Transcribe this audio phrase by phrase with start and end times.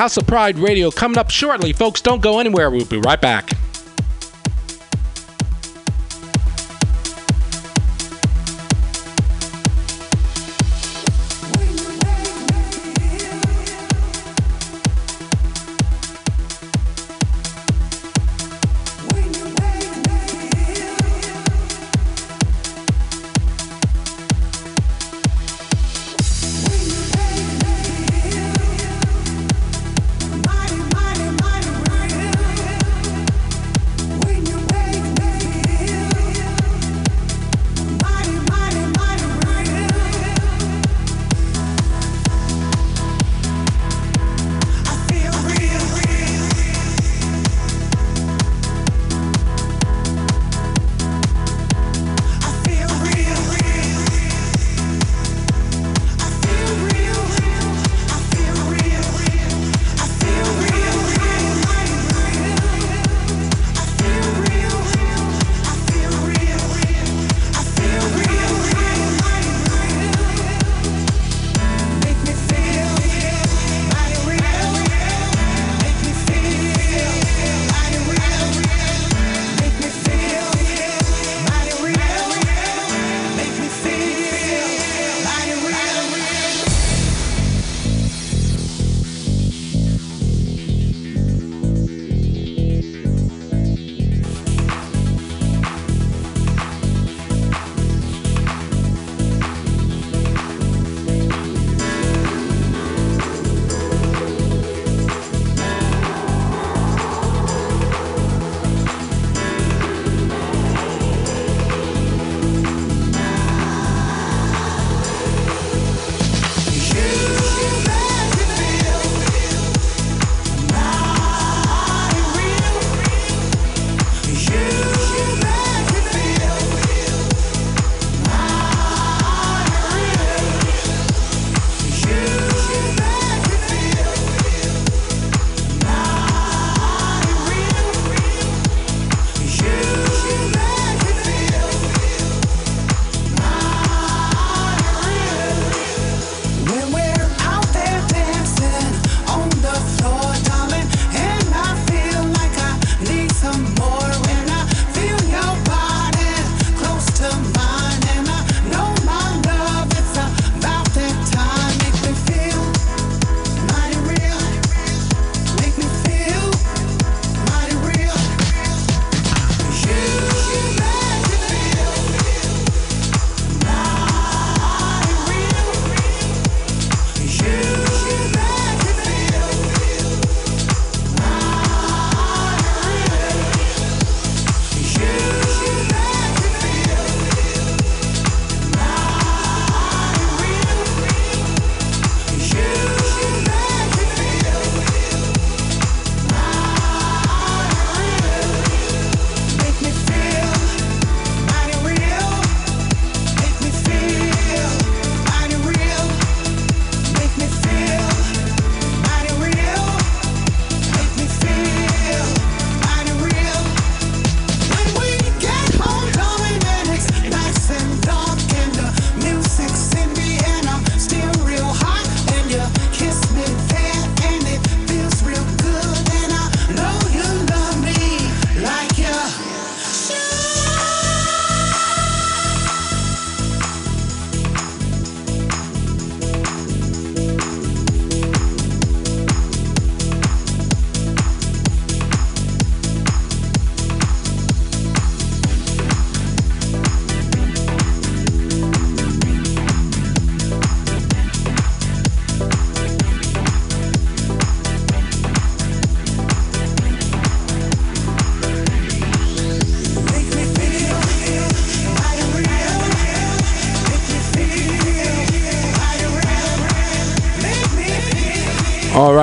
[0.00, 1.74] House of Pride Radio coming up shortly.
[1.74, 2.70] Folks, don't go anywhere.
[2.70, 3.50] We'll be right back.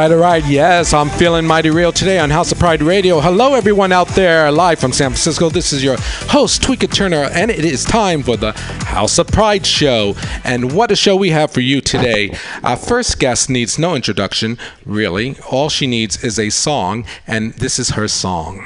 [0.07, 0.45] Right, all right.
[0.45, 3.19] Yes, I'm feeling mighty real today on House of Pride Radio.
[3.19, 5.49] Hello, everyone out there live from San Francisco.
[5.49, 5.97] This is your
[6.29, 10.15] host, Tweeka Turner, and it is time for the House of Pride show.
[10.45, 12.37] And what a show we have for you today.
[12.63, 15.35] Our first guest needs no introduction, really.
[15.51, 18.65] All she needs is a song, and this is her song.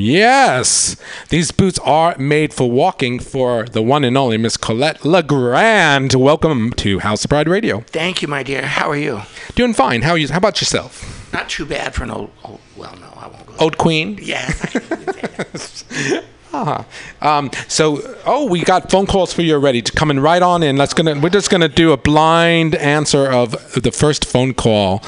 [0.00, 0.96] Yes,
[1.28, 6.14] these boots are made for walking for the one and only Miss Colette Legrand.
[6.14, 7.80] Welcome to House of Pride Radio.
[7.80, 8.62] Thank you, my dear.
[8.62, 9.22] How are you?
[9.56, 10.02] Doing fine.
[10.02, 10.28] How are you?
[10.28, 11.32] How about yourself?
[11.32, 12.30] Not too bad for an old.
[12.44, 13.54] old well, no, I won't go.
[13.58, 14.16] Old Queen.
[14.16, 16.24] Can say that.
[16.52, 16.84] Uh-huh.
[17.20, 19.82] Um, so, oh, we got phone calls for you already.
[19.82, 20.76] To coming right on in.
[20.76, 21.18] Let's gonna.
[21.18, 25.02] We're just gonna do a blind answer of the first phone call.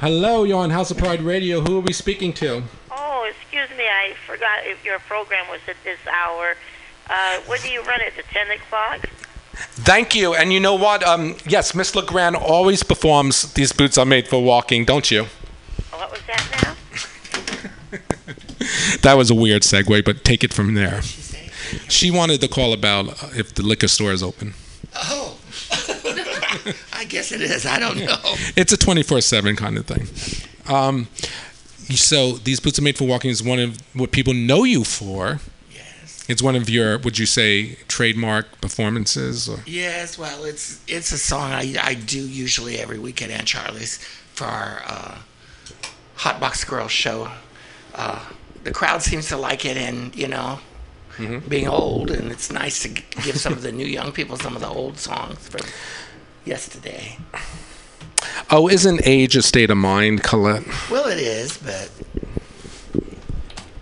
[0.00, 1.60] Hello, you're on House of Pride Radio.
[1.60, 2.64] Who are we speaking to?
[3.20, 6.54] Oh, excuse me, I forgot if your program was at this hour.
[7.10, 8.14] Uh, when do you run it?
[8.16, 9.10] At 10 o'clock?
[9.52, 10.34] Thank you.
[10.34, 11.02] And you know what?
[11.02, 13.52] Um, yes, Miss Legrand always performs.
[13.52, 15.26] These boots are made for walking, don't you?
[15.90, 16.76] What was that
[17.92, 17.98] now?
[19.02, 21.00] That was a weird segue, but take it from there.
[21.88, 24.54] She wanted to call about uh, if the liquor store is open.
[24.94, 25.38] Oh.
[26.92, 27.64] I guess it is.
[27.64, 28.18] I don't know.
[28.56, 30.06] It's a 24 7 kind of thing.
[30.72, 31.08] Um,
[31.96, 35.40] so, these boots are made for walking is one of what people know you for.
[35.72, 36.24] Yes.
[36.28, 39.48] It's one of your, would you say, trademark performances?
[39.48, 39.58] Or?
[39.66, 40.18] Yes.
[40.18, 43.98] Well, it's it's a song I, I do usually every week at Aunt Charlie's
[44.34, 45.18] for our uh,
[46.16, 47.30] Hot Box Girls show.
[47.94, 48.24] Uh,
[48.64, 50.60] the crowd seems to like it, and you know,
[51.48, 54.62] being old, and it's nice to give some of the new young people some of
[54.62, 55.66] the old songs from
[56.44, 57.16] yesterday.
[58.50, 60.64] Oh, isn't age a state of mind, Colette?
[60.90, 61.90] Well, it is, but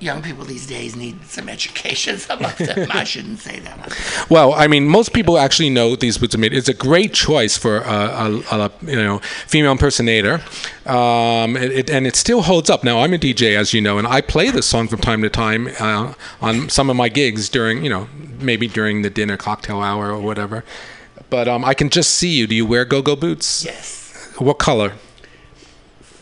[0.01, 2.19] young people these days need some education.
[2.29, 4.27] Some of them, I shouldn't say that.
[4.31, 6.53] Well, I mean, most people actually know these boots are made.
[6.53, 10.41] It's a great choice for a, a, a you know female impersonator,
[10.87, 12.85] um, it, it, and it still holds up.
[12.85, 15.31] Now, I'm a DJ, as you know, and I play this song from time to
[15.31, 18.09] time uh, on some of my gigs during you know
[18.41, 20.65] maybe during the dinner cocktail hour or whatever.
[21.31, 22.47] But um, I can just see you.
[22.47, 23.63] Do you wear go-go boots?
[23.65, 24.08] Yes.
[24.39, 24.93] What color?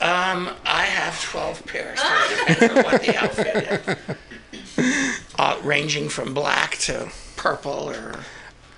[0.01, 1.99] Um, I have 12 pairs.
[2.47, 4.17] Depends on what the outfit is.
[5.39, 8.15] Uh, ranging from black to purple or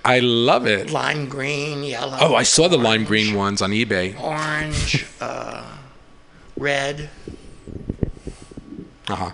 [0.05, 0.91] I love it.
[0.91, 2.17] lime green, yellow.
[2.21, 4.19] Oh, I saw the lime green ones on eBay.
[4.21, 5.65] Orange, uh,
[6.57, 7.11] red.
[9.09, 9.31] Uh huh.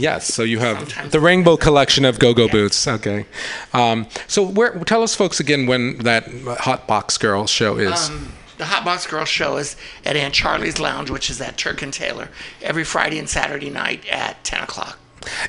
[0.00, 2.52] Yes, so you have Sometimes- the rainbow collection of go-go Yes.
[2.52, 2.88] boots.
[2.88, 3.26] Okay.
[3.74, 6.24] Um, so where, tell us, folks, again when that
[6.60, 8.08] Hot Box Girl show is.
[8.08, 11.82] Um, the Hot Box Girl show is at Aunt Charlie's Lounge, which is at Turk
[11.82, 12.28] and Taylor,
[12.62, 14.98] every Friday and Saturday night at 10 o'clock.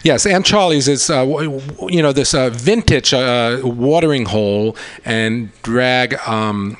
[0.03, 4.75] yes, Aunt Charlie's is uh, w- w- you know this uh, vintage uh, watering hole
[5.05, 6.15] and drag.
[6.27, 6.77] Um,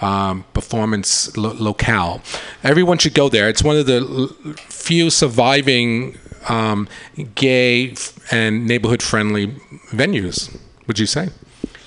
[0.00, 2.22] um, performance lo- locale.
[2.64, 3.48] Everyone should go there.
[3.48, 6.88] It's one of the l- few surviving um,
[7.34, 7.94] gay
[8.30, 9.48] and neighborhood friendly
[9.90, 10.56] venues.
[10.86, 11.28] Would you say?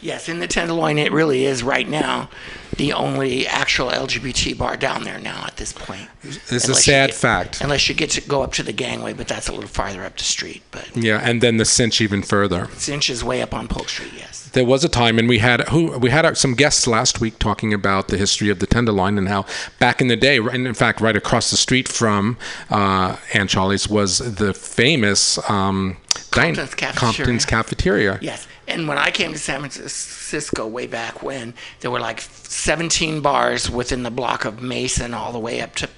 [0.03, 2.29] Yes, in the Tenderloin, it really is right now
[2.77, 6.09] the only actual LGBT bar down there now at this point.
[6.23, 7.61] It's a sad get- fact.
[7.61, 10.17] Unless you get to go up to the gangway, but that's a little farther up
[10.17, 10.63] the street.
[10.71, 12.67] But Yeah, and then the cinch even further.
[12.77, 14.49] Cinch is way up on Polk Street, yes.
[14.53, 17.73] There was a time, and we had who we had some guests last week talking
[17.73, 19.45] about the history of the Tenderloin and how
[19.79, 22.37] back in the day, and in fact, right across the street from
[22.69, 25.97] uh, Aunt Charlie's was the famous um,
[26.31, 27.13] din- Compton's Cafeteria.
[27.13, 28.19] Compton's Cafeteria.
[28.21, 33.21] Yes, and when I came to San Francisco way back when, there were like 17
[33.21, 35.89] bars within the block of Mason all the way up to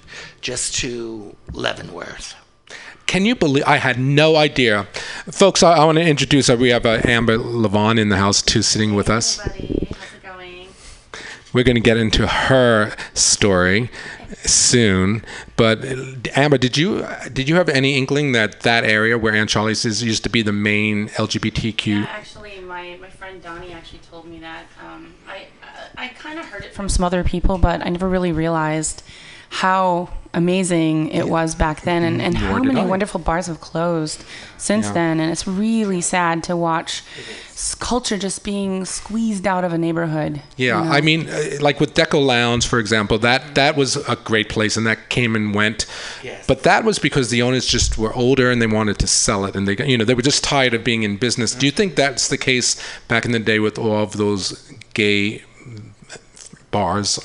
[0.42, 2.36] just to Leavenworth.
[3.08, 3.64] Can you believe?
[3.66, 4.88] I had no idea,
[5.32, 5.64] folks.
[5.64, 6.50] I, I want to introduce.
[6.50, 9.40] Uh, we have uh, Amber Levon in the house too, sitting with us.
[9.40, 10.68] Everybody, how's it going?
[11.54, 13.90] We're going to get into her story
[14.44, 15.24] soon.
[15.56, 15.96] But uh,
[16.36, 20.04] Amber, did you did you have any inkling that that area where Aunt Charlie's is
[20.04, 21.86] used to be the main LGBTQ?
[21.86, 22.35] Yeah, actually,
[22.76, 24.66] my, my friend Donnie actually told me that.
[24.86, 25.46] Um, I
[25.98, 29.02] I kind of heard it from some other people, but I never really realized
[29.50, 32.86] how amazing it was back then and, and how many I.
[32.86, 34.24] wonderful bars have closed
[34.58, 34.94] since Yeah.
[34.94, 35.20] then.
[35.22, 37.04] And it's really sad to watch
[37.80, 40.42] culture just being squeezed out of a neighborhood.
[40.58, 40.92] Yeah, you know?
[40.92, 44.76] I mean, uh, like with Deco Lounge, for example, that that was a great place,
[44.78, 45.86] and that came and went.
[46.22, 46.46] Yes.
[46.46, 49.56] But that was because the owners just were older and they wanted to sell it,
[49.56, 51.56] and they, you know, they were just tired of being in business.
[51.56, 52.76] Do you think that's the case
[53.08, 55.44] back in the day with all of those gay
[56.72, 57.20] bars?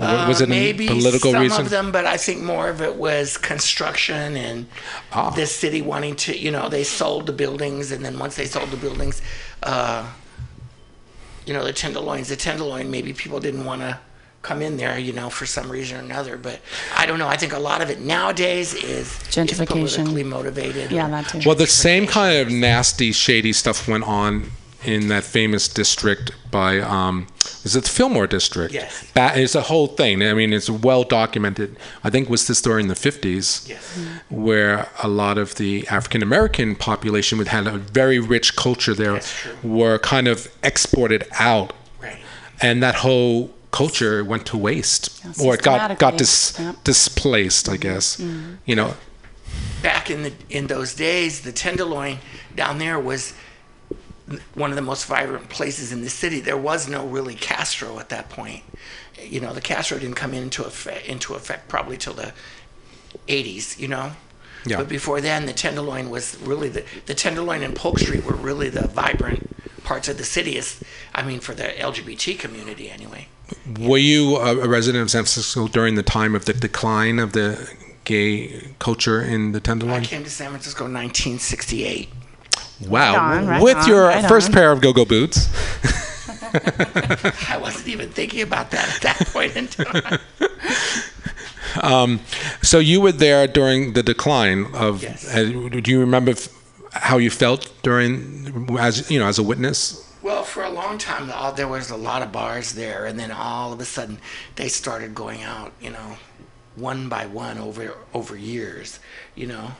[0.00, 1.60] Uh, was it maybe a political some reason?
[1.64, 4.66] of them, but I think more of it was construction and
[5.12, 5.30] Ah.
[5.30, 6.36] the city wanting to.
[6.36, 9.20] You know, they sold the buildings, and then once they sold the buildings,
[9.62, 10.06] uh,
[11.46, 12.90] you know, the tenderloins, the tenderloin.
[12.90, 13.98] Maybe people didn't want to
[14.42, 16.36] come in there, you know, for some reason or another.
[16.36, 16.60] But
[16.96, 17.28] I don't know.
[17.28, 19.66] I think a lot of it nowadays is is Gentrification.
[19.66, 20.90] politically motivated.
[20.90, 21.40] Yeah, that too.
[21.44, 24.50] Well, the same kind of nasty, shady stuff went on
[24.84, 27.26] in that famous district by, um,
[27.64, 28.72] is it the Fillmore district?
[28.72, 29.04] Yes.
[29.14, 30.22] Ba- it's a whole thing.
[30.22, 31.76] I mean, it's well documented.
[32.02, 33.98] I think was this during the 50s, Yes.
[34.30, 39.14] where a lot of the African American population, which had a very rich culture there,
[39.14, 41.72] That's were kind of exported out.
[42.02, 42.18] Right.
[42.62, 46.82] And that whole culture went to waste, or it got, got dis- yep.
[46.84, 48.18] displaced, I guess.
[48.66, 48.94] You know,
[49.82, 52.18] back in the in those days, the Tenderloin
[52.56, 53.32] down there was
[54.54, 56.40] one of the most vibrant places in the city.
[56.40, 58.62] There was no really Castro at that point.
[59.20, 62.32] You know, the Castro didn't come into effect into effect probably till the
[63.28, 63.78] 80s.
[63.78, 64.12] You know.
[64.66, 64.76] Yeah.
[64.76, 68.68] But before then, the Tenderloin was really the the Tenderloin and Polk Street were really
[68.68, 69.48] the vibrant
[69.84, 70.56] parts of the city.
[70.56, 70.82] Is
[71.14, 73.28] I mean, for the LGBT community anyway.
[73.80, 77.32] Were you a, a resident of San Francisco during the time of the decline of
[77.32, 77.68] the
[78.04, 80.02] gay culture in the Tenderloin?
[80.02, 82.08] I came to San Francisco in 1968.
[82.86, 83.44] Wow.
[83.46, 84.52] right With on, your right first on.
[84.54, 85.48] pair of go go boots.
[87.50, 90.18] I wasn't even thinking about that at that point in time.
[92.62, 95.02] So you were there during the decline of.
[95.02, 95.32] Yes.
[95.34, 96.48] uh, do you remember f-
[96.92, 100.06] how you felt during, as you know, as a witness?
[100.22, 103.30] Well, for a long time, all, there was a lot of bars there, and then
[103.30, 104.18] all of a sudden,
[104.56, 105.72] they started going out.
[105.80, 106.16] You know,
[106.76, 108.98] one by one over over years.
[109.34, 109.70] You know,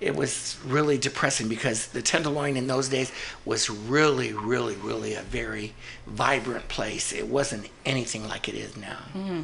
[0.00, 3.10] it was really depressing because the Tenderloin in those days
[3.44, 5.74] was really, really, really a very
[6.06, 7.12] vibrant place.
[7.12, 9.40] It wasn't anything like it is now, hmm,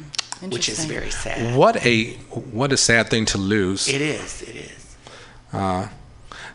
[0.49, 1.55] which is very sad.
[1.57, 2.13] What a
[2.53, 3.87] what a sad thing to lose.
[3.87, 4.41] It is.
[4.43, 4.95] It is.
[5.53, 5.87] Uh,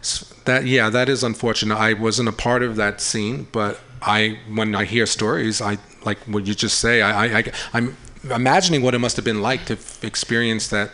[0.01, 1.77] s- That yeah, that is unfortunate.
[1.77, 6.19] I wasn't a part of that scene, but I when I hear stories, I like
[6.27, 7.03] what you just say.
[7.03, 7.97] I, I, I I'm
[8.31, 10.91] imagining what it must have been like to f- experience that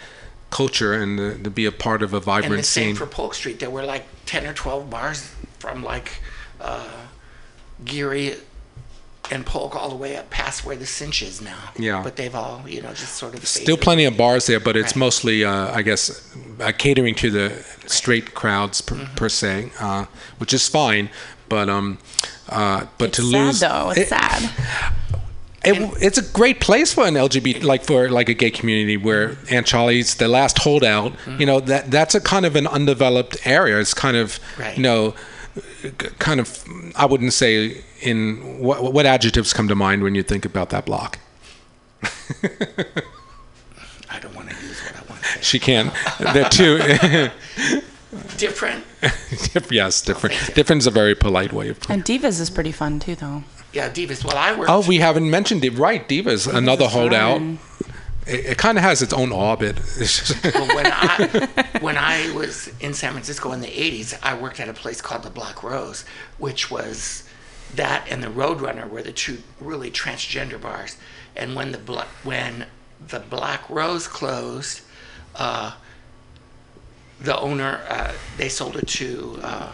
[0.51, 2.97] culture and to, to be a part of a And vibrant the same scene.
[2.97, 3.59] for Polk Street.
[3.61, 6.21] There were like 10 or 12 bars from like
[6.61, 6.87] uh,
[7.85, 8.35] Geary
[9.31, 11.59] and Polk all the way up past where the Cinch is now.
[11.77, 12.01] Yeah.
[12.03, 14.93] But they've all, you know, just sort of Still plenty of bars there, but it's
[14.93, 14.97] Right.
[15.01, 19.15] mostly, uh, I guess, uh, catering to the straight crowds per, Mm-hmm.
[19.17, 20.05] per se, uh,
[20.39, 21.11] which is fine.
[21.49, 21.99] But um,
[22.49, 23.91] uh, but It's to sad lose though.
[23.91, 24.51] It's it- sad.
[25.67, 29.37] It, it's a great place for an LGBT, like for like a gay community, where
[29.51, 31.13] Aunt Charlie's the last holdout.
[31.13, 31.41] Mm-hmm.
[31.41, 33.79] You know that that's a kind of an undeveloped area.
[33.81, 34.77] It's kind of Right.
[34.77, 35.15] you know,
[36.19, 36.65] kind of.
[36.95, 40.87] I wouldn't say in what what adjectives come to mind when you think about that
[40.87, 41.19] block.
[44.09, 45.41] I don't want to use what I want to say.
[45.43, 45.93] She can't.
[46.33, 46.79] They're too.
[48.39, 48.85] Different.
[49.71, 50.35] yes, different.
[50.55, 51.79] Different is a very polite way of.
[51.91, 53.45] And Divas is pretty fun too, though.
[53.77, 54.25] Yeah, Divas.
[54.25, 54.71] Well, I worked.
[54.71, 55.75] Oh, we haven't mentioned it.
[55.77, 57.43] Right, Divas, another holdout.
[58.27, 59.77] It, it kind of has its own orbit.
[60.55, 64.71] Well, when I when I was in San Francisco in the '80s, I worked at
[64.71, 66.07] a place called the Black Rose,
[66.39, 67.29] which was
[67.75, 70.97] that and the Roadrunner were the two really transgender bars.
[71.37, 72.65] And when the Bla- when
[73.07, 74.81] the Black Rose closed,
[75.35, 75.75] uh,
[77.21, 79.73] the owner uh, they sold it to uh,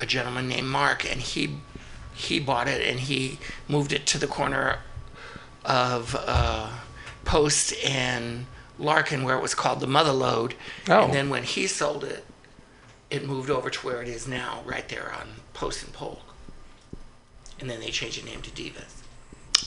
[0.00, 1.58] a gentleman named Mark, and he
[2.16, 4.78] he bought it and he moved it to the corner
[5.64, 6.70] of uh,
[7.24, 8.46] Post and
[8.78, 10.54] Larkin, where it was called the Mother Lode.
[10.88, 11.04] Oh.
[11.04, 12.24] And then when he sold it,
[13.10, 16.20] it moved over to where it is now, right there on Post and Polk.
[17.60, 19.02] And then they changed the name to Divas.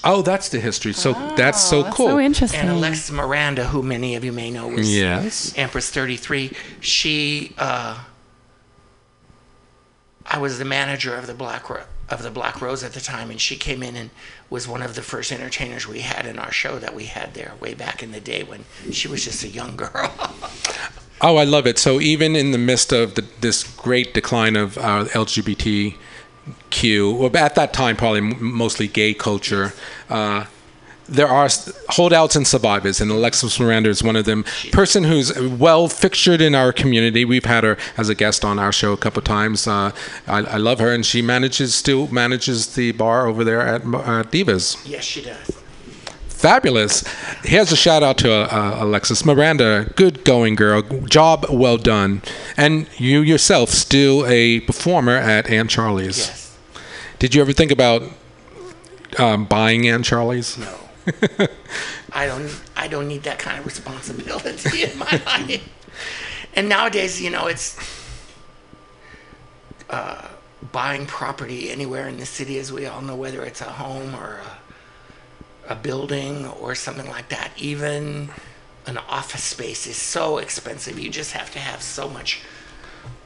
[0.04, 0.94] oh, that's the history.
[0.94, 2.08] So that's so that's cool.
[2.08, 2.60] So interesting.
[2.62, 5.54] And Alexis Miranda, who many of you may know was Yes.
[5.58, 8.00] Empress 33, she, uh,
[10.26, 13.30] I was the manager of the Black Ro- of the Black Rose at the time,
[13.30, 14.10] and she came in and
[14.50, 17.54] was one of the first entertainers we had in our show that we had there
[17.60, 20.12] way back in the day when she was just a young girl.
[21.22, 21.78] Oh, I love it.
[21.78, 25.98] So even in the midst of the, this great decline of uh, LGBTQ,
[27.20, 29.74] well, at that time probably mostly gay culture,
[30.10, 30.46] uh,
[31.10, 31.50] there are
[31.90, 34.46] holdouts and survivors, and Alexis Miranda is one of them.
[34.72, 37.26] Person who's well fixtured in our community.
[37.26, 39.68] We've had her as a guest on our show a couple times.
[39.68, 39.92] Uh,
[40.28, 44.24] I, I love her, and she manages still manages the bar over there at uh,
[44.24, 44.78] Divas.
[44.88, 45.60] yes, she does.
[46.28, 47.04] Fabulous.
[47.44, 49.92] Here's a shout out to uh, Alexis Miranda.
[49.98, 50.82] Good going, girl.
[50.82, 52.22] Job well done.
[52.56, 56.18] And you yourself, still a performer at Aunt Charlie's.
[56.18, 56.58] Yes.
[57.20, 58.04] Did you ever think about
[59.18, 60.58] um, buying Aunt Charlie's?
[60.58, 60.89] No.
[62.12, 62.50] I don't.
[62.76, 65.62] I don't need that kind of responsibility in my life.
[66.56, 67.78] And nowadays, you know, it's
[69.90, 70.28] uh,
[70.72, 74.40] buying property anywhere in the city, as we all know, whether it's a home or
[75.68, 77.52] a, a building or something like that.
[77.58, 78.30] Even
[78.86, 80.98] an office space is so expensive.
[81.00, 82.42] You just have to have so much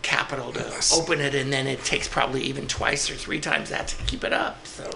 [0.01, 0.98] capital to Yes.
[0.98, 4.24] open it, and then it takes probably even twice or three times that to keep
[4.24, 4.65] it up.
[4.68, 4.89] So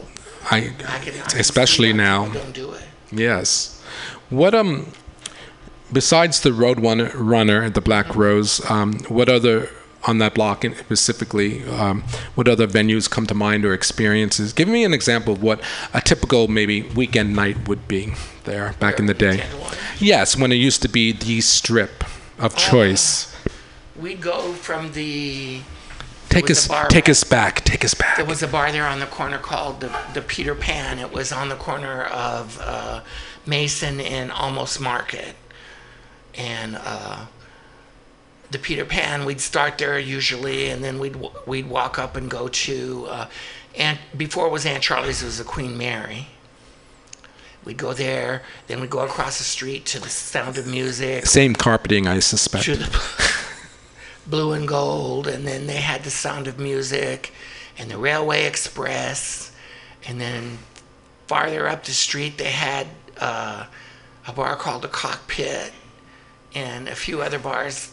[0.50, 2.28] I, I especially now.
[2.30, 2.84] Don't do it.
[3.12, 3.82] Yes.
[4.30, 4.92] What um,
[5.92, 9.70] besides the Road one, Runner, runner the Black Rose, um, what other
[10.04, 11.64] on that block specifically?
[11.68, 12.04] Um,
[12.36, 14.54] what other venues come to mind or experiences?
[14.54, 15.62] Give me an example of what
[15.94, 18.14] a typical maybe weekend night would be
[18.46, 19.46] there back in the day.
[20.00, 22.04] Yes, when it used to be the strip
[22.40, 23.36] of choice.
[23.96, 25.62] We'd go from the.
[26.30, 28.18] Take us, take us back, take us back.
[28.18, 31.00] There was a bar there on the corner called the, the Peter Pan.
[31.00, 33.02] It was on the corner of uh,
[33.46, 35.36] Mason and Almost Market.
[36.36, 37.26] And uh,
[38.52, 42.48] the Peter Pan, we'd start there usually, and then we'd we'd walk up and go
[42.48, 43.28] to, uh,
[43.76, 46.28] and before it was Aunt Charlie's, it was the Queen Mary.
[47.66, 51.54] We'd go there, then we'd go across the street to the Sound of Music, Same
[51.54, 52.70] carpeting, I suspect.
[54.30, 57.34] Blue and gold, and then they had the Sound of Music,
[57.78, 59.52] and the Railway Express,
[60.08, 60.58] and then
[61.28, 62.88] farther up the street they had
[63.20, 63.66] uh,
[64.28, 65.72] a bar called the Cockpit,
[66.54, 67.92] and a few other bars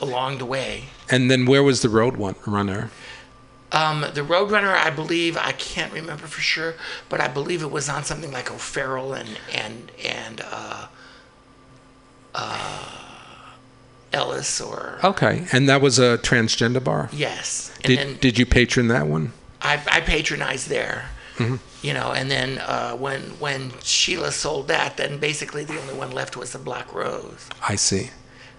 [0.00, 0.84] along the way.
[1.10, 2.90] And then where was the Road Runner?
[3.72, 6.74] Um, the Roadrunner, I believe, I can't remember for sure,
[7.08, 10.88] but I believe it was on something like O'Farrell and and and uh,
[12.34, 13.11] uh,
[14.12, 17.08] Ellis or Okay, and that was a transgender bar.
[17.12, 17.70] yes.
[17.76, 19.32] And Did then did you patron that one?
[19.60, 21.06] I, I patronized there.
[21.82, 26.12] You know, and then uh, when when Sheila sold that, then basically the only one
[26.12, 28.10] left was the Black Rose, I see.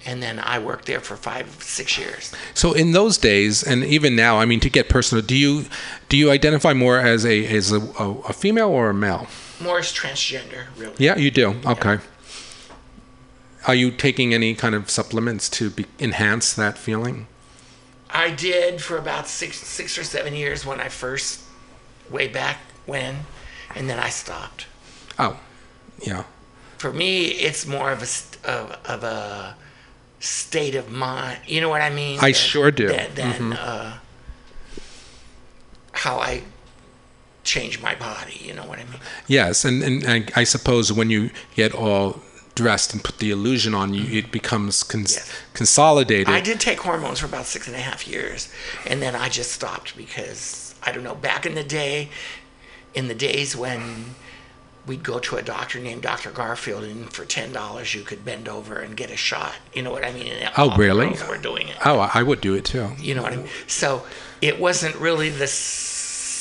[0.05, 2.33] and then I worked there for five six years.
[2.53, 5.63] So in those days, and even now, I mean, to get personal, do you
[6.09, 9.27] do you identify more as a as a, a, a female or a male?
[9.61, 10.95] More as transgender, really.
[10.97, 11.55] Yeah, you do.
[11.65, 11.99] Okay.
[13.65, 17.27] Are you taking any kind of supplements to be, enhance that feeling?
[18.09, 21.41] I did for about six six or seven years when I first
[22.09, 23.21] way back when,
[23.75, 24.67] and then I stopped.
[25.17, 25.39] Oh,
[26.01, 26.23] yeah.
[26.77, 29.55] For me, it's more of a of, of a
[30.19, 31.39] state of mind.
[31.47, 32.19] You know what I mean?
[32.21, 32.87] I sure do.
[32.87, 33.99] Than, than, uh,
[35.93, 36.43] how I
[37.43, 38.39] change my body.
[38.41, 38.99] You know what I mean?
[39.27, 42.21] Yes, and, and, and I suppose when you get all
[42.55, 45.29] dressed and put the illusion on you, it becomes cons- Yes.
[45.53, 46.29] consolidated.
[46.29, 48.47] I did take hormones for about six and a half years,
[48.85, 51.15] and then I just stopped because I don't know.
[51.15, 52.09] Back in the day,
[52.93, 54.15] in the days when
[54.85, 56.29] we'd go to a doctor named Dr.
[56.29, 59.53] Garfield, and for ten dollars you could bend over and get a shot.
[59.73, 60.27] You know what I mean?
[60.33, 61.07] And Oh, really?
[61.27, 61.77] were doing it.
[61.85, 62.91] Oh, I I would do it too.
[62.99, 63.49] You know what I mean?
[63.65, 64.05] So
[64.41, 65.47] it wasn't really the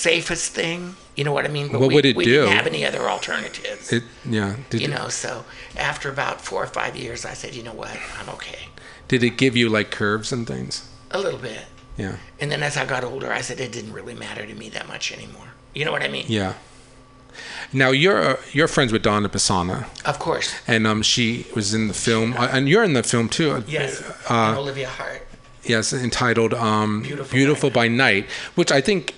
[0.02, 0.96] safest thing.
[1.16, 1.68] You know what I mean?
[1.70, 2.40] But What we, would it we do?
[2.42, 3.92] didn't have any other alternatives.
[3.92, 4.56] It, yeah.
[4.70, 5.44] Did, you know, so
[5.76, 7.96] after about four or five years, I said, you know what?
[8.18, 8.68] I'm okay.
[9.08, 10.88] did it give you like curves and things?
[11.10, 11.64] A little bit.
[11.98, 12.16] Yeah.
[12.40, 14.88] And then as I got older, I said it didn't really matter to me that
[14.88, 15.48] much anymore.
[15.74, 16.24] You know what I mean?
[16.28, 16.54] Yeah.
[17.72, 20.54] Now you're uh, you're friends with Donna Personna, Of course.
[20.66, 23.64] and um, she was in the film, uh, and you're in the film too.
[23.66, 24.02] Yes.
[24.28, 25.26] Uh, Olivia Hart.
[25.64, 29.14] yes, entitled um, Beautiful "Beautiful, by by, Night," which I think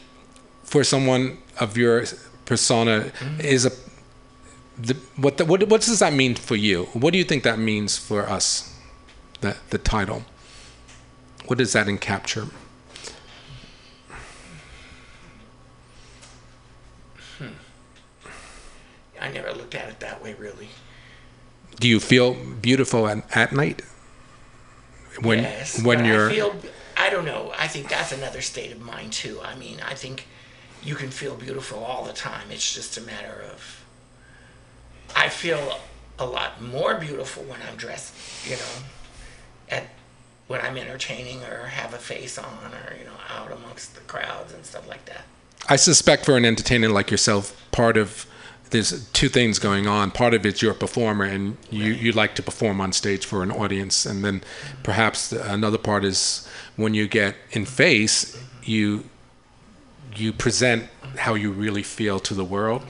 [0.75, 2.05] for someone of your
[2.47, 3.41] persona Mm-hmm.
[3.41, 3.71] is a
[4.77, 6.87] the, what, the, what what does that mean for you?
[6.95, 8.77] What do you think that means for us?
[9.41, 10.25] That the title.
[11.47, 12.51] What does that encapture?
[19.21, 20.69] I never looked at it that way, really.
[21.79, 22.35] Do you feel
[22.69, 23.81] beautiful at, at night?
[25.21, 25.81] When yes.
[25.85, 26.57] when you're I feel.
[26.97, 27.53] I don't know.
[27.65, 29.41] I think that's another state of mind too.
[29.41, 30.27] I mean, I think
[30.85, 32.51] you can feel beautiful all the time.
[32.51, 33.85] It's just a matter of.
[35.17, 35.79] I feel
[36.19, 38.15] a lot more beautiful when I'm dressed,
[38.49, 38.85] you know,
[39.71, 39.85] at
[40.47, 44.53] when I'm entertaining or have a face on or you know out amongst the crowds
[44.53, 45.25] and stuff like that.
[45.69, 48.27] I suspect for an entertainer like yourself, part of
[48.71, 50.11] there's two things going on.
[50.11, 53.43] Part of it's you're a performer and you, you like to perform on stage for
[53.43, 54.43] an audience, and then
[54.83, 59.05] perhaps another part is when you get in face, you
[60.17, 62.83] you present how you really feel to the world.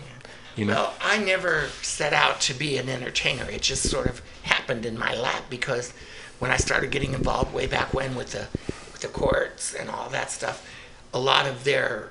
[0.57, 3.45] You know, Well, I never set out to be an entertainer.
[3.51, 5.93] It just sort of happened in my lap because
[6.39, 8.47] when I started getting involved way back when with the
[8.93, 10.65] with the courts and all that stuff,
[11.13, 12.11] a lot of their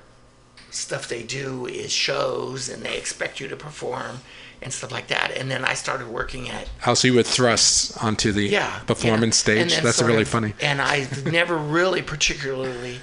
[0.71, 4.19] stuff they do is shows, and they expect you to perform
[4.61, 5.31] and stuff like that.
[5.37, 9.47] And then I started working at How so you were thrust onto the yeah performance
[9.47, 9.65] yeah.
[9.67, 9.81] Stage?
[9.81, 10.53] That's really of- funny.
[10.61, 12.99] And I never really particularly,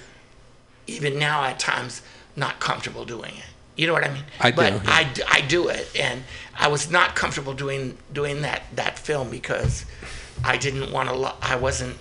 [0.90, 2.03] even now at times,
[2.37, 3.44] not comfortable doing it.
[3.76, 4.24] You know what I mean?
[4.40, 6.24] I do, But I, I, d- I do it, and
[6.59, 9.87] I was not comfortable doing doing that that film because
[10.44, 11.14] I didn't want to.
[11.14, 11.96] Lo- I wasn't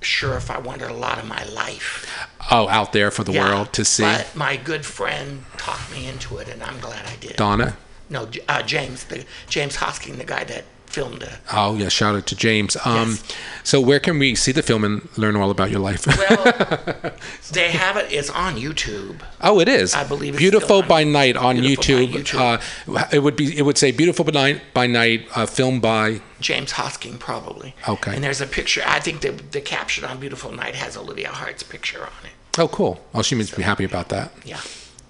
[0.00, 3.48] sure if I wanted a lot of my life Oh, out there for the Yeah,
[3.48, 4.02] world to see.
[4.02, 7.36] But my good friend talked me into it, and I'm glad I did.
[7.36, 7.76] Donna.
[8.10, 11.32] No, uh, James, the James Hosking, the guy that filmed it.
[11.52, 12.76] Oh yeah, shout out to James.
[12.84, 13.24] Um, Yes.
[13.64, 16.04] So where can we see the film and learn all about your life?
[16.06, 17.12] Well,
[17.52, 18.12] they have it.
[18.12, 19.20] It's on YouTube.
[19.40, 19.94] oh, it is.
[19.94, 22.58] I believe it's Beautiful still on- by Night on Beautiful by YouTube.
[22.88, 23.00] YouTube.
[23.00, 23.56] Uh, it would be.
[23.56, 24.60] It would say Beautiful by Night.
[24.74, 26.20] By Night, uh, filmed by.
[26.40, 27.74] James Hosking, probably.
[27.88, 28.14] Okay.
[28.14, 28.82] And there's a picture.
[28.86, 32.32] I think the the caption on "Beautiful Night" has Olivia Hart's picture on it.
[32.58, 33.00] Oh, cool.
[33.14, 34.32] Oh, she must be happy about that.
[34.44, 34.60] Yeah.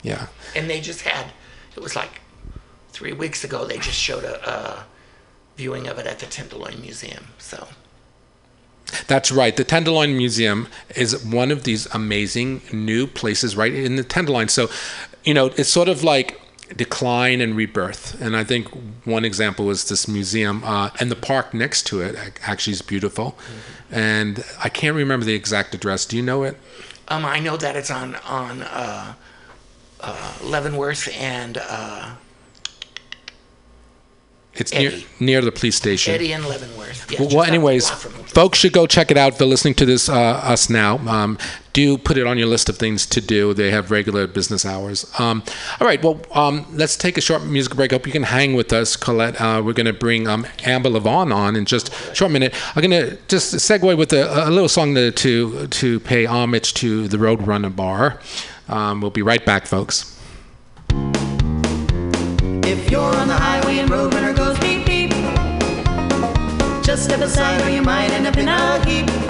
[0.02, 0.26] Yeah.
[0.54, 1.26] And they just had.
[1.74, 2.20] It was like
[2.90, 3.64] three weeks ago.
[3.64, 4.84] They just showed a, a
[5.56, 7.28] viewing of it at the Tenderloin Museum.
[7.38, 7.68] So
[9.06, 9.56] That's right.
[9.56, 14.48] The Tenderloin Museum is one of these amazing new places right in the Tenderloin.
[14.48, 14.68] So,
[15.24, 16.40] you know, it's sort of like
[16.76, 18.20] decline and rebirth.
[18.20, 18.68] And I think
[19.04, 23.36] one example is this museum, uh, and the park next to it actually is beautiful.
[23.90, 26.06] And I can't remember the exact address.
[26.06, 26.56] Do you know it?
[27.08, 29.14] um, I know that it's on on uh,
[30.00, 32.14] uh, Leavenworth and uh,
[34.54, 35.06] It's near Eddy.
[35.18, 36.14] near the police station.
[36.14, 37.10] Eddy and Leavenworth.
[37.10, 39.32] Yeah, Well, well, anyways, folks should go check it out.
[39.32, 41.38] If they're listening to this, uh, us now, um,
[41.72, 43.54] do put it on your list of things to do.
[43.54, 45.10] They have regular business hours.
[45.18, 45.42] Um,
[45.80, 47.92] all right, well, um, let's take a short musical break.
[47.92, 49.40] Hope you can hang with us, Colette.
[49.40, 52.52] Uh, we're going to bring um, Amber Levon on in just a short minute.
[52.76, 56.74] I'm going to just segue with a, a little song to, to to pay homage
[56.74, 58.20] to the Roadrunner Bar.
[58.68, 60.10] Um, we'll be right back, folks.
[62.64, 64.31] If you're on the highway and Roadrunner goes beep beep,
[66.92, 69.21] just step aside or you might end up in a heap.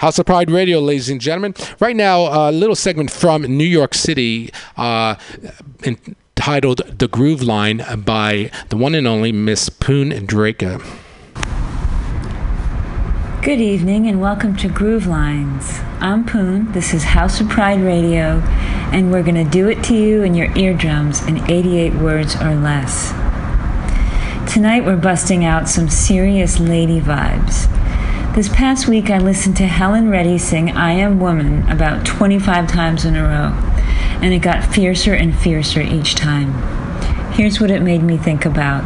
[0.00, 1.54] House of Pride Radio, ladies and gentlemen.
[1.78, 5.16] Right now, a little segment from New York City uh,
[5.82, 10.82] entitled The Groove Line by the one and only Miss Poon Draker.
[13.42, 15.80] Good evening and welcome to Groove Lines.
[16.00, 16.72] I'm Poon.
[16.72, 18.40] This is House of Pride Radio,
[18.94, 22.54] and we're going to do it to you in your eardrums in 88 words or
[22.54, 23.10] less.
[24.50, 27.79] Tonight we're busting out some serious lady vibes.
[28.34, 33.04] This past week I listened to Helen Reddy sing I Am Woman about 25 times
[33.04, 33.52] in a row,
[34.22, 36.52] and it got fiercer and fiercer each time.
[37.32, 38.84] Here's what it made me think about.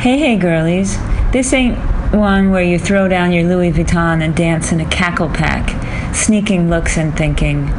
[0.00, 0.98] Hey, hey, girlies.
[1.32, 1.78] This ain't
[2.14, 6.68] one where you throw down your Louis Vuitton and dance in a cackle pack, sneaking
[6.68, 7.70] looks and thinking,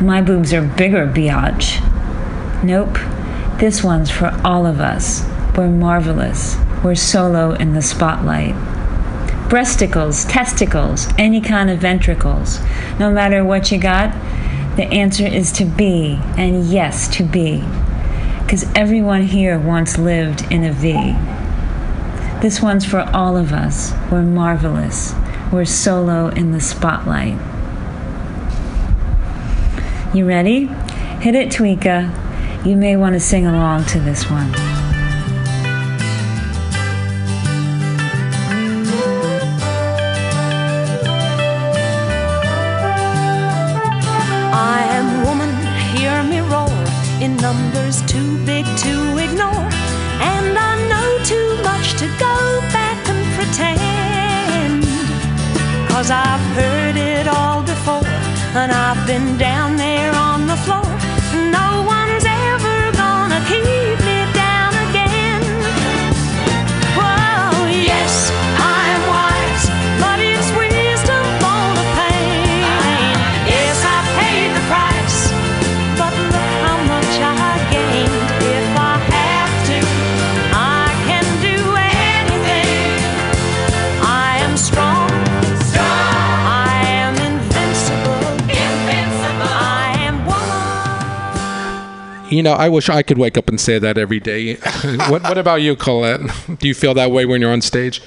[0.00, 1.84] my boobs are bigger, biatch.
[2.64, 2.96] Nope.
[3.60, 5.28] This one's for all of us.
[5.54, 6.56] We're marvelous.
[6.82, 8.56] We're solo in the spotlight.
[9.52, 12.58] Breasticles, testicles, any kind of ventricles.
[12.98, 14.10] No matter what you got,
[14.76, 17.62] the answer is to be, and yes, to be.
[18.38, 20.92] Because everyone here once lived in a V.
[22.40, 23.92] This one's for all of us.
[24.10, 25.14] We're marvelous.
[25.52, 27.36] We're solo in the spotlight.
[30.14, 30.64] You ready?
[31.20, 32.64] Hit it, Tweeka.
[32.64, 34.71] You may want to sing along to this one.
[47.52, 49.68] Numbers too big to ignore.
[50.32, 52.36] And I know too much to go
[52.76, 54.84] back and pretend.
[55.90, 58.08] Cause I've heard it all before,
[58.60, 59.51] and I've been down
[92.32, 94.54] you know, I wish I could wake up and say that every day.
[95.08, 96.20] what, what about you, Colette?
[96.58, 98.02] Do you feel that way when you're on stage?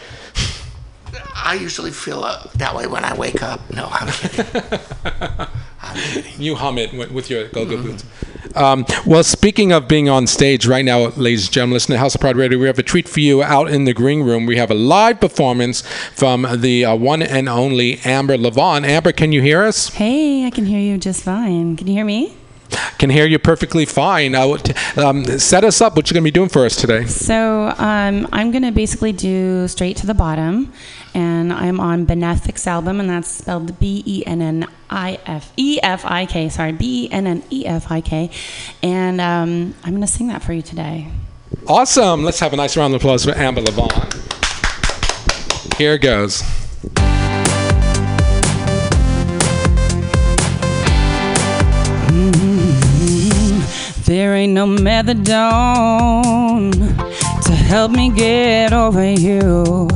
[1.36, 3.70] I usually feel uh, that way when I wake up.
[3.72, 4.80] No, I'm kidding.
[5.84, 6.42] I'm kidding.
[6.42, 8.04] You hum it with, with your go-go boots.
[8.56, 12.16] Um, well, speaking of being on stage right now, ladies and gentlemen, listen to House
[12.16, 12.58] of Pride Radio.
[12.58, 14.46] We have a treat for you out in the green room.
[14.46, 15.82] We have a live performance
[16.14, 18.84] from the uh, one and only Amber Levon.
[18.86, 19.90] Amber, can you hear us?
[19.90, 21.76] Hey, I can hear you just fine.
[21.76, 22.36] Can you hear me?
[22.98, 24.36] Can hear you perfectly fine.
[24.36, 24.58] Uh,
[24.98, 25.96] um, set us up.
[25.96, 27.06] What you are going to be doing for us today?
[27.06, 30.72] So um, I'm going to basically do Straight to the Bottom,
[31.14, 35.80] and I'm on Benefix album, and that's spelled B E N N I F E
[35.82, 36.50] F I K.
[36.50, 38.30] Sorry, B E N N E F I K.
[38.82, 41.12] And um, I'm going to sing that for you today.
[41.68, 42.24] Awesome.
[42.24, 44.24] Let's have a nice round of applause for Amber Levon.
[45.78, 46.44] Here it goes.
[54.06, 56.72] There ain't no methadone
[57.44, 59.88] to help me get over you.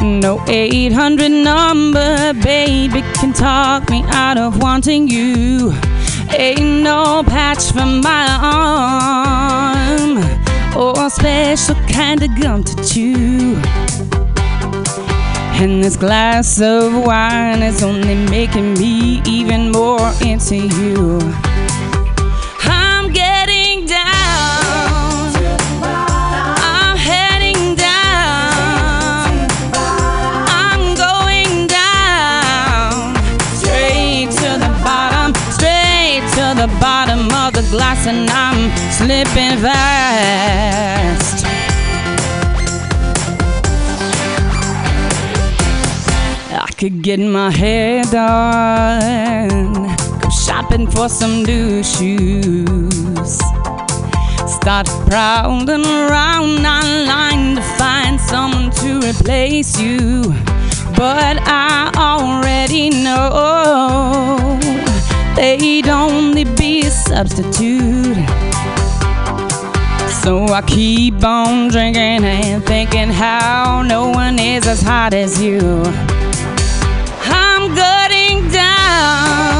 [0.00, 5.72] No 800 number, baby, can talk me out of wanting you.
[6.36, 8.26] Ain't no patch for my
[10.02, 10.18] arm
[10.76, 13.60] or a special kind of gum to chew.
[15.62, 21.20] And this glass of wine is only making me even more into you.
[37.78, 38.60] Glass, and I'm
[38.90, 41.44] slipping fast.
[46.66, 49.72] I could get my hair done,
[50.20, 53.32] go shopping for some new shoes.
[54.58, 60.22] Start prowling around online to find someone to replace you.
[60.96, 64.58] But I already know
[65.38, 68.16] they'd only be a substitute.
[70.22, 75.60] So I keep on drinking and thinking how no one is as hot as you.
[77.22, 79.57] I'm getting down.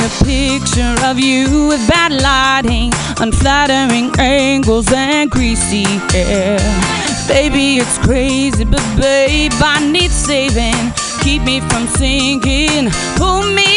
[0.00, 6.58] A picture of you with bad lighting, unflattering angles, and greasy hair?
[7.28, 10.92] Baby, it's crazy, but babe, I need saving.
[11.22, 12.90] Keep me from sinking.
[13.16, 13.69] Pull me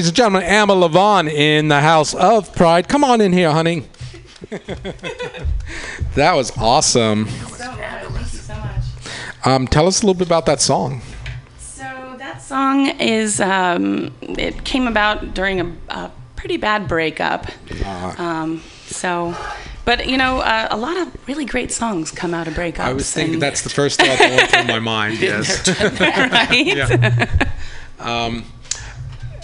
[0.00, 2.88] Ladies and gentlemen, Amber Levon in the House of Pride.
[2.88, 3.84] Come on in here, honey.
[6.14, 7.26] that was awesome.
[7.26, 7.50] Thank
[8.22, 8.84] you so much.
[9.44, 11.02] Um, tell us a little bit about that song.
[11.58, 17.48] So that song is um, it came about during a, a pretty bad breakup.
[18.18, 19.36] Um, so,
[19.84, 22.80] but you know, uh, a lot of really great songs come out of breakups.
[22.80, 25.18] I was thinking that's the first thought that went through my mind.
[25.20, 25.68] Yes.
[26.00, 26.50] right.
[27.98, 28.46] Yeah.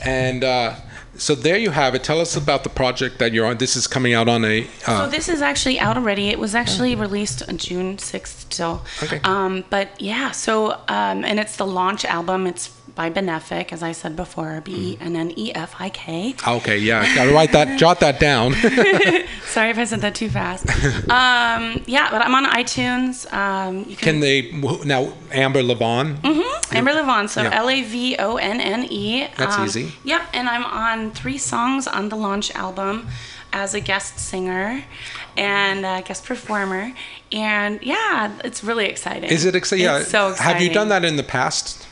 [0.06, 0.74] And uh,
[1.16, 2.04] so there you have it.
[2.04, 3.56] Tell us about the project that you're on.
[3.58, 4.64] This is coming out on a.
[4.64, 6.28] So Uh, this is actually out already.
[6.28, 8.82] It was actually released on June 6th still.
[9.02, 9.20] Okay.
[9.24, 12.46] Um, but yeah, so, um, and it's the launch album.
[12.46, 16.34] It's by Bennefik, as I said before, B E N N E F I K.
[16.48, 18.52] Okay, yeah, gotta write that, jot that down.
[19.44, 20.68] Sorry if I said that too fast.
[21.10, 23.30] um, yeah, but I'm on iTunes.
[23.32, 24.50] Um, you Can can, they
[24.84, 26.16] now Amber Lavonne?
[26.16, 26.76] Mm-hmm.
[26.76, 27.42] Amber Lavonne, so.
[27.42, 29.28] L A V O N N E.
[29.36, 29.92] That's easy.
[30.04, 33.08] Yep, and I'm on three songs on the launch album
[33.52, 34.84] as a guest singer
[35.36, 36.92] and a guest performer.
[37.30, 39.30] And yeah, it's really exciting.
[39.30, 39.84] Is it exciting?
[39.84, 40.02] Yeah.
[40.02, 40.52] So exciting.
[40.52, 41.85] Have you done that in the past?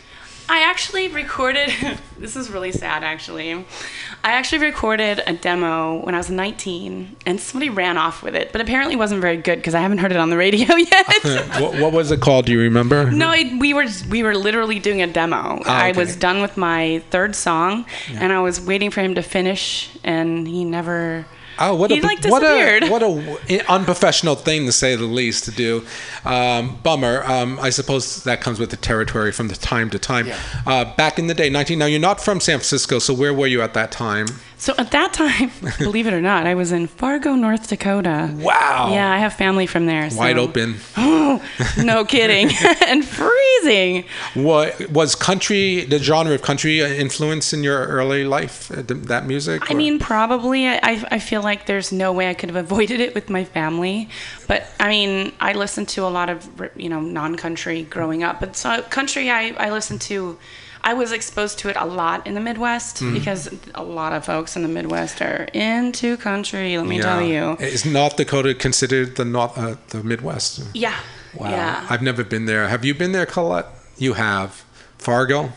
[0.48, 1.72] I actually recorded.
[2.18, 3.52] this is really sad, actually.
[3.52, 8.52] I actually recorded a demo when I was 19, and somebody ran off with it,
[8.52, 11.06] but apparently wasn't very good because I haven't heard it on the radio yet.
[11.60, 12.46] what, what was it called?
[12.46, 13.10] Do you remember?
[13.10, 15.62] no, it, we were we were literally doing a demo.
[15.64, 19.22] Ah, I was done with my third song, and I was waiting for him to
[19.22, 21.26] finish, and he never.
[21.58, 22.82] Oh, what He, a like, what disappeared.
[22.84, 25.84] a what a w- unprofessional thing to say the least to do.
[26.24, 27.22] Um, bummer.
[27.24, 30.28] Um, I suppose that comes with the territory from the time to time.
[30.66, 31.78] Uh, back in the day, 19.
[31.78, 34.26] Now you're not from San Francisco, so where were you at that time?
[34.64, 38.34] So at that time, believe it or not, I was in Fargo, North Dakota.
[38.34, 38.94] Wow.
[38.94, 40.08] Yeah, I have family from there.
[40.12, 40.76] Wide so- open.
[41.84, 42.48] no kidding.
[42.86, 44.06] and freezing.
[44.32, 45.84] What was country?
[45.84, 48.70] The genre of country influence in your early life?
[48.70, 49.70] uh, That music?
[49.70, 50.66] I mean, probably.
[50.66, 53.44] I, I I feel like there's no way I could have avoided it with my
[53.44, 54.08] family.
[54.48, 58.40] But I mean, I listened to a lot of, you know, non country growing up.
[58.40, 60.38] But so country, I, I listened to,
[60.84, 63.14] I was exposed to it a lot in the Midwest Mm-hmm.
[63.14, 67.56] because a lot of folks in the Midwest are into country, let me tell you.
[67.58, 70.62] Is North Dakota considered the North, uh, the Midwest?
[70.74, 70.96] Yeah.
[71.36, 71.50] Wow.
[71.50, 71.86] Yeah.
[71.90, 72.68] I've never been there.
[72.68, 73.66] Have you been there, Colette?
[73.98, 74.62] You have.
[74.98, 75.52] Fargo?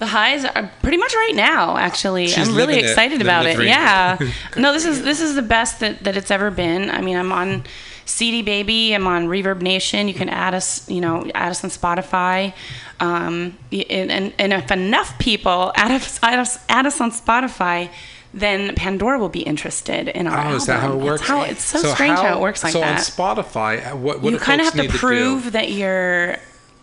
[0.00, 1.76] The highs are pretty much right now.
[1.76, 3.60] Actually, She's I'm really living it, excited about it.
[3.62, 4.16] Yeah.
[4.56, 6.90] no, this is this is the best that, that it's ever been.
[6.90, 7.64] I mean, I'm on
[8.06, 8.94] CD Baby.
[8.94, 10.08] I'm on Reverb Nation.
[10.08, 10.88] You can add us.
[10.88, 12.54] You know, add us on Spotify.
[12.98, 17.90] Um, and, and and if enough people add us add us, add us on Spotify.
[18.32, 20.56] Then Pandora will be interested in our Oh, album.
[20.56, 21.22] is that how it It's works?
[21.26, 22.92] how- It's, so, strange how, it works like so that.
[22.92, 22.96] on
[23.36, 25.50] Spotify, uh, what, what you kind of have to prove do?
[25.50, 26.36] that you're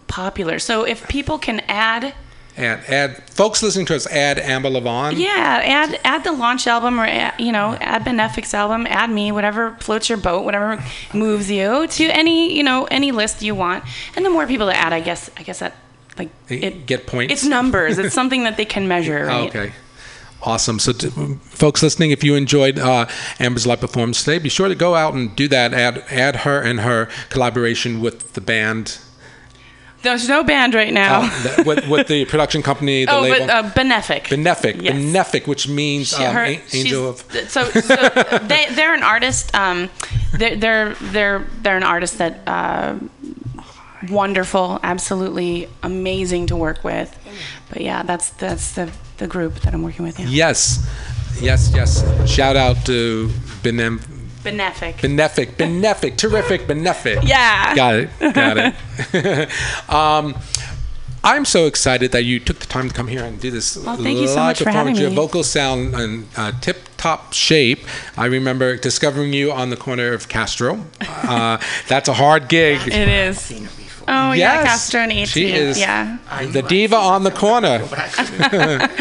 [0.08, 0.60] popular.
[0.60, 2.14] So if people can add
[2.58, 5.16] Add, add, folks listening to us, add Amber Lavonne.
[5.18, 9.32] Yeah, add add the launch album or add, you know add Bennefik's album, add me,
[9.32, 13.84] whatever floats your boat, whatever moves you to any you know any list you want.
[14.16, 15.76] And the more people that add, I guess I guess that
[16.18, 17.32] like it Get points.
[17.32, 18.00] it's numbers.
[18.00, 19.26] it's something that they can measure.
[19.26, 19.50] Oh, Right?
[19.50, 19.72] okay.
[20.44, 20.78] Awesome.
[20.80, 21.10] So, t-
[21.42, 23.08] folks listening, if you enjoyed uh,
[23.40, 25.74] Amber's live performance today, be sure to go out and do that.
[25.74, 29.00] Add, add her and her collaboration with the band,
[30.04, 31.22] There's no band right now.
[31.24, 33.48] uh, with, with the production company, the oh, label.
[33.48, 34.24] but uh, Bennefik.
[34.28, 34.94] Bennefik, Yes.
[34.96, 37.20] Bennefik, which means She- um, her- angel of.
[37.50, 37.96] So, so
[38.48, 39.54] they they're an artist.
[39.56, 39.90] Um,
[40.38, 42.96] they're they're they're they're an artist that uh,
[44.10, 47.18] wonderful, absolutely amazing to work with.
[47.70, 50.20] But yeah, that's that's the the group that I'm working with.
[50.20, 50.88] Yeah, Yes,
[51.42, 52.30] yes, yes.
[52.30, 53.30] Shout out to
[53.64, 54.00] Benem,
[54.44, 54.98] Bennefik.
[55.02, 57.28] Bennefik, Bennefik, terrific, Bennefik.
[57.28, 57.76] yeah.
[57.76, 58.10] Got it.
[58.34, 58.58] Got
[59.14, 59.90] it.
[59.90, 60.36] um,
[61.24, 63.98] I'm so excited that you took the time to come here and do this Well,
[63.98, 65.00] thank you so live much for having performance.
[65.00, 65.16] Your me.
[65.16, 67.80] vocals sound in uh, tip-top shape.
[68.16, 70.86] I remember discovering you on the corner of Castro.
[71.02, 71.58] Uh,
[71.90, 72.88] that's a hard gig.
[72.88, 73.52] It is.
[74.08, 74.30] Seen her.
[74.30, 74.64] Oh yeah, Yes.
[74.66, 75.26] Castro and 18.
[75.26, 76.18] She is Yeah.
[76.52, 77.80] The diva on the corner.
[77.80, 78.08] before, but I
[78.48, 78.92] couldn't-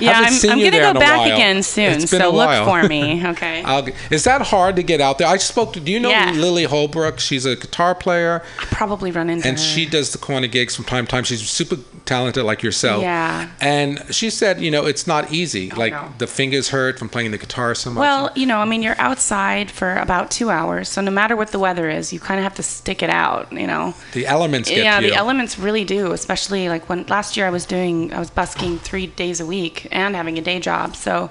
[0.00, 1.32] Yeah, I'm, I'm gonna go back while.
[1.34, 1.92] again soon.
[1.92, 2.64] It's been so a while.
[2.64, 3.24] look for me.
[3.30, 3.62] Okay.
[3.62, 5.28] I'll is that hard to get out there?
[5.28, 5.80] I spoke to.
[5.80, 6.32] Do you know Yeah.
[6.32, 7.20] Lily Holbrook?
[7.20, 9.48] She's a guitar player, Probably run into her.
[9.50, 9.64] and her.
[9.64, 11.24] she does the corner gigs from time to time.
[11.24, 13.02] She's super talented, like yourself.
[13.02, 13.48] Yeah.
[13.60, 15.70] And she said, you know, it's not easy.
[15.72, 16.12] Oh, like no.
[16.18, 18.00] the fingers hurt from playing the guitar so much.
[18.00, 21.50] Well, you know, I mean, you're outside for about two hours, so no matter what
[21.52, 23.52] the weather is, you kind of have to stick it out.
[23.52, 23.94] You know.
[24.12, 26.12] the elements get yeah, the elements really do.
[26.12, 29.88] Especially like when last year I was doing, I was busking three days a week
[29.90, 30.96] and having a day job.
[30.96, 31.30] So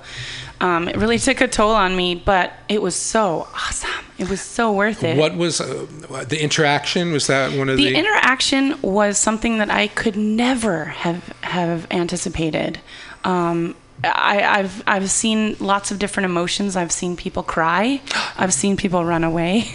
[0.62, 2.16] um, it really took a toll on me.
[2.16, 3.90] But it was so awesome.
[4.18, 5.18] It was so worth it.
[5.18, 5.86] What was uh,
[6.28, 7.12] the interaction?
[7.12, 7.86] Was that one of the?
[7.86, 12.80] the interaction was something that I could never have have anticipated.
[13.24, 16.76] Um, I, I've I've seen lots of different emotions.
[16.76, 18.02] I've seen people cry.
[18.38, 19.66] I've seen people run away.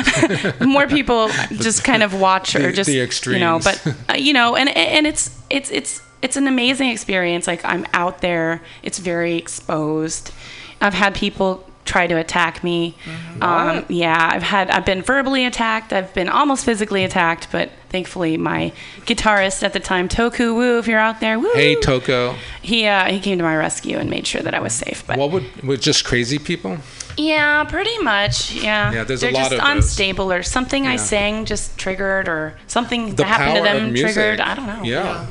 [0.60, 3.00] More people just kind of watch or just the
[3.34, 3.58] you know.
[3.58, 7.46] But uh, you know, and and it's it's it's it's an amazing experience.
[7.46, 8.62] Like I'm out there.
[8.82, 10.32] It's very exposed.
[10.80, 12.96] I've had people try to attack me.
[13.42, 15.92] Um, yeah, I've had I've been verbally attacked.
[15.92, 18.72] I've been almost physically attacked, but thankfully my
[19.06, 22.34] guitarist at the time, Toku Woo, if you're out there, woo, hey, Toko.
[22.60, 25.06] he uh, he came to my rescue and made sure that I was safe.
[25.06, 26.78] But What would with just crazy people?
[27.16, 28.52] yeah, pretty much.
[28.52, 29.70] Yeah, Yeah, there's a they're lot just of those.
[29.76, 34.40] unstable or something I sang just triggered or something The that happened to them triggered.
[34.40, 34.82] I don't know.
[34.82, 35.26] Yeah.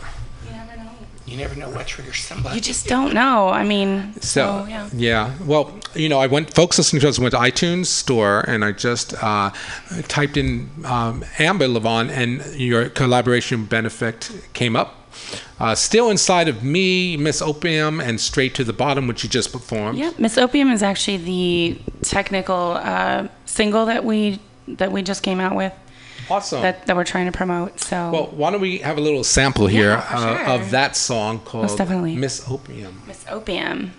[1.34, 2.58] You never know what triggers somebody.
[2.58, 3.50] You just don't know.
[3.50, 4.88] I mean, So so, yeah.
[4.94, 6.54] yeah, well, you know, I went.
[6.54, 9.50] Folks listening to us went to iTunes store, and I just uh,
[10.08, 14.94] typed in um, Amber Lavonne, and your collaboration Bennefik came up.
[15.60, 19.52] Uh, Still inside of me, Miss Opium, and Straight to the Bottom, which you just
[19.52, 19.98] performed.
[19.98, 25.40] Yeah, Miss Opium is actually the technical uh, single that we that we just came
[25.40, 25.74] out with
[26.30, 26.62] Awesome.
[26.62, 27.80] that, that we're trying to promote.
[27.80, 30.46] So well, why don't we have a little sample here Yeah, uh, sure.
[30.48, 32.16] of that song called definitely.
[32.16, 33.02] Miss Opium.
[33.08, 33.94] Miss Opium.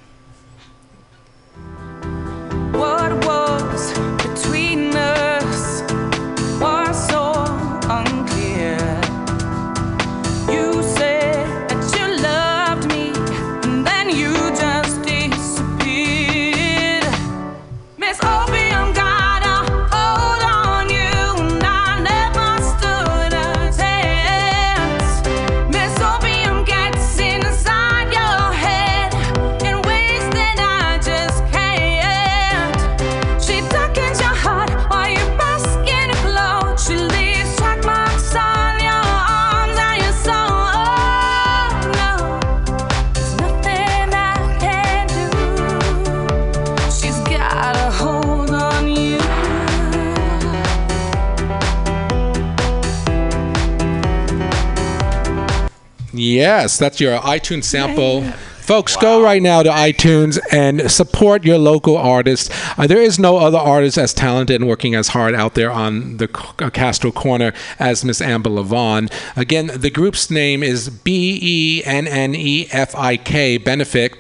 [56.34, 58.22] Yes, that's your iTunes sample.
[58.64, 62.50] Folks, go right now to iTunes and support your local artist.
[62.78, 66.16] Uh, there is no other artist as talented and working as hard out there on
[66.16, 69.10] the C- uh, Castro Corner as Miss Amber Lavonne.
[69.36, 74.14] Again, the group's name is B E N N E F I K, Bennefik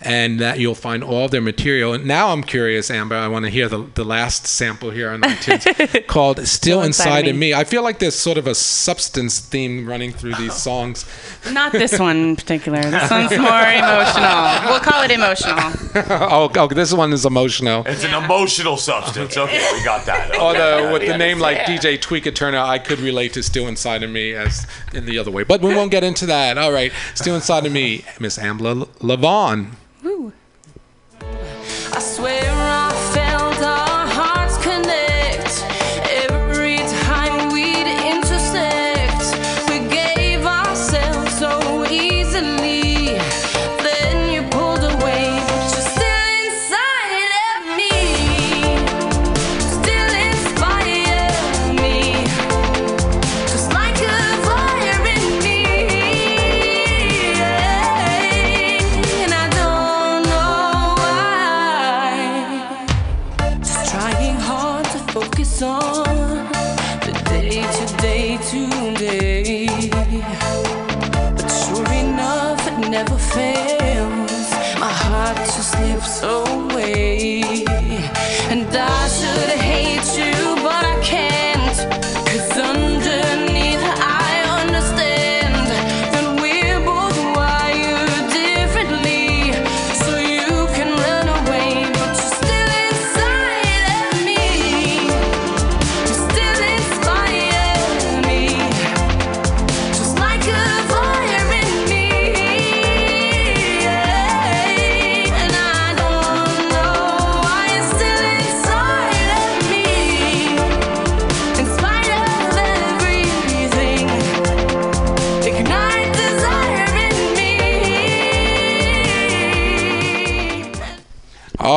[0.00, 1.92] and that you'll find all of their material.
[1.92, 3.16] And now I'm curious, Amber.
[3.16, 7.36] I want to hear the, the last sample here on iTunes called "Still, Inside, of
[7.36, 7.52] me.
[7.52, 10.54] I feel like there's sort of a substance theme running through these oh.
[10.54, 11.04] songs.
[11.50, 12.80] Not this one in particular.
[12.80, 14.70] This one's more emotional.
[14.70, 15.58] We'll call it emotional.
[16.10, 17.82] oh, oh, this one is emotional.
[17.86, 19.36] It's an emotional substance.
[19.36, 20.36] Okay, we got that.
[20.36, 20.92] Although Okay.
[20.92, 24.32] with the name like DJ Tweaker Turner, I could relate to "Still Inside of Me"
[24.32, 25.42] as in the other way.
[25.42, 26.56] But we won't get into that.
[26.56, 29.72] All right, "Still Inside of Me," Miss Amber Levon.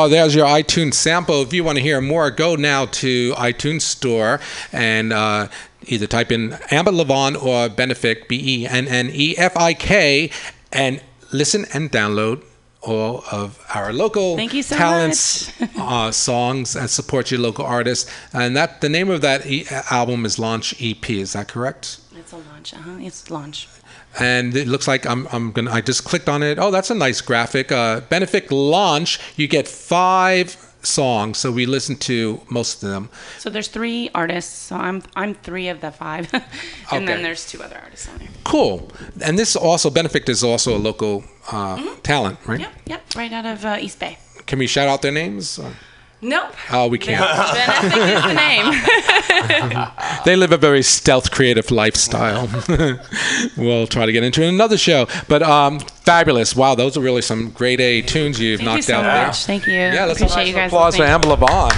[0.02, 1.44] Oh, there's your iTunes sample.
[1.44, 4.40] If you want to hear more, go now to iTunes Store
[4.72, 5.48] and uh,
[5.84, 10.32] either type in Amber Lavonne or Bennefik, B E N N E F I K,
[10.72, 12.44] and listen and download
[12.82, 18.12] all of our local Thank you so talents uh, songs and support your local artists.
[18.34, 21.08] And that the name of that e- album is Launch EP.
[21.12, 22.00] Is that correct?
[22.18, 22.74] It's a launch.
[22.74, 22.98] Uh-huh.
[23.00, 23.68] It's launch.
[24.20, 26.60] And it looks like I'm, I'm gonna I just clicked on it.
[26.60, 27.72] Oh, that's a nice graphic.
[27.72, 29.20] Uh, Bennefik launch.
[29.38, 33.10] You get five songs, so we listened to most of them.
[33.38, 34.54] So there's three artists.
[34.68, 36.44] So I'm I'm three of the five, and
[36.92, 37.06] Okay.
[37.06, 38.28] then there's two other artists on there.
[38.44, 38.92] Cool.
[39.24, 42.60] And this also Bennefik is also a local uh, talent, right?
[42.60, 44.18] Yep, yep, right out of uh, East Bay.
[44.46, 45.58] Can we shout out their names?
[45.60, 45.74] Or-
[46.24, 46.54] Nope.
[46.72, 47.20] Oh, we can't.
[47.20, 49.88] Bennefik is the name.
[50.26, 52.48] they live a very stealth, creative lifestyle.
[53.58, 55.08] we'll try to get into in another show.
[55.28, 56.56] But um, fabulous!
[56.56, 59.46] Wow, those are really some great A tunes you've Thank you knocked so out much.
[59.48, 59.60] there.
[59.60, 59.74] Thank you.
[59.74, 60.70] Yeah, let's appreciate have you some guys.
[60.70, 61.04] applause for.
[61.04, 61.72] Amber Lavonne.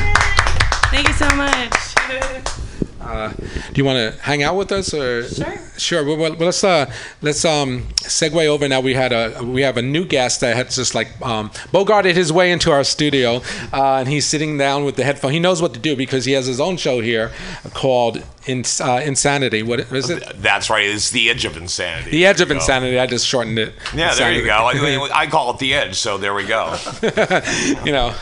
[0.91, 2.54] Thank you so much.
[3.04, 5.58] Uh, do you want to hang out with us or Sure.
[5.78, 6.91] sure well, well, let's uh
[7.22, 10.70] let's um segue over now we had a we have a new guest that had
[10.72, 13.41] just like um bogarted his way into our studio
[13.74, 16.32] uh, and he's sitting down with the headphone he knows what to do because he
[16.32, 17.32] has his own show here
[17.74, 20.86] called In, uh, insanity what is it That's right.
[20.86, 22.12] It's the edge of insanity.
[22.12, 22.56] the edge of go.
[22.56, 24.68] insanity i just shortened it Yeah, there you go.
[24.68, 26.76] I, mean, I call it the edge, so there we go.
[27.86, 28.14] you know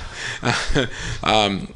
[1.23, 1.67] um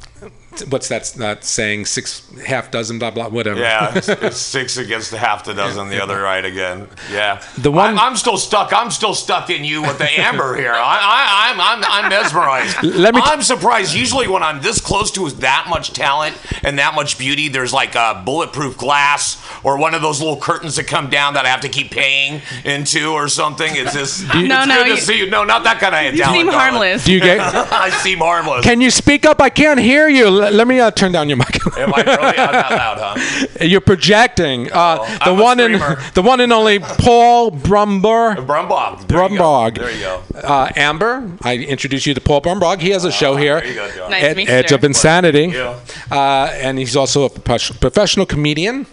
[0.68, 5.10] what's that that saying six half dozen blah blah whatever Yeah, it's, it's six against
[5.10, 6.88] the half the dozen, the other right again.
[7.12, 8.72] Yeah, The one- I'm, I'm still stuck.
[8.72, 10.72] I'm still stuck in you with the amber here.
[10.72, 12.82] I, I, I'm, I'm, I'm mesmerized.
[12.82, 13.94] Let me t- I'm surprised.
[13.94, 17.94] Usually, when I'm this close to that much talent and that much beauty, there's like
[17.94, 21.60] a bulletproof glass or one of those little curtains that come down that I have
[21.62, 23.70] to keep paying into or something.
[23.74, 25.30] It's just No, it's no, good you- to see you.
[25.30, 26.36] No, not that kind of You talent.
[26.38, 26.60] seem darling.
[26.60, 27.04] harmless.
[27.04, 27.40] do you get
[27.72, 28.64] I seem harmless.
[28.64, 29.40] Can you speak up?
[29.40, 30.28] I can't hear you.
[30.46, 31.56] L- let me uh, turn down your mic.
[31.78, 33.46] Am I really I'm not loud, huh?
[33.64, 34.70] You're projecting.
[34.72, 35.72] Uh, the I'm a one in
[36.14, 38.36] the one and only Paul Brumbor.
[38.46, 39.06] Brumbog.
[39.08, 39.70] There you go.
[39.70, 40.22] There you go.
[40.38, 42.80] Uh, Amber, I introduced you to Paul Brumbog.
[42.80, 44.10] He has a show here, There you go, John.
[44.10, 45.78] Nice to Ed- meet you, Edge of Insanity, Yeah.
[46.10, 48.86] uh, and he's also a professional comedian.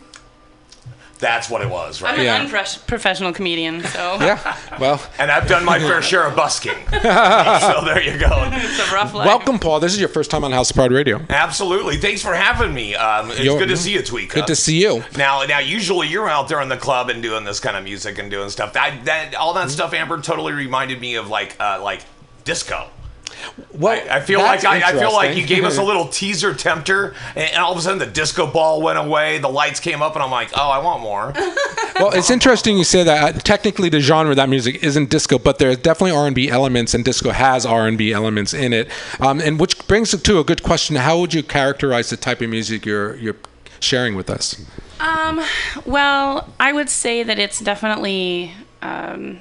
[1.23, 2.13] That's what it was, right?
[2.13, 2.41] I'm an Yeah.
[2.41, 4.57] unprofessional comedian, so Yeah.
[4.79, 6.75] Well, And I've done my fair share of busking.
[6.91, 8.27] so there you go.
[8.51, 9.25] it's a rough life.
[9.25, 9.79] welcome, Paul.
[9.79, 11.21] This is your first time on House of Pride Radio.
[11.29, 11.95] Absolutely.
[11.97, 12.93] Thanks for having me.
[12.95, 14.29] Um, it's You're- good to see you, Tweeka.
[14.33, 15.03] Good to see you.
[15.17, 18.19] Now, now, usually you're out there in the club and doing this kind of music
[18.19, 18.73] and doing stuff.
[18.73, 22.01] That, that all that stuff, Amber, totally reminded me of like, uh, like
[22.43, 22.89] disco.
[23.73, 27.13] Well, I feel like I, I feel like you gave us a little teaser tempter,
[27.35, 30.15] and, and all of a sudden the disco ball went away, the lights came up,
[30.15, 31.33] and I'm like, oh, I want more.
[31.99, 33.35] well, it's interesting you say that.
[33.35, 37.03] Uh, technically, the genre of that music isn't disco, but there's definitely R&B elements, and
[37.03, 38.89] disco has R&B elements in it.
[39.19, 42.41] Um, and which brings it to a good question: How would you characterize the type
[42.41, 43.37] of music you're you're
[43.79, 44.65] sharing with us?
[44.99, 45.41] Um,
[45.85, 49.39] well, I would say that it's definitely um,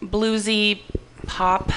[0.00, 0.82] bluesy
[1.26, 1.72] pop,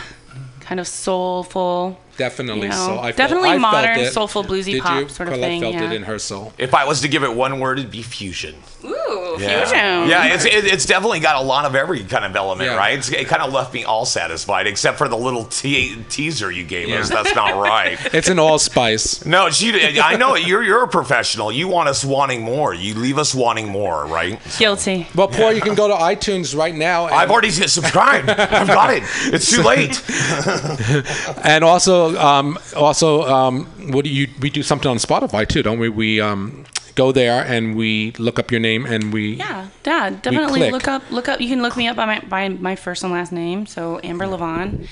[0.65, 1.97] kind of soulful.
[2.17, 2.63] Definitely.
[2.63, 4.13] You know, so I felt- definitely I felt modern, it.
[4.13, 5.09] soulful, bluesy Did pop you?
[5.09, 5.83] sort of Colette thing, felt yeah.
[5.83, 6.53] it in her soul.
[6.57, 8.55] if I was to give it one word, it'd be fusion.
[8.85, 10.09] Ooh, Yeah, fusion.
[10.09, 12.77] yeah it's it, it's definitely got a lot of every kind of element, Yeah.
[12.77, 12.97] right?
[12.97, 16.63] It's, it kind of left me all satisfied, except for the little te- teaser you
[16.63, 17.09] gave us.
[17.09, 17.97] That's not right.
[18.13, 19.25] It's an allspice.
[19.25, 19.99] No, she.
[19.99, 20.35] I know.
[20.35, 21.51] You're you're a professional.
[21.51, 22.73] You want us wanting more.
[22.73, 24.39] You leave us wanting more, right?
[24.57, 25.07] Guilty.
[25.15, 27.07] Well, Paul, you can go to iTunes right now.
[27.07, 28.29] And, I've already subscribed.
[28.29, 29.03] I've got it.
[29.33, 30.01] It's too late.
[31.43, 34.27] and also, um, also, um, what do you?
[34.39, 35.89] We do something on Spotify too, don't we?
[35.89, 39.35] We um, go there and we look up your name and we.
[39.35, 41.03] Yeah, Dad, definitely look up.
[41.11, 41.41] Look up.
[41.41, 43.65] You can look me up by my by my first and last name.
[43.65, 44.87] So Amber Lavonne,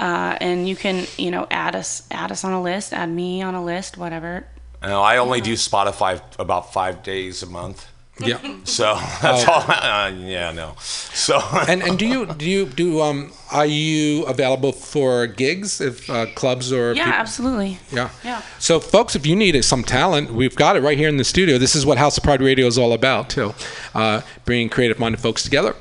[0.00, 3.42] uh, and you can you know add us add us on a list, add me
[3.42, 4.46] on a list, whatever.
[4.82, 7.91] No, I only do Spotify about five days a month.
[8.26, 8.38] Yeah.
[8.64, 9.64] So that's all.
[9.68, 10.74] Uh, yeah, no.
[10.78, 16.08] So and and do you do you do um are you available for gigs if
[16.08, 17.78] uh, clubs or Yeah, peop- absolutely.
[17.90, 18.40] yeah Yeah.
[18.58, 21.58] so folks if you need some talent we've got it right here in the studio
[21.58, 23.52] this is what House of Pride Radio is all about too
[23.94, 25.74] uh, bringing creative minded folks together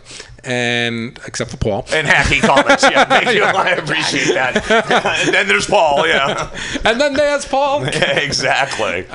[0.44, 2.84] and except for Paul and happy comments.
[2.84, 3.44] Yeah, thank you.
[3.46, 4.70] I appreciate that.
[5.26, 6.08] and then there's Paul.
[6.08, 6.50] Yeah.
[6.86, 9.08] and then there's Paul Yeah, exactly.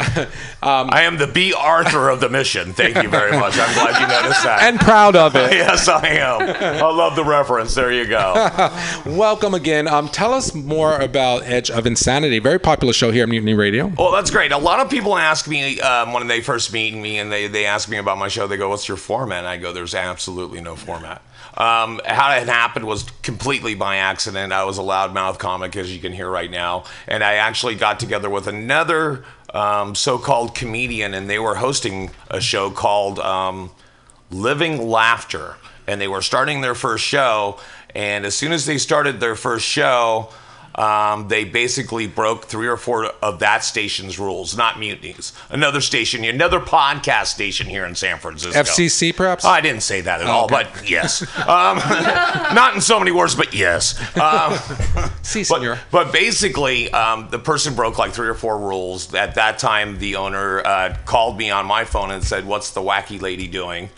[0.63, 2.73] Um, I am the Bea Arthur of the mission.
[2.73, 3.55] Thank you very much.
[3.57, 4.63] I'm glad you noticed that.
[4.63, 6.43] and proud of it yes, I am.
[6.43, 7.75] I love the reference.
[7.75, 8.35] There you go.
[9.07, 13.29] welcome again um tell us more about Edge of Insanity very popular show here at
[13.29, 14.53] Mutiny Radio Well, that's great.
[14.53, 17.67] A lot of people ask me um, when they first meet me and they, they
[17.67, 19.39] ask me about my show, they go, What's your format?
[19.39, 21.16] And I go, There's absolutely no format.
[21.57, 24.53] Um, how it happened was completely by accident.
[24.53, 26.85] I was a loudmouth comic, as you can hear right now.
[27.09, 32.41] And I actually got together with another um, so-called comedian, and they were hosting a
[32.41, 33.71] show called um,
[34.31, 35.57] Living Laughter,
[35.87, 37.59] and they were starting their first show.
[37.95, 40.29] And as soon as they started their first show,
[40.77, 45.33] um, they basically broke three or four of that station's rules, not mutinies.
[45.51, 48.61] Another station, another podcast station here in San Francisco.
[48.61, 49.45] FCC, perhaps?
[49.45, 50.65] I didn't say that at Oh, all, okay.
[50.73, 51.23] but yes.
[51.39, 51.79] Um,
[52.55, 53.99] not in so many words, but yes.
[54.17, 54.57] Um,
[55.23, 59.13] Si, but, but basically, um, the person broke like three or four rules.
[59.13, 62.81] At that time, the owner uh, called me on my phone and said, "What's the
[62.81, 63.91] wacky lady doing?"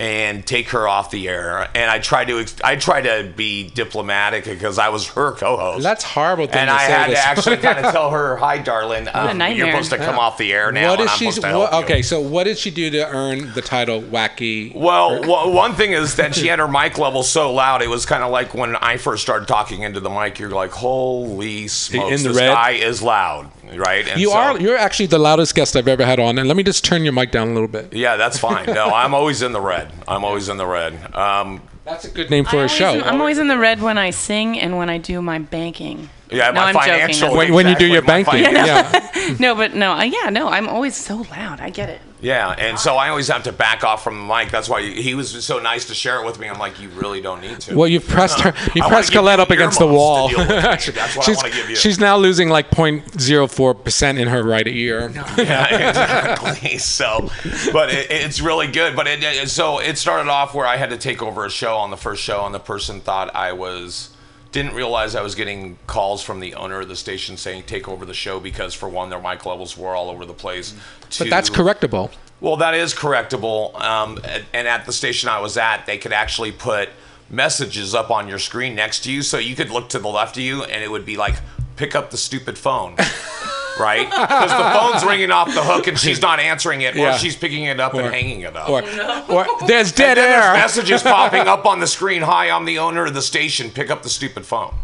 [0.00, 1.68] And take her off the air.
[1.74, 5.82] And I tried to, I tried to be diplomatic because I was her co-host.
[5.82, 8.36] That's horrible thing and to I say had to to actually kind of tell her,
[8.36, 9.08] "Hi, darling.
[9.12, 11.26] Um, you're supposed to come off the air now, What and she?
[11.26, 14.74] What, okay, so what did she do to earn the title wacky?
[14.74, 18.06] Well, well, one thing is that she had her mic level so loud, it was
[18.06, 20.38] kind of like when I first started talking into the mic.
[20.38, 22.54] You're like, "Holy smokes, In the this red?
[22.54, 24.06] guy is loud!" Right?
[24.08, 26.56] And You so- are you're actually the loudest guest I've ever had on, and let
[26.56, 27.92] me just turn your mic down a little bit.
[27.92, 28.66] Yeah, that's fine.
[28.66, 29.92] No, I'm always in the red.
[30.08, 31.14] I'm always in the red.
[31.14, 32.92] Um, That's a good name for I'm a show.
[32.94, 36.08] in- I'm always in the red when I sing and when I do my banking.
[36.32, 37.28] Yeah, no, my I'm financial.
[37.28, 37.36] joking.
[37.36, 39.36] when, when you do your exactly, my banking, yeah.
[39.38, 41.60] No, but no, uh, yeah, no, I'm always so loud.
[41.60, 42.00] I get it.
[42.22, 44.50] Yeah, and so I always have to back off from the mic.
[44.50, 46.48] That's why he was so nice to share it with me.
[46.48, 47.74] I'm like, you really don't need to.
[47.74, 48.52] Well, you've pressed her.
[48.74, 50.28] You pressed give Colette up against the wall.
[50.28, 50.54] deal with me.
[50.60, 51.76] That's what I she's, wanna give you.
[51.76, 55.10] she's now losing like 0.04 percent in her right ear.
[55.38, 56.78] yeah, exactly.
[56.78, 57.30] So,
[57.72, 58.94] but it, it's really good.
[58.94, 61.76] But it, it so it started off where I had to take over a show
[61.76, 64.09] on the first show, and the person thought I was
[64.52, 68.04] didn't realize I was getting calls from the owner of the station saying take over
[68.04, 70.74] the show because for one their mic levels were all over the place.
[71.18, 72.10] But that's correctable.
[72.40, 73.78] Well, that is correctable.
[73.80, 76.88] Um, and- and at the station I was at, they could actually put
[77.28, 80.36] messages up on your screen next to you, so you could look to the left
[80.36, 81.36] of you, and it would be like,
[81.76, 82.96] "Pick up the stupid phone."
[83.80, 87.16] Right, because the phone's ringing off the hook and she's not answering it, or Yeah.
[87.16, 88.68] she's picking it up Or- and hanging it up.
[88.68, 88.82] Or,
[89.28, 90.40] or there's dead air.
[90.52, 92.22] there's messages popping up on the screen.
[92.22, 93.70] Hi, I'm the owner of the station.
[93.70, 94.74] Pick up the stupid phone,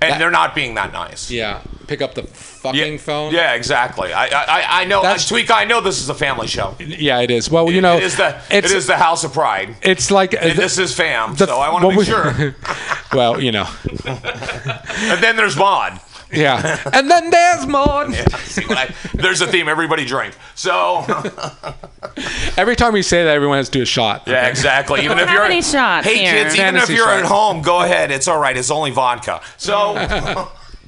[0.00, 1.30] and they're not being that nice.
[1.30, 3.32] yeah, pick up the fucking Yeah, phone.
[3.34, 4.12] Yeah, exactly.
[4.12, 5.02] I I, I know.
[5.02, 5.50] That's- Tweak.
[5.50, 6.74] I know this is a family show.
[6.78, 7.50] yeah, it is.
[7.50, 9.76] Well, you know, it is the it it's the House of Pride.
[9.82, 12.54] it's like And this is fam, the- so I want to make we- sure.
[13.12, 13.66] well, you know,
[14.06, 16.00] And then there's Maude.
[16.32, 18.10] yeah, and then there's more.
[18.40, 19.68] See what I, there's a theme.
[19.68, 20.34] Everybody drink.
[20.54, 21.04] So
[22.56, 24.24] Every time we say that, everyone has to do a shot.
[24.26, 25.04] yeah, exactly.
[25.04, 26.32] Even if you're any shots hey here.
[26.32, 28.10] kids, even Fantasy if you're at home, go ahead.
[28.10, 28.56] It's all right.
[28.56, 29.40] It's only vodka.
[29.56, 29.94] So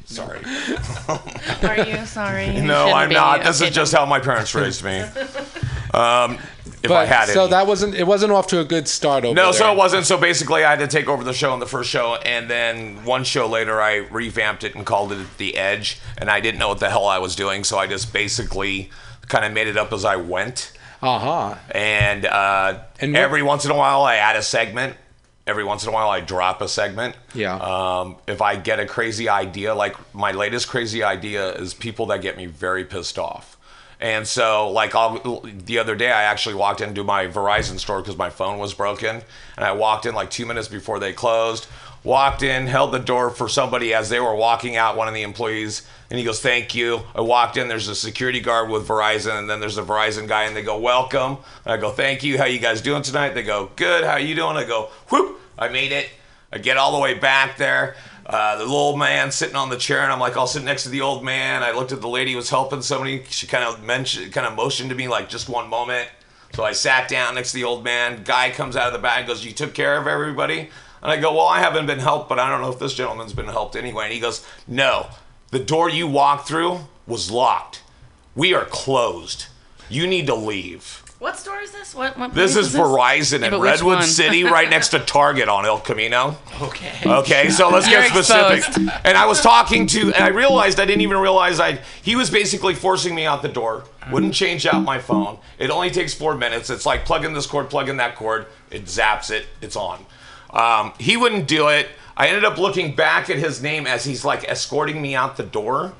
[0.06, 0.40] sorry.
[1.62, 2.56] Are you sorry?
[2.56, 3.14] You No, I'm be.
[3.14, 3.44] not.
[3.44, 5.00] This Okay, is just how my parents raised me.
[5.94, 6.38] Um,
[6.82, 7.50] if I But had so any.
[7.50, 9.52] that wasn't it wasn't off to a good start over No, there.
[9.54, 10.06] so it wasn't.
[10.06, 13.04] So basically, I had to take over the show in the first show, and then
[13.04, 16.68] one show later, I revamped it and called it The Edge, and I didn't know
[16.68, 18.90] what the hell I was doing, so I just basically
[19.28, 20.72] kind of made it up as I went.
[21.02, 21.54] Uh huh.
[21.70, 24.96] And, uh, And what- every once in a while, I add a segment.
[25.46, 27.14] Every once in a while, I drop a segment.
[27.34, 27.54] Yeah.
[27.56, 32.20] Um, if I get a crazy idea, like my latest crazy idea is people that
[32.20, 33.56] get me very pissed off.
[34.00, 38.16] And so, like, I'll, the other day, I actually walked into my Verizon store because
[38.16, 39.22] my phone was broken.
[39.56, 41.66] And I walked in like two minutes before they closed.
[42.04, 45.22] Walked in, held the door for somebody as they were walking out, one of the
[45.22, 45.82] employees.
[46.10, 47.02] And he goes, Thank you.
[47.12, 49.36] I walked in, there's a security guard with Verizon.
[49.36, 51.38] And then there's a Verizon guy, and they go, Welcome.
[51.64, 52.38] And I go, Thank you.
[52.38, 53.30] How you guys doing tonight?
[53.30, 54.04] They go, Good.
[54.04, 54.56] How you doing?
[54.56, 55.40] I go, Whoop.
[55.58, 56.08] I made it.
[56.52, 57.96] I get all the way back there.
[58.28, 60.90] Uh, the old man sitting on the chair, and I'm like, I'll sit next to
[60.90, 61.62] the old man.
[61.62, 63.24] I looked at the lady who was helping somebody.
[63.30, 66.08] She kind of mentioned, kind of motioned to me like, just one moment.
[66.54, 68.22] So I sat down next to the old man.
[68.24, 70.70] Guy comes out of the bag, goes, "You took care of everybody."
[71.02, 73.32] And I go, "Well, I haven't been helped, but I don't know if this gentleman's
[73.32, 75.06] been helped anyway." And he goes, "No,
[75.50, 77.82] the door you walked through was locked.
[78.34, 79.46] We are closed.
[79.88, 81.96] You need to leave." What store is this?
[81.96, 82.16] What?
[82.16, 82.74] what This place is?
[82.76, 84.04] Verizon Yeah, in but which Redwood?
[84.04, 86.36] City, right next to Target on El Camino.
[86.62, 86.92] Okay.
[87.04, 88.58] Okay, so let's get You're specific.
[88.58, 88.90] exposed.
[89.04, 91.80] And I was talking to, and I realized I didn't even realize I.
[92.02, 93.82] He was basically forcing me out the door.
[94.12, 95.38] Wouldn't change out my phone.
[95.58, 96.70] It only takes four minutes.
[96.70, 98.46] It's like plug in this cord, plug in that cord.
[98.70, 99.46] It zaps it.
[99.60, 100.06] It's on.
[100.50, 101.88] Um, he wouldn't do it.
[102.16, 105.42] I ended up looking back at his name as he's like escorting me out the
[105.42, 105.94] door.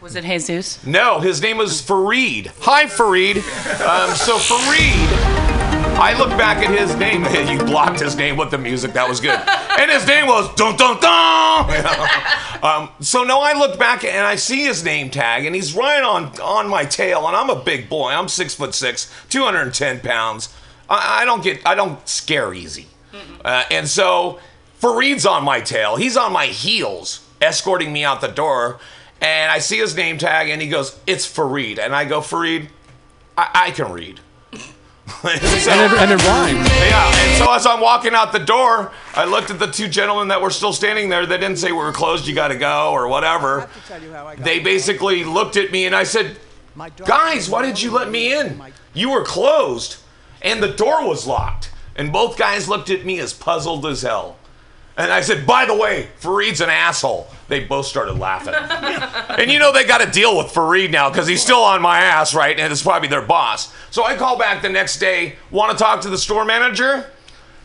[0.00, 0.84] Was it Jesus?
[0.86, 2.50] No, his name was Fareed.
[2.60, 3.36] Hi, Fareed.
[3.36, 5.08] Um, so Fareed,
[5.98, 7.24] I look back at his name.
[7.50, 8.94] You blocked his name with the music.
[8.94, 9.38] That was good.
[9.78, 12.06] And his name was dun dun dun.
[12.62, 16.02] Um, so no, I look back and I see his name tag, and he's right
[16.02, 17.26] on on my tail.
[17.26, 18.10] And I'm a big boy.
[18.10, 20.54] I'm six foot six, 210 pounds.
[20.90, 21.66] I, I don't get.
[21.66, 22.86] I don't scare easy.
[23.42, 24.40] Uh, and so
[24.78, 25.96] Fareed's on my tail.
[25.96, 28.78] He's on my heels, escorting me out the door.
[29.20, 32.68] And I see his name tag, and he goes, "It's Fareed," and I go, "Fareed,
[33.36, 34.20] I, I can read."
[34.52, 34.58] So-
[35.22, 36.68] And it, and it rhymes.
[36.68, 40.28] yeah, and so as I'm walking out the door, I looked at the two gentlemen
[40.28, 41.26] that were still standing there.
[41.26, 43.68] They didn't say we were closed, you got to go, or whatever.
[44.44, 46.36] They basically looked at me and I said,
[47.04, 48.56] Guys, why did you let me in?
[48.94, 49.96] You were closed,
[50.42, 51.72] and the door was locked.
[51.96, 54.36] And both guys looked at me as puzzled as hell.
[55.00, 57.26] And I said, By the way, Fareed's an asshole.
[57.48, 58.54] They both started laughing.
[58.54, 61.98] and you know they got to deal with Fareed now because he's still on my
[61.98, 62.58] ass, right?
[62.58, 63.72] And it's probably their boss.
[63.90, 67.10] So I call back the next day, want to talk to the store manager?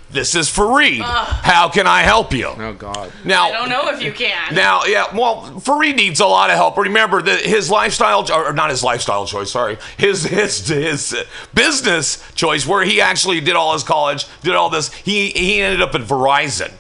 [0.10, 1.02] This is Fareed.
[1.02, 2.48] How can I help you?
[2.48, 3.12] Oh God.
[3.26, 4.56] Now, I don't know if you can.
[4.56, 6.78] now, yeah, well, Fareed needs a lot of help.
[6.78, 11.16] Remember that his lifestyle, or not his lifestyle choice, sorry, his his his
[11.54, 14.94] business choice, where he actually did all his college, did all this.
[14.94, 16.72] He he ended up at Verizon.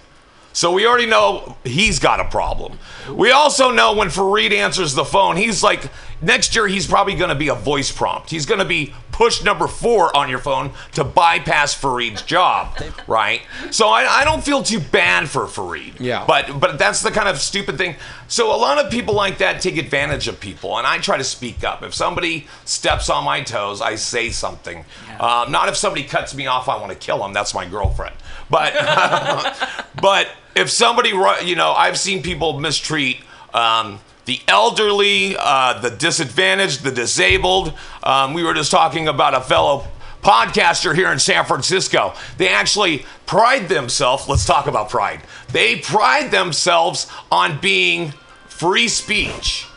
[0.55, 2.79] So we already know he's got a problem.
[3.11, 5.91] We also know when Fareed answers the phone, he's like,
[6.21, 8.29] next year he's probably going to be a voice prompt.
[8.29, 13.41] He's going to be push number four on your phone to bypass Fareed's job, right?
[13.69, 15.99] So I, I don't feel too bad for Fareed.
[15.99, 16.23] Yeah.
[16.25, 17.95] But but that's the kind of stupid thing.
[18.29, 21.23] So a lot of people like that take advantage of people, and I try to
[21.25, 21.83] speak up.
[21.83, 24.85] If somebody steps on my toes, I say something.
[25.19, 27.33] Um, not if somebody cuts me off, I want to kill them.
[27.33, 28.15] That's my girlfriend.
[28.49, 28.73] But
[30.01, 33.17] but if somebody, you know, I've seen people mistreat.
[33.53, 37.73] Um, the elderly, uh, the disadvantaged, the disabled.
[38.01, 39.85] Um, we were just talking about a fellow
[40.23, 42.13] podcaster here in San Francisco.
[42.37, 45.21] They actually pride themselves, let's talk about pride.
[45.51, 48.13] They pride themselves on being
[48.47, 49.67] free speech.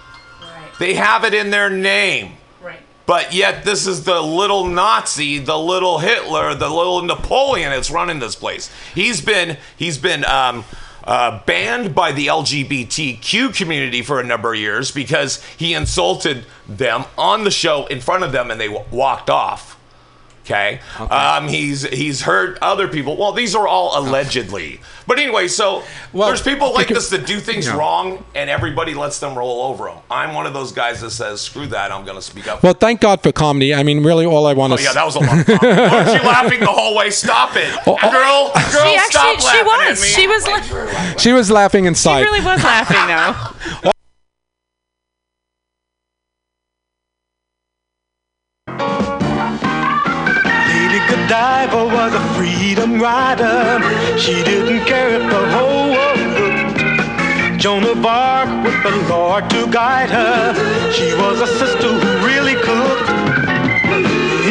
[0.79, 2.38] They have it in their name.
[3.09, 8.19] But yet, this is the little Nazi, the little Hitler, the little Napoleon that's running
[8.19, 8.71] this place.
[8.95, 10.67] He's been he's been um,
[11.05, 17.07] uh, banned by the LGBTQ community for a number of years because he insulted them
[17.17, 19.78] on the show in front of them, and they w- walked off.
[20.51, 20.81] Okay.
[20.99, 23.19] Um, he's he's hurt other people.
[23.19, 24.81] Well, these are all allegedly.
[25.07, 25.83] But anyway, so
[26.15, 27.77] Well, there's people like because- this that do things Yeah.
[27.77, 29.99] wrong, and everybody lets them roll over them.
[30.11, 31.93] I'm one of those guys that says, "Screw that!
[31.93, 33.75] I'm going to speak up." Well, thank God for comedy.
[33.75, 34.83] I mean, really, all I want oh to.
[34.83, 35.39] yeah, that was a lot.
[35.39, 35.59] Of fun.
[35.63, 37.11] Weren't you laughing the whole way?
[37.11, 38.11] Stop it, Oh, oh.
[38.11, 38.53] girl.
[38.73, 40.03] Girl, She stop actually, she laughing at was.
[40.03, 40.09] me.
[40.09, 40.47] She was.
[40.47, 42.21] La- She was laughing inside.
[42.21, 43.91] she really was laughing though.
[51.29, 53.83] Godiva was a freedom rider.
[54.17, 57.61] She didn't care if the whole world looked.
[57.61, 60.55] Joan of Arc with the Lord to guide her.
[60.91, 63.11] She was a sister who really cooked.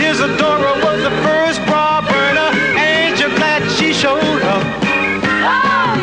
[0.06, 2.52] Isadora was the first bra burner.
[3.18, 4.62] You glad she showed up?
[5.50, 5.98] Oh,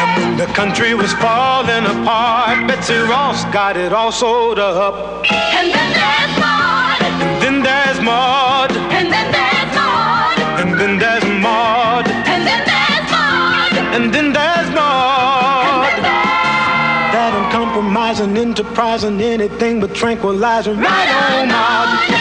[0.00, 5.24] and when the country was falling apart, Betsy Ross got it all sewed up.
[5.30, 7.02] And then there's Maude.
[7.22, 8.45] And then there's Maude.
[10.86, 12.06] Then there's Maude.
[12.06, 13.76] And then there's Maude.
[13.96, 15.98] And then there's Maude.
[17.10, 20.78] That uncompromising, enterprising, anything but tranquilizing.
[20.78, 22.15] Right on, Maude.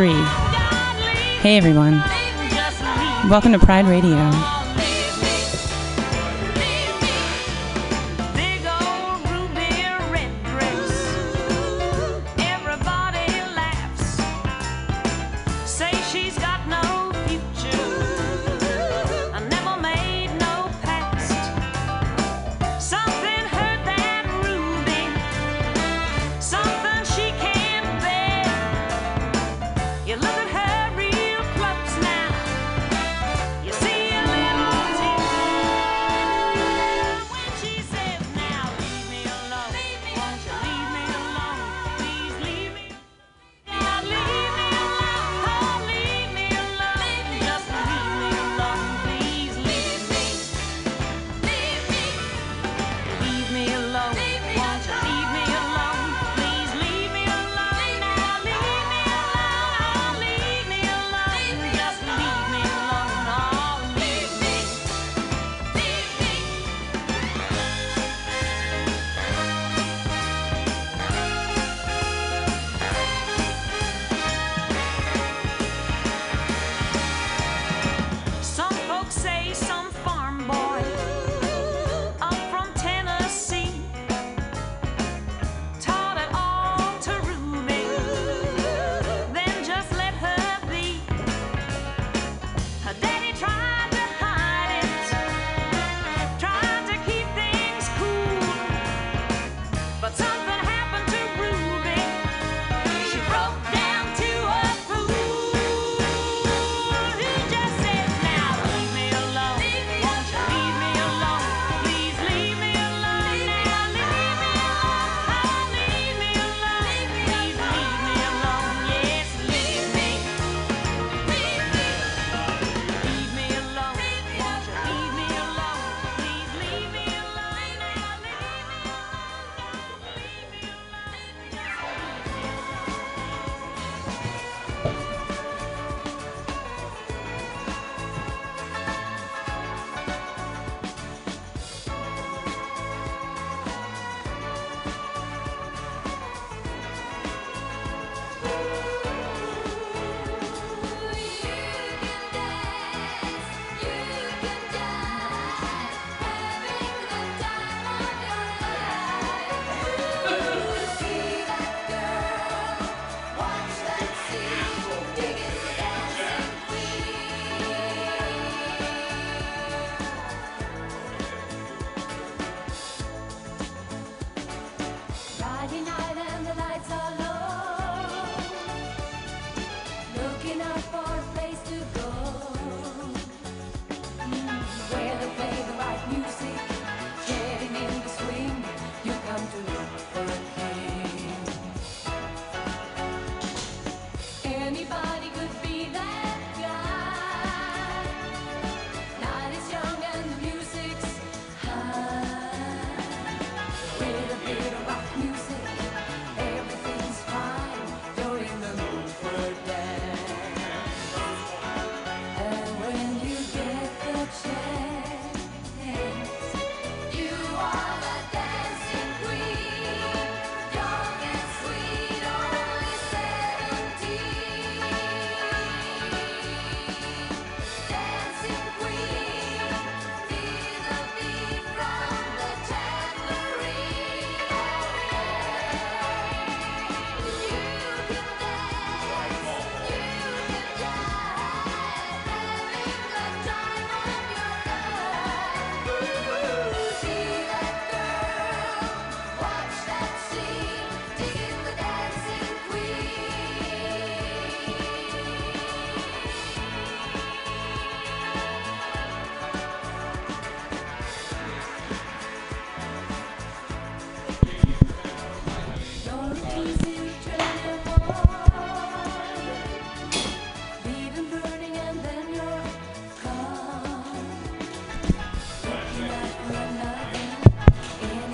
[0.00, 0.08] 3.
[1.42, 2.02] Hey everyone.
[3.28, 4.59] Welcome to Pride Radio.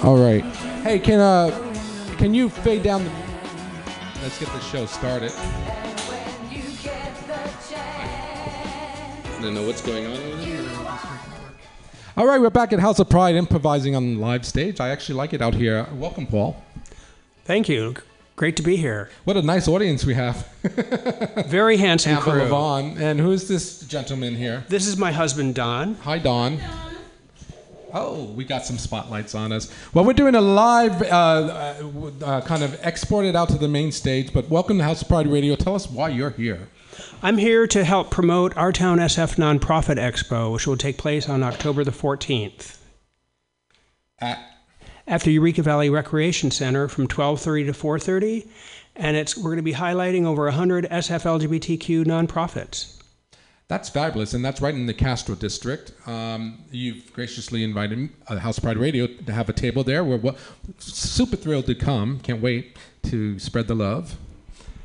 [0.07, 0.45] All right.
[0.85, 1.51] Hey, can uh,
[2.17, 3.11] can you fade down the?
[4.23, 5.33] Let's get the show started.
[9.35, 10.65] I don't know what's going on over there.
[12.17, 14.79] All right, we're back at House of Pride, improvising on live stage.
[14.79, 15.89] I actually like it out here.
[15.95, 16.63] Welcome, Paul.
[17.45, 17.97] Thank you.
[18.37, 19.11] Great to be here.
[19.25, 20.47] What a nice audience we have.
[21.49, 22.43] Very handsome Amber crew.
[22.43, 22.97] Lavonne.
[22.99, 24.65] And who's this gentleman here?
[24.69, 25.97] This is my husband, Don.
[25.97, 26.61] Hi, Don.
[27.93, 29.73] Oh, we got some spotlights on us.
[29.95, 33.93] Well, we're doing a live, uh, uh, uh, kind of exported out to the main
[33.93, 35.55] stage, but welcome to House of Pride Radio.
[35.57, 36.69] Tell us why you're here.
[37.23, 41.43] I'm here to help promote Our Town SF Nonprofit Expo, which will take place on
[41.43, 42.79] October the 14th
[44.19, 44.39] At,
[45.07, 48.49] at the Eureka Valley Recreation Center from 12:30 to 4:30,
[48.97, 52.97] and it's we're going to be highlighting over 100 SF LGBTQ nonprofits.
[53.69, 55.93] That's fabulous, and that's right in the Castro district.
[56.07, 60.05] Um, you've graciously invited uh, House Pride Radio to have a table there.
[60.05, 60.35] We're
[60.79, 62.21] super thrilled to come.
[62.21, 64.17] Can't wait to spread the love.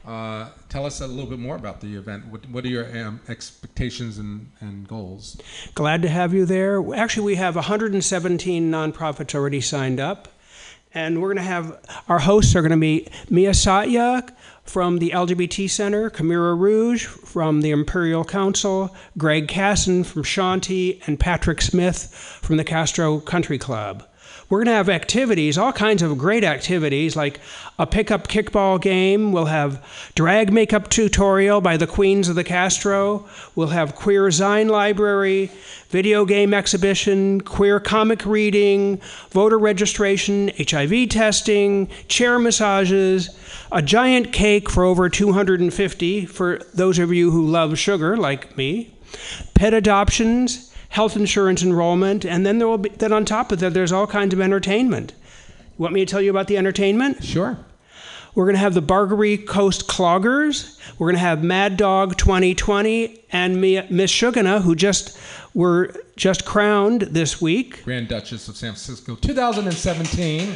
[0.05, 2.25] Uh, tell us a little bit more about the event.
[2.25, 5.39] What, what are your um, expectations and, and goals?
[5.75, 6.83] Glad to have you there.
[6.95, 10.27] Actually, we have 117 nonprofits already signed up.
[10.93, 11.79] And we're going to have
[12.09, 14.25] our hosts are going to be Mia Satya
[14.71, 21.19] from the LGBT Center, Kamira Rouge from the Imperial Council, Greg Casson from Shanti, and
[21.19, 22.05] Patrick Smith
[22.41, 24.07] from the Castro Country Club.
[24.51, 27.39] We're going to have activities, all kinds of great activities, like
[27.79, 29.31] a pickup kickball game.
[29.31, 33.29] We'll have drag makeup tutorial by the Queens of the Castro.
[33.55, 35.49] We'll have queer Zine library,
[35.87, 38.99] video game exhibition, queer comic reading,
[39.29, 43.29] voter registration, HIV testing, chair massages,
[43.71, 48.93] a giant cake for over 250 for those of you who love sugar like me,
[49.53, 53.73] pet adoptions, health insurance enrollment, and then there will be then on top of that
[53.73, 55.13] there's all kinds of entertainment.
[55.77, 57.23] You want me to tell you about the entertainment?
[57.23, 57.57] Sure.
[58.35, 60.79] We're going to have the Barbary Coast Cloggers.
[60.97, 65.17] We're going to have Mad Dog 2020 and Mi- Miss Shugana, who just
[65.53, 67.83] were just crowned this week.
[67.83, 70.55] Grand Duchess of San Francisco 2017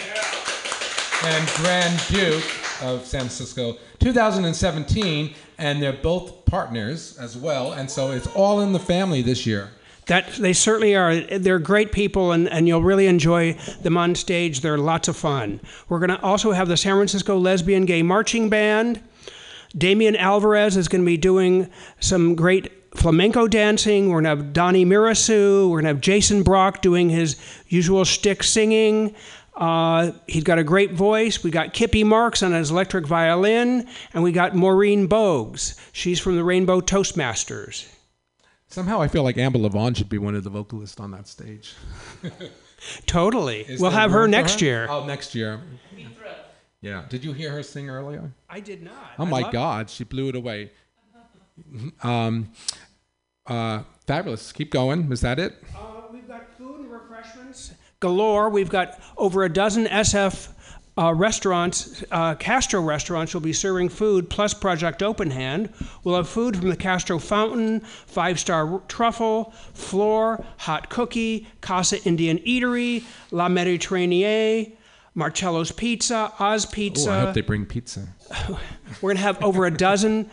[1.23, 2.43] and Grand Duke
[2.81, 8.73] of San Francisco 2017 and they're both partners as well and so it's all in
[8.73, 9.69] the family this year.
[10.07, 11.15] That they certainly are.
[11.15, 14.61] They're great people, and, and you'll really enjoy them on stage.
[14.61, 15.59] They're lots of fun.
[15.89, 19.01] We're going to also have the San Francisco Lesbian Gay Marching Band.
[19.75, 24.09] Damian Alvarez is going to be doing some great flamenco dancing.
[24.09, 25.69] We're going to have Donnie Mirasu.
[25.69, 27.35] We're going to have Jason Brock doing his
[27.67, 29.15] usual shtick singing.
[29.55, 31.43] Uh, he's got a great voice.
[31.43, 35.79] We got Kippy Marks on his electric violin, and we got Maureen Bogues.
[35.93, 37.87] She's from the Rainbow Toastmasters.
[38.75, 41.75] Somehow I feel like Amber Lavonne should be one of the vocalists on that stage.
[43.05, 43.61] Totally.
[43.61, 44.85] Is we'll have her room for next year.
[44.89, 45.61] Oh, next year.
[46.81, 47.05] Yeah.
[47.07, 48.33] Did you hear her sing earlier?
[48.49, 49.13] I did not.
[49.17, 50.71] Oh I my love- God, she blew it away.
[52.03, 52.51] Um,
[53.47, 54.51] uh, fabulous.
[54.51, 55.09] Keep going.
[55.09, 55.53] Is that it?
[55.73, 58.49] Uh, we've got food and refreshments galore.
[58.49, 60.49] We've got over a dozen SF
[60.97, 65.69] uh, restaurants, uh, Castro restaurants will be serving food plus Project Open Hand.
[66.03, 72.37] We'll have food from the Castro Fountain, Five Star Truffle, Flore, Hot Cookie, Kasa Indian
[72.39, 74.73] Eatery, La Mediterranee,
[75.15, 77.09] Marcello's Pizza, Oz Pizza.
[77.09, 78.07] Oh, I hope they bring pizza.
[79.01, 80.29] We're going to have over a dozen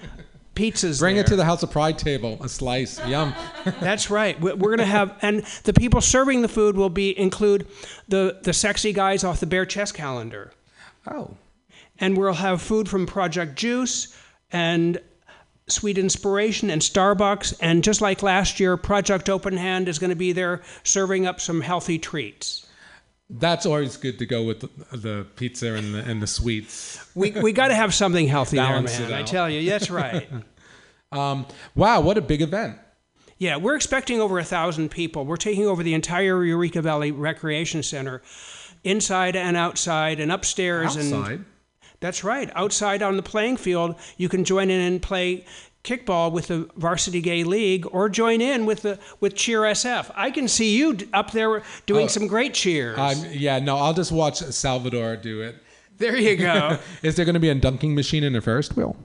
[0.55, 0.98] pizzas.
[0.98, 2.38] Bring it to the House of Pride table.
[2.42, 3.05] A slice.
[3.07, 3.34] Yum.
[3.80, 4.40] That's right.
[4.40, 7.66] We- We're going to have, and the people serving the food will be include
[8.09, 10.53] the the sexy guys off the bare Chest calendar,
[11.07, 11.36] Oh.
[11.98, 14.16] and we'll have food from Project Juice
[14.50, 14.98] and
[15.68, 20.16] Sweet Inspiration and Starbucks, and just like last year, Project Open Hand is going to
[20.16, 22.62] be there serving up some healthy treats.
[23.35, 27.03] That's always good to go with the, the pizza and the, and the sweets.
[27.14, 29.13] We we got to have something healthy there, man.
[29.13, 30.29] I tell you, that's right.
[31.11, 32.79] Um, wow, what a big event.
[33.38, 35.25] Yeah, we're expecting over a thousand people.
[35.25, 38.22] We're taking over the entire Eureka Valley Recreation Center,
[38.84, 40.95] inside and outside, and upstairs.
[40.96, 41.45] And Outside.
[42.00, 45.45] that's right, outside on the playing field, you can join in and play
[45.84, 50.11] kickball with the Varsity Gay League, or join in with the with Cheer SF.
[50.14, 52.99] I can see you up there doing Oh, some great cheers.
[52.99, 55.57] Um, yeah, no, I'll just watch Salvador do it.
[55.99, 56.79] there you go.
[57.03, 58.96] Is there going to be a dunking machine in the Ferris wheel?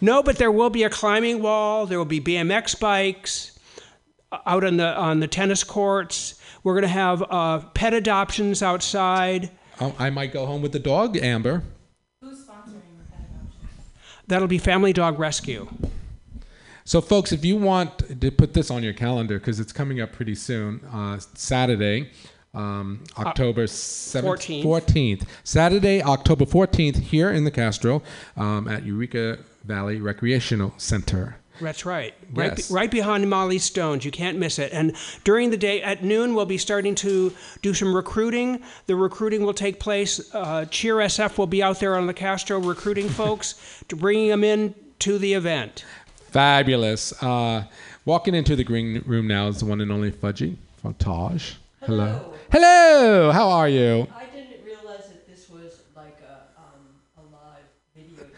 [0.00, 1.84] No, but there will be a climbing wall.
[1.86, 3.58] There will be BMX bikes
[4.30, 6.40] uh, out on the on the tennis courts.
[6.64, 9.50] We're going to have uh, pet adoptions outside.
[9.80, 11.62] Oh, I might go home with the dog, Amber.
[12.20, 13.84] Who's sponsoring the pet adoptions?
[14.26, 15.68] That'll be Family Dog Rescue.
[16.88, 20.10] So, folks, if you want to put this on your calendar, because it's coming up
[20.10, 22.08] pretty soon, uh, Saturday,
[22.54, 24.62] Um, October 7th, 14th.
[24.64, 25.22] 14th.
[25.44, 28.02] Saturday, October 14th, here in the Castro
[28.38, 31.36] um, at Eureka Valley Recreational Center.
[31.60, 32.14] That's right.
[32.32, 32.68] Right, Yes.
[32.68, 34.06] be- right behind Mollie Stones.
[34.06, 34.72] You can't miss it.
[34.72, 38.62] And during the day at noon, we'll be starting to do some recruiting.
[38.86, 40.22] The recruiting will take place.
[40.32, 43.56] Uh, Cheer SF will be out there on the Castro recruiting folks
[43.88, 45.84] to bringing them in to the event.
[46.28, 47.20] Fabulous.
[47.22, 47.64] Uh,
[48.04, 51.54] walking into the green room now is the one and only Fudgy from Taj.
[51.80, 52.34] Hello.
[52.52, 53.32] Hello.
[53.32, 54.06] How are you?
[54.14, 56.84] I didn't realize that this was like a, um,
[57.16, 57.64] a live
[57.96, 58.28] videotape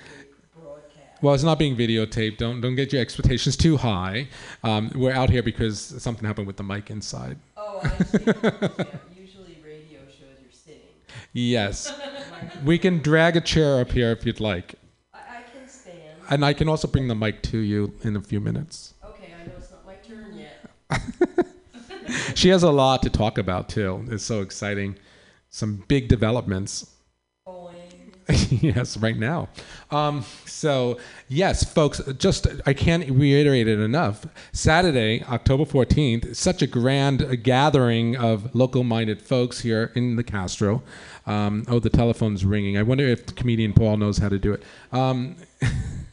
[0.57, 1.23] broadcast.
[1.23, 2.39] Well, it's not being videotaped.
[2.39, 4.29] Don't don't get your expectations too high.
[4.63, 7.39] Um, we're out here because something happened with the mic inside.
[7.57, 8.19] Oh, I see.
[8.25, 8.43] yeah,
[9.17, 10.81] usually radio shows you're sitting.
[11.33, 11.93] Yes.
[12.65, 14.77] we can drag a chair up here if you'd like.
[15.13, 16.20] I, I can stand.
[16.31, 18.95] And I can also bring the mic to you in a few minutes.
[19.05, 21.47] Okay, I know it's not my turn yet.
[22.35, 24.05] She has a lot to talk about too.
[24.11, 24.97] It's so exciting.
[25.49, 26.91] Some big developments.
[28.51, 29.49] yes, right now.
[29.91, 30.99] Um, so,
[31.29, 34.25] yes, folks, just I can't reiterate it enough.
[34.53, 40.83] Saturday, October 14th, such a grand gathering of local minded folks here in the Castro.
[41.27, 42.79] Um, oh, the telephone's ringing.
[42.79, 44.63] I wonder if comedian Paul knows how to do it.
[44.93, 45.35] Um,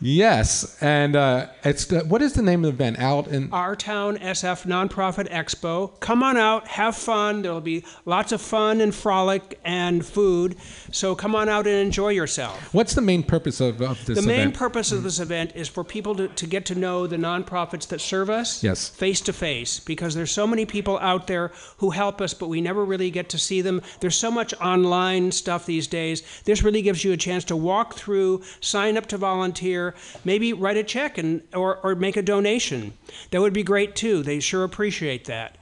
[0.00, 2.98] yes, and uh, it's what is the name of the event?
[2.98, 5.98] Out in Our Town SF Nonprofit Expo.
[6.00, 7.42] Come on out, have fun.
[7.42, 10.56] There'll be lots of fun and frolic and food.
[10.92, 12.72] So come on out and enjoy yourself.
[12.72, 14.54] what's the main purpose of, of this the main event?
[14.56, 18.00] purpose of this event is for people to, to get to know the nonprofits that
[18.00, 18.88] serve us Yes.
[18.88, 22.60] face to face because there's so many people out there who help us but we
[22.60, 26.82] never really get to see them there's so much online stuff these days this really
[26.82, 29.87] gives you a chance to walk through sign up to volunteer
[30.24, 32.92] maybe write a check and or, or make a donation.
[33.30, 34.22] That would be great too.
[34.22, 35.56] They sure appreciate that.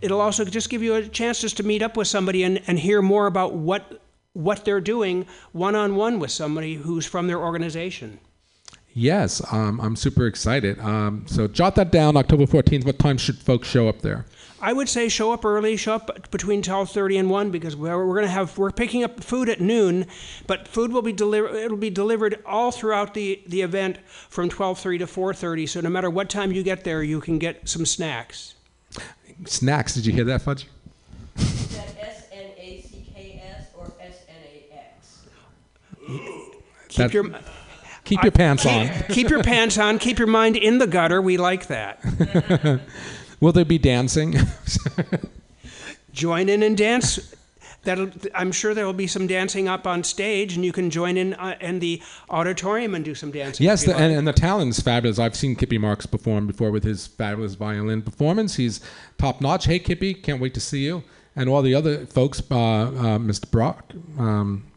[0.00, 2.78] It'll also just give you a chance just to meet up with somebody and, and
[2.78, 4.00] hear more about what
[4.34, 8.18] what they're doing one on one with somebody who's from their organization.
[8.94, 10.78] Yes, um, I'm super excited.
[10.80, 12.16] Um, so jot that down.
[12.16, 12.84] October 14th.
[12.84, 14.26] What time should folks show up there?
[14.60, 18.14] I would say show up early, show up between 12:30 and 1 because we're, we're
[18.14, 20.06] going to have we're picking up food at noon,
[20.46, 23.98] but food will be delivered it'll be delivered all throughout the the event
[24.28, 25.68] from 12:30 to 4:30.
[25.68, 28.54] So no matter what time you get there, you can get some snacks.
[29.46, 29.94] Snacks.
[29.94, 30.68] Did you hear that, Fudge?
[31.38, 35.22] Is that S N A C K S or S N A X?
[36.88, 37.24] Keep That- your
[38.12, 38.88] Keep your pants on.
[39.08, 41.22] keep your pants on, keep your mind in the gutter.
[41.22, 42.00] We like that.
[43.40, 44.36] Will there be dancing?
[46.12, 47.34] join in and dance.
[47.84, 51.16] That'll, I'm sure there will be some dancing up on stage, and you can join
[51.16, 53.64] in uh, in the auditorium and do some dancing.
[53.64, 54.18] yes, the, and, like.
[54.18, 55.18] and the talent's fabulous.
[55.18, 58.54] I've seen Kippy Marks perform before with his fabulous violin performance.
[58.54, 58.80] He's
[59.18, 59.64] top notch.
[59.64, 61.02] Hey, Kippy, can't wait to see you.
[61.34, 63.50] And all the other folks, uh, uh, Mr.
[63.50, 63.92] Brock.
[64.16, 64.71] Um,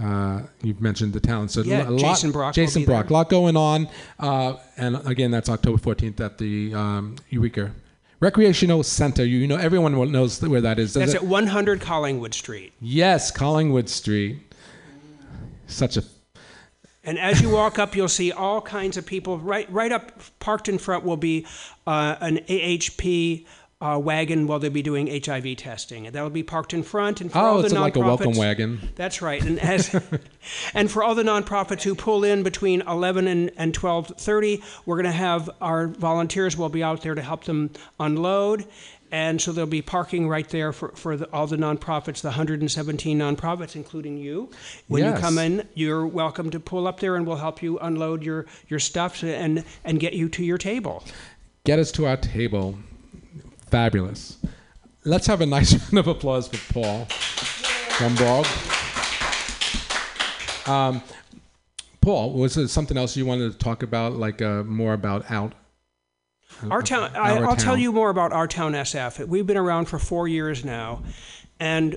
[0.00, 1.50] uh, you've mentioned the talent.
[1.50, 3.10] So Yeah, a lot, Jason Brock Jason Brock.
[3.10, 3.88] A lot going on.
[4.18, 7.72] Uh, and again, that's October 14th at the um, Eureka
[8.20, 9.24] Recreational Center.
[9.24, 10.94] You, you know, everyone knows where that is.
[10.94, 12.72] That's it- at 100 Collingwood Street.
[12.80, 14.40] Yes, Collingwood Street.
[15.66, 16.02] Such a
[17.04, 19.38] And as you walk up, you'll see all kinds of people.
[19.38, 21.46] Right, right up, parked in front will be
[21.86, 23.46] uh, an AHP
[23.80, 27.20] uh, wagon while they'll be doing HIV testing, and that'll be parked in front.
[27.20, 28.80] And for Oh, all it's the like a welcome wagon.
[28.96, 29.40] That's right.
[29.44, 29.94] And as
[30.74, 35.04] and for all the nonprofits who pull in between 11 and, and 12:30, we're going
[35.06, 38.66] to have our volunteers will be out there to help them unload.
[39.10, 43.18] And so there'll be parking right there for, for the, all the nonprofits, the 117
[43.18, 44.50] nonprofits, including you.
[44.88, 45.16] When Yes.
[45.16, 48.44] you come in, you're welcome to pull up there and we'll help you unload your,
[48.68, 51.04] your stuff and, and get you to your table.
[51.64, 52.76] get us to our table.
[53.70, 54.38] Fabulous.
[55.04, 57.06] Let's have a nice round of applause for Paul
[57.98, 58.46] Rumborg.
[60.68, 61.02] Um,
[62.00, 65.54] Paul, was there something else you wanted to talk about, like uh, more about out?
[66.70, 69.26] Our town, I, Our I'll tell you more about Our Town SF.
[69.28, 71.02] We've been around for four years now,
[71.60, 71.96] and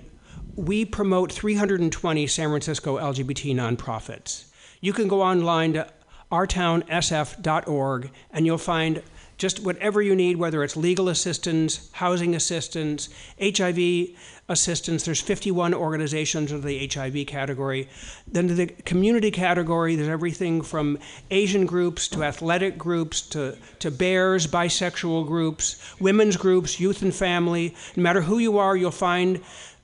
[0.56, 4.45] we promote 320 San Francisco LGBT nonprofits.
[4.80, 5.88] You can go online to
[6.31, 9.03] ourtownsf.org and you'll find
[9.42, 13.10] just whatever you need, whether it's legal assistance, housing assistance,
[13.42, 14.10] HIV
[14.48, 15.04] assistance.
[15.04, 17.90] There's 51 organizations under the HIV category.
[18.28, 21.00] Then the community category, there's everything from
[21.32, 27.74] Asian groups to athletic groups to, to bears, bisexual groups, women's groups, youth and family.
[27.96, 29.42] No matter who you are, you'll find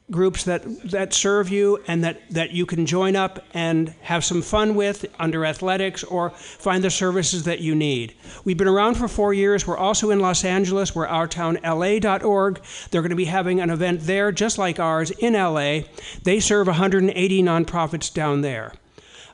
[0.10, 4.42] groups that, that serve you and that, that you can join up and have some
[4.42, 8.16] fun with under athletics or find the services that you need.
[8.46, 9.68] We've been around for four years.
[9.68, 10.96] We're also in Los Angeles.
[10.96, 12.62] We're ourtownla.org.
[12.90, 15.82] They're going to be having an event there just like ours in LA.
[16.24, 18.74] They serve 180 nonprofits down there.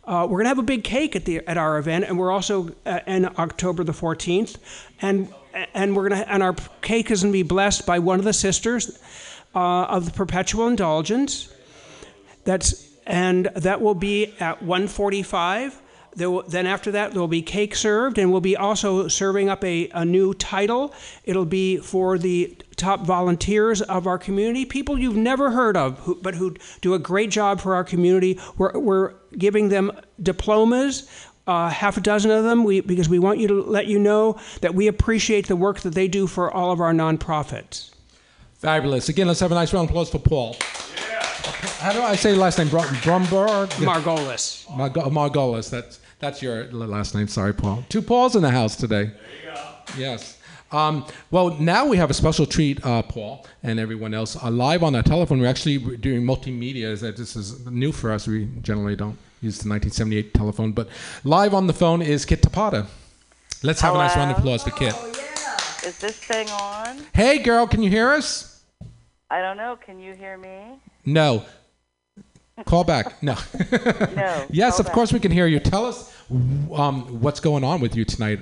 [0.05, 2.31] Uh, we're going to have a big cake at the at our event, and we're
[2.31, 4.57] also uh, in October the 14th,
[5.01, 5.33] and
[5.73, 8.25] and we're going to and our cake is going to be blessed by one of
[8.25, 8.99] the sisters
[9.55, 11.53] uh, of the Perpetual Indulgence.
[12.43, 15.79] That's and that will be at 1:45.
[16.15, 19.49] There will, then after that there will be cake served, and we'll be also serving
[19.49, 20.93] up a, a new title.
[21.23, 26.15] It'll be for the top volunteers of our community, people you've never heard of, who,
[26.21, 28.39] but who do a great job for our community.
[28.57, 31.09] We're, we're giving them diplomas.
[31.45, 34.39] Uh, half a dozen of them, we, because we want you to let you know
[34.61, 37.92] that we appreciate the work that they do for all of our nonprofits.
[38.63, 39.09] Fabulous.
[39.09, 40.55] Again, let's have a nice round of applause for Paul.
[41.09, 41.21] Yeah.
[41.81, 42.69] How do I say your last name?
[42.69, 43.67] Brum- Brumberg?
[43.71, 44.65] Margolis.
[44.73, 45.69] Margo- Margolis.
[45.69, 47.27] That's, that's your last name.
[47.27, 47.83] Sorry, Paul.
[47.89, 49.11] Two Pauls in the house today.
[49.11, 49.13] There
[49.49, 49.61] you go.
[49.97, 50.37] Yes.
[50.71, 54.41] Um, well, now we have a special treat, uh, Paul and everyone else.
[54.41, 56.97] Uh, live on the telephone, we're actually doing multimedia.
[57.01, 58.27] That This is new for us.
[58.27, 60.71] We generally don't use the 1978 telephone.
[60.71, 60.87] But
[61.25, 62.87] live on the phone is Kit Tapata.
[63.61, 64.93] Let's have a nice round of applause for Kit.
[64.95, 65.89] Oh, yeah.
[65.89, 67.01] Is this thing on?
[67.13, 68.52] Hey, girl, can you hear us?
[69.33, 69.75] I don't know.
[69.83, 70.79] Can you hear me?
[71.05, 71.43] No.
[72.65, 73.21] Call back.
[73.23, 73.35] No.
[74.15, 74.93] No, yes, of back.
[74.93, 75.59] course we can hear you.
[75.59, 76.15] Tell us
[76.71, 78.39] um, what's going on with you tonight.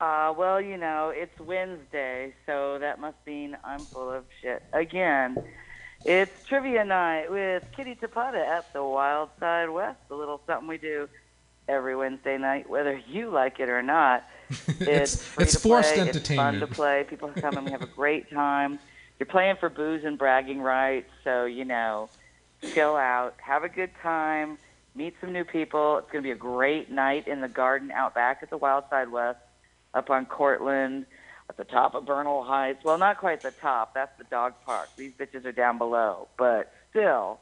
[0.00, 5.42] Uh, well, you know, it's Wednesday, so that must mean I'm full of shit again.
[6.04, 10.78] It's trivia night with Kitty Tapata at the Wild Side West, a little something we
[10.78, 11.08] do
[11.66, 14.22] every Wednesday night, whether you like it or not.
[14.68, 16.08] It's, It's- it's forced play.
[16.10, 17.04] It's fun to play.
[17.10, 18.78] People come and we have a great time.
[19.18, 22.08] You're playing for booze and bragging rights, so you know,
[22.72, 24.58] chill out, have a good time,
[24.94, 25.98] meet some new people.
[25.98, 28.84] It's going to be a great night in the garden out back at the Wild
[28.90, 29.38] Side West,
[29.92, 31.06] up on Cortland,
[31.48, 32.84] at the top of Bernal Heights.
[32.84, 33.94] Well, not quite the top.
[33.94, 34.88] That's the dog park.
[34.96, 37.40] These bitches are down below, but still,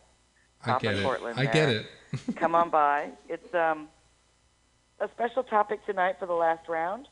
[0.65, 1.03] I get of it.
[1.05, 1.39] Cortland.
[1.39, 1.53] I there.
[1.53, 1.86] get it.
[2.36, 3.11] Come on by.
[3.28, 3.89] It's um
[5.01, 7.09] a special topic tonight for the last round,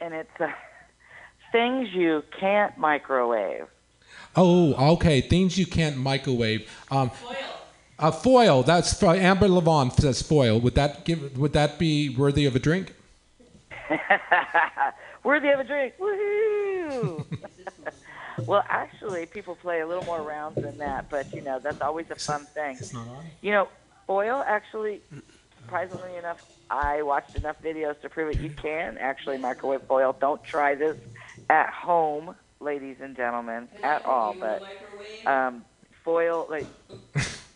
[0.00, 0.48] and it's uh,
[1.54, 3.66] things you can't microwave.
[4.34, 5.20] Oh, okay.
[5.20, 6.68] Things you can't microwave.
[6.90, 7.36] Um, foil.
[7.96, 8.62] Uh, foil.
[8.64, 10.58] That's for Amber Lavonne says foil.
[10.58, 11.38] Would that give?
[11.38, 12.92] Would that be worthy of a drink?
[15.22, 15.94] Worthy of a drink.
[15.98, 17.24] Woohoo!
[18.46, 22.10] well, actually, people play a little more rounds than that, but you know that's always
[22.10, 22.76] a fun thing.
[22.78, 23.24] It's not on.
[23.40, 23.68] You know,
[24.06, 25.00] foil actually,
[25.62, 28.40] surprisingly enough, I watched enough videos to prove it.
[28.40, 30.14] You can actually microwave foil.
[30.20, 30.98] Don't try this
[31.50, 34.36] at home, ladies and gentlemen, at all.
[34.38, 34.62] But
[35.30, 35.64] um,
[36.04, 36.68] foil, like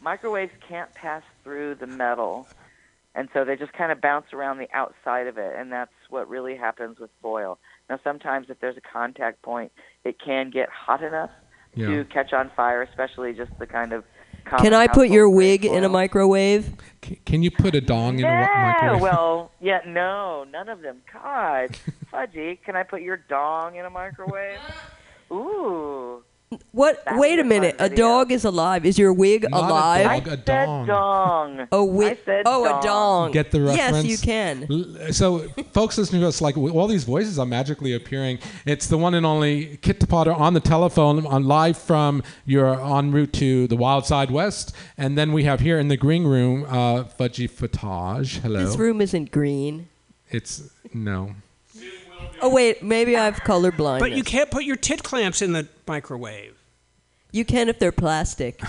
[0.01, 2.47] microwaves, can't pass through the metal,
[3.15, 6.29] and so they just kind of bounce around the outside of it, and that's what
[6.29, 7.59] really happens with foil.
[7.91, 9.73] Now, sometimes if there's a contact point,
[10.05, 11.31] it can get hot enough
[11.75, 11.89] Yeah.
[11.89, 14.05] to catch on fire, especially just the kind of.
[14.59, 15.89] Can I put your wig in a foil.
[15.91, 16.73] microwave?
[17.25, 19.01] Can you put a dong in a wa- Yeah, microwave?
[19.03, 21.03] well, yeah, no, none of them.
[21.13, 21.77] God,
[22.13, 24.59] fudgy, can I put your dong in a microwave?
[25.31, 26.23] Ooh.
[26.73, 27.05] What?
[27.05, 27.77] That Wait a a minute.
[27.79, 28.87] A dog is alive.
[28.87, 30.05] Is your wig Not a alive?
[30.05, 30.87] dog, a I said dong.
[30.87, 31.69] dong.
[31.73, 32.19] A wig.
[32.27, 32.79] I oh, dong.
[32.79, 33.33] a dong.
[33.33, 34.07] Get the reference?
[34.07, 35.13] Yes, you can.
[35.13, 35.41] So,
[35.73, 38.39] folks listening to us, like all these voices are magically appearing.
[38.65, 43.13] It's the one and only Kit Potter on the telephone, on live from your en
[43.13, 46.65] route to the Wild Side West, and then we have here in the green room,
[46.65, 48.39] uh, Fudgy Fatage.
[48.41, 48.65] Hello.
[48.65, 49.89] This room isn't green.
[50.31, 51.35] It's no.
[52.41, 54.01] Oh wait, maybe I have colorblind.
[54.01, 56.57] But you can't put your tit clamps in the microwave.
[57.33, 58.61] You can if they're plastic.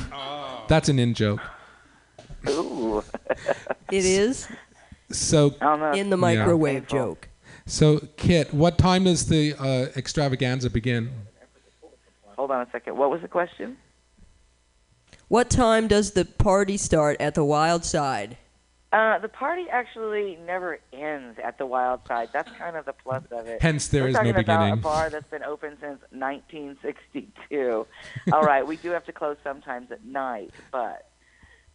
[0.67, 1.39] That's an in joke.
[2.47, 3.03] Ooh.
[3.91, 4.47] It is
[5.11, 5.47] So
[5.93, 6.21] in the Yeah.
[6.21, 7.29] microwave joke.
[7.65, 11.11] So, Kit, what time does the uh, extravaganza begin?
[12.35, 12.97] Hold on a second.
[12.97, 13.77] What was the question?
[15.27, 18.37] What time does the party start at the Wild Side?
[18.91, 22.29] Uh, the party actually never ends at the Wild Side.
[22.33, 23.61] That's kind of the plus of it.
[23.61, 24.73] Hence, there We're is no talking about beginning.
[24.73, 27.85] a bar that's been open since 1962.
[28.33, 31.07] All right, we do have to close sometimes at night, but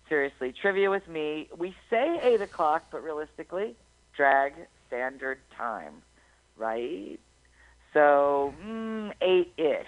[0.09, 1.49] seriously, trivia with me.
[1.57, 3.77] We say eight o'clock, but realistically,
[4.17, 4.55] drag
[4.89, 6.03] standard time,
[6.57, 7.21] right?
[7.93, 9.87] So mm, eight ish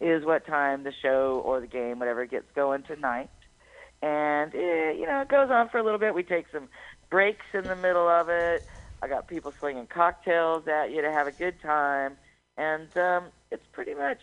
[0.00, 3.28] is what time the show or the game, whatever, gets going tonight.
[4.02, 6.14] And it, you know, it goes on for a little bit.
[6.14, 6.68] We take some
[7.10, 8.64] breaks in the middle of it.
[9.02, 12.16] I got people slinging cocktails at you to have a good time,
[12.56, 14.18] and um, it's pretty much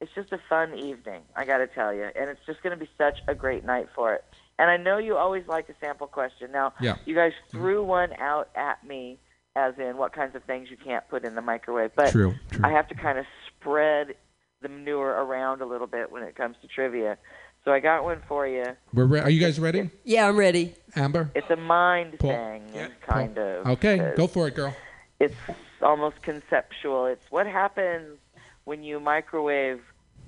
[0.00, 1.22] it's just a fun evening.
[1.34, 3.88] I got to tell you, and it's just going to be such a great night
[3.96, 4.24] for it.
[4.60, 6.52] And I know you always like a sample question.
[6.52, 6.96] Now, Yeah.
[7.04, 9.18] you guys threw one out at me,
[9.56, 11.90] as in what kinds of things you can't put in the microwave.
[11.96, 12.60] But True, true.
[12.64, 14.14] I have to kind of spread
[14.60, 17.18] the manure around a little bit when it comes to trivia.
[17.64, 18.64] So I got one for you.
[18.94, 19.90] We're re- are you guys ready?
[20.04, 20.74] Yeah, I'm ready.
[20.96, 21.30] Amber?
[21.34, 22.30] It's a mind Paul.
[22.30, 22.62] thing,
[23.06, 23.66] kind of.
[23.66, 24.74] Okay, go for it, girl.
[25.20, 25.34] It's
[25.82, 27.06] almost conceptual.
[27.06, 28.18] It's what happens
[28.64, 29.80] when you microwave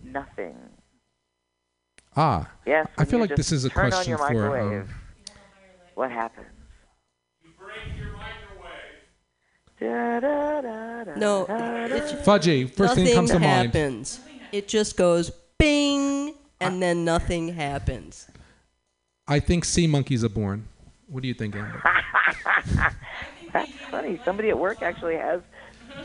[0.05, 0.57] nothing.
[2.17, 2.51] Ah.
[2.67, 2.89] Yes.
[2.99, 4.61] I feel like this is a turn question on your for.
[4.81, 4.89] Um,
[5.95, 6.47] What happens?
[9.81, 11.47] Da, da, da, da, No,
[11.91, 13.73] it's Fudgy, first thing comes to mind.
[13.75, 14.21] happens.
[14.53, 16.00] It just goes bing,
[16.61, 18.29] and then nothing happens.
[19.27, 20.69] I think sea monkeys are born.
[21.09, 21.83] What do you think, Amber?
[23.53, 24.21] That's funny.
[24.25, 25.41] Somebody at work actually has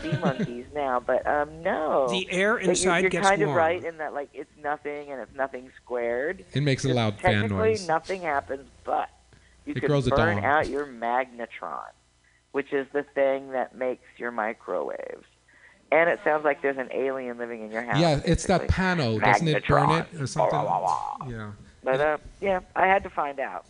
[0.02, 2.07] sea monkeys now, but um, no.
[2.10, 5.11] The air But you're- inside you're, gets kind of right in that, like, it's nothing
[5.11, 6.44] and it's nothing squared.
[6.53, 7.41] It makes a loud fan noise.
[7.41, 7.88] technically, noise.
[7.88, 9.10] nothing happens, but
[9.65, 11.90] you It can a burn out your magnetron,
[12.52, 15.26] which is the thing that makes your microwaves.
[15.91, 17.99] And it sounds like there's an alien living in your house.
[17.99, 19.22] Yeah, it's that pano.
[19.22, 20.57] Doesn't it burn it or something?
[20.57, 21.30] Wah, wah, wah.
[21.30, 21.52] Yeah.
[21.84, 23.66] But uh, yeah, I had to find out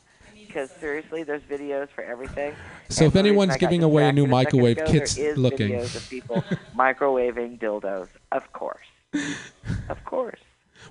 [0.55, 2.55] because seriously, there's videos for everything.
[2.89, 5.71] So And if anyone's giving away a new microwave, ago, is looking.
[5.71, 6.43] videos of people
[6.75, 8.85] microwaving dildos, of course,
[9.89, 10.39] of course.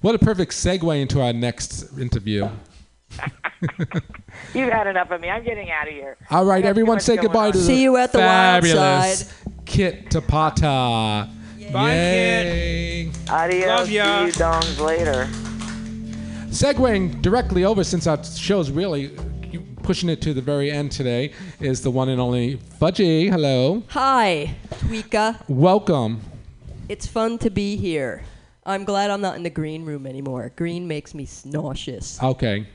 [0.02, 2.48] What a perfect segue into our next interview.
[4.54, 5.30] You've had enough of me.
[5.30, 6.16] I'm getting out of here.
[6.30, 7.52] All I right, got too everyone, say goodbye on.
[7.52, 9.34] to the See you at the wild fabulous side.
[9.64, 11.28] Kit Tapata.
[11.72, 13.10] Bye, Yay.
[13.28, 13.66] Adios.
[13.66, 14.18] Love ya.
[14.20, 15.28] See you dongs later.
[16.50, 19.08] Segueing directly over, since our show's really
[19.82, 23.28] pushing it to the very end today, is the one and only Fudgy.
[23.30, 23.82] Hello.
[23.88, 25.42] Hi, Tweeka.
[25.48, 26.20] Welcome.
[26.88, 28.22] It's fun to be here.
[28.66, 30.52] I'm glad I'm not in the green room anymore.
[30.54, 32.22] Green makes me nauseous.
[32.22, 32.66] Okay.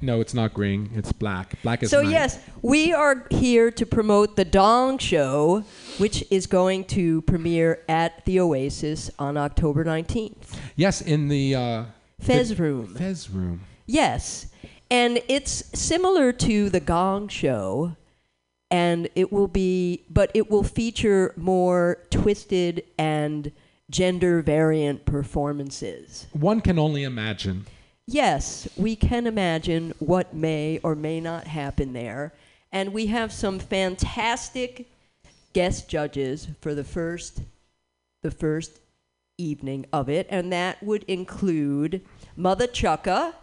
[0.00, 0.90] No, it's not green.
[0.94, 1.60] It's black.
[1.62, 2.10] Black is So night.
[2.10, 5.64] yes, we are here to promote the Dong Show,
[5.98, 10.54] which is going to premiere at the Oasis on October 19th.
[10.76, 11.84] Yes, in the uh,
[12.20, 12.94] Fez the- room.
[12.94, 13.60] Fez room.
[13.86, 14.46] Yes,
[14.90, 17.96] and it's similar to the Gong Show,
[18.70, 23.50] and it will be, but it will feature more twisted and
[23.88, 26.26] gender variant performances.
[26.32, 27.66] One can only imagine.
[28.06, 32.32] Yes, we can imagine what may or may not happen there.
[32.72, 34.88] And we have some fantastic
[35.52, 37.40] guest judges for the first
[38.22, 38.80] the first
[39.38, 42.00] evening of it, and that would include
[42.36, 43.34] Mutha Chucka,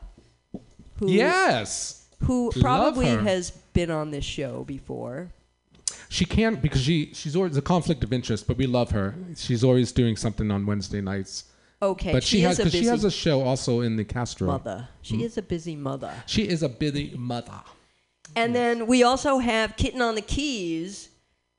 [0.98, 2.06] who Yes.
[2.22, 3.22] who Love probably her.
[3.22, 5.30] has been on this show before.
[6.10, 9.16] She can't because she she's always a conflict of interest, but we love her.
[9.38, 11.46] She's always doing something on Wednesday nights.
[11.84, 14.48] Okay, but she, she has a because she has a show also in the Castro.
[14.48, 14.88] Mother.
[15.02, 15.24] She Mm.
[15.24, 16.14] is a busy mother.
[16.26, 17.60] She is a busy mother.
[18.36, 21.10] And then we also have Kitten on the Keys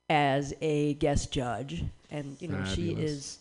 [0.09, 1.85] as a guest judge.
[2.11, 3.39] And, you know, she is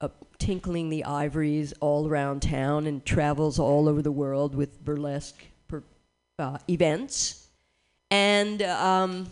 [0.00, 5.42] uh, tinkling the ivories all around town and travels all over the world with burlesque
[5.68, 5.82] per,
[6.38, 7.46] uh, events.
[8.10, 9.26] And, um,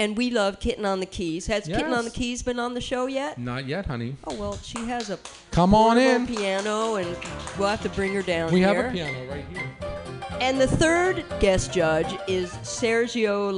[0.00, 1.46] and we love Kitten on the Keys.
[1.46, 3.38] Has Kitten on the Keys been on the show yet?
[3.38, 4.16] Not yet, honey.
[4.26, 5.18] Oh, well, she has a
[5.52, 6.26] Come on in.
[6.26, 7.16] piano, and
[7.58, 8.54] we'll have to bring her down here.
[8.54, 8.74] We here.
[8.82, 9.70] have a piano right here.
[10.40, 13.52] And the third guest judge is Sergio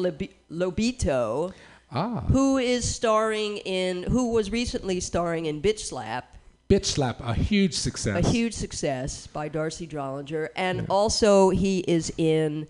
[0.51, 1.53] Lobito,
[1.93, 2.21] Ah.
[2.29, 6.37] who is starring in, who was recently starring in Bitch Slap,
[6.69, 8.25] Bitch Slap, a huge success.
[8.25, 12.67] a huge success by Darcy Drollinger, and also he is in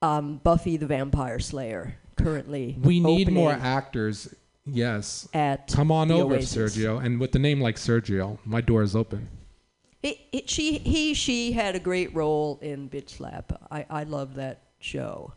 [0.00, 2.76] um, Buffy the Vampire Slayer currently.
[2.82, 4.34] we need more actors.
[4.66, 5.28] Yes.
[5.34, 6.76] At Come on over, Oasis.
[6.76, 7.04] Sergio.
[7.04, 9.28] And with the name like Sergio, my door is open.
[10.02, 13.52] It, it, she, he, she had a great role in Bitch Slap.
[13.70, 15.32] I, I love that show.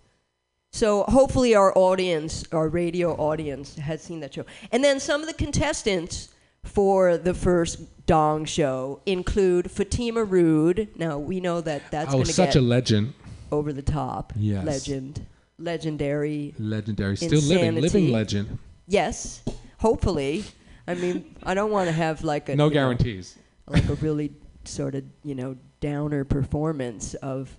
[0.71, 4.45] So hopefully our audience, our radio audience, has seen that show.
[4.71, 6.29] And then some of the contestants
[6.63, 10.89] for the first Dong show include Fatima Rude.
[10.95, 13.13] Now we know that that's oh, going to such a legend.
[13.51, 14.33] over the top.
[14.35, 14.65] Yes.
[14.65, 15.25] Legend,
[15.59, 16.53] legendary.
[16.59, 17.17] Legendary.
[17.17, 17.81] Still living.
[17.81, 18.57] Living legend.
[18.87, 19.41] Yes,
[19.79, 20.43] hopefully.
[20.87, 23.37] I mean, I don't want to have like a No you know, guarantees.
[23.67, 24.31] like a really
[24.63, 27.55] sort of you know downer performance of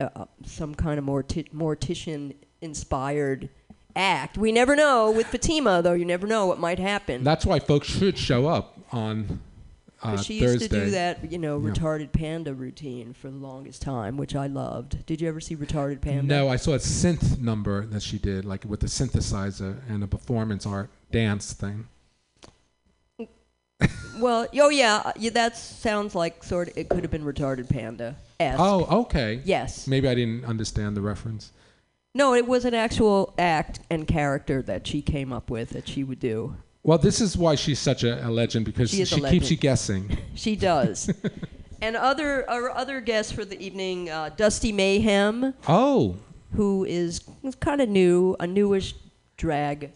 [0.00, 3.48] uh, some kind of morti- mortician inspired
[3.94, 4.38] act.
[4.38, 5.92] We never know with Fatima though.
[5.92, 7.22] You never know what might happen.
[7.24, 9.40] That's why folks should show up on
[10.04, 10.52] uh, she Thursday.
[10.60, 11.70] used to do that, you know, Yeah.
[11.72, 15.04] retarded panda routine for the longest time, which I loved.
[15.06, 16.22] Did you ever see retarded panda?
[16.22, 20.06] No, I saw a synth number that she did, like with a synthesizer and a
[20.06, 21.86] performance art dance thing.
[24.18, 26.78] Well, oh yeah, uh, yeah, that sounds like sort of.
[26.78, 28.16] It could have been retarded panda.
[28.40, 29.40] Oh, okay.
[29.44, 29.88] Yes.
[29.88, 31.50] Maybe I didn't understand the reference.
[32.14, 36.04] No, it was an actual act and character that she came up with that she
[36.04, 36.54] would do.
[36.84, 39.50] Well, this is why she's such a, a legend because She she, a keeps legend.
[39.50, 40.18] you guessing.
[40.34, 41.10] She does.
[41.80, 46.16] and other our other guests for the evening, uh, Dusty Mayhem, Oh,
[46.52, 47.20] who is
[47.60, 48.94] kind of new, a newish
[49.38, 49.92] drag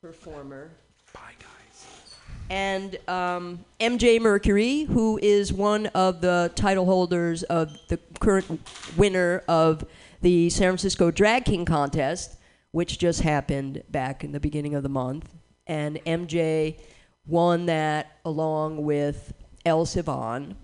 [0.00, 0.70] performer.
[1.12, 2.14] Bye, guys.
[2.48, 8.60] And um, MJ Mercury, who is one of the title holders of the current
[8.96, 9.84] winner of
[10.22, 12.36] the San Francisco Drag King contest,
[12.70, 15.28] which just happened back in the beginning of the month.
[15.66, 16.78] And MJ
[17.26, 19.32] won that along with
[19.64, 20.54] El Sivan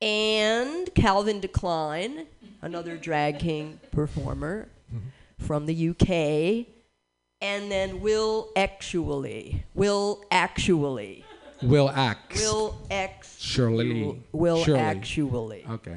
[0.00, 2.26] and Calvin Decline,
[2.62, 5.44] another Drag King performer mm-hmm.
[5.44, 6.66] from the UK.
[7.40, 9.64] And then Will Actually.
[9.74, 11.24] Will Actually.
[11.62, 12.40] Will Axe.
[12.40, 13.40] Will X.
[13.40, 14.20] Shirley.
[14.32, 14.80] Will Shirley.
[14.80, 15.64] Actually.
[15.68, 15.96] Okay.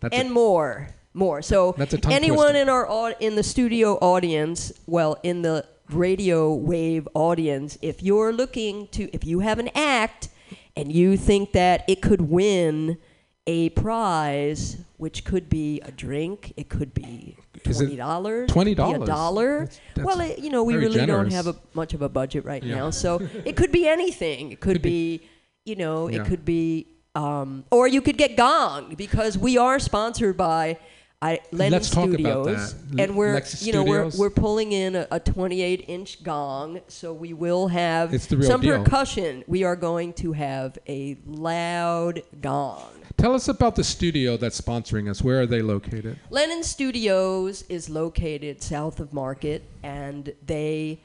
[0.00, 0.88] That's and a- more.
[1.12, 1.42] More.
[1.42, 2.62] So That's a tongue anyone twister.
[2.62, 8.32] in our au- in the studio audience, well, in the radio wave audience, if you're
[8.32, 10.28] looking to if you have an act
[10.76, 12.98] and you think that it could win
[13.46, 19.02] a prize, which could be a drink, it could be twenty dollars, $20?
[19.02, 19.58] a dollar.
[19.60, 22.44] That's- that's well, it, you know, we really don't have a, much of a budget
[22.44, 22.76] right Yeah.
[22.76, 24.52] now, so it could be anything.
[24.52, 25.24] It could, Could be- be,
[25.64, 26.20] you know, Yeah.
[26.22, 30.78] it could be, um, or you could get gong because we are sponsored by.
[31.22, 33.00] I, Lennon Let's talk about Studios, that.
[33.00, 37.34] and we're you know we're we're pulling in a, a 28 inch gong, so we
[37.34, 38.82] will have It's the real some deal.
[38.82, 39.44] percussion.
[39.46, 42.88] We are going to have a loud gong.
[43.18, 45.20] Tell us about the studio that's sponsoring us.
[45.22, 46.18] Where are they located?
[46.30, 51.00] Lennon Studios is located south of Market, and they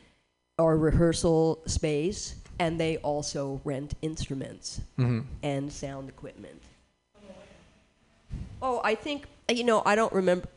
[0.58, 5.26] are a rehearsal space, and they also rent instruments Mhm.
[5.44, 6.62] and sound equipment.
[8.62, 9.82] Oh, I think you know.
[9.86, 10.48] I don't remember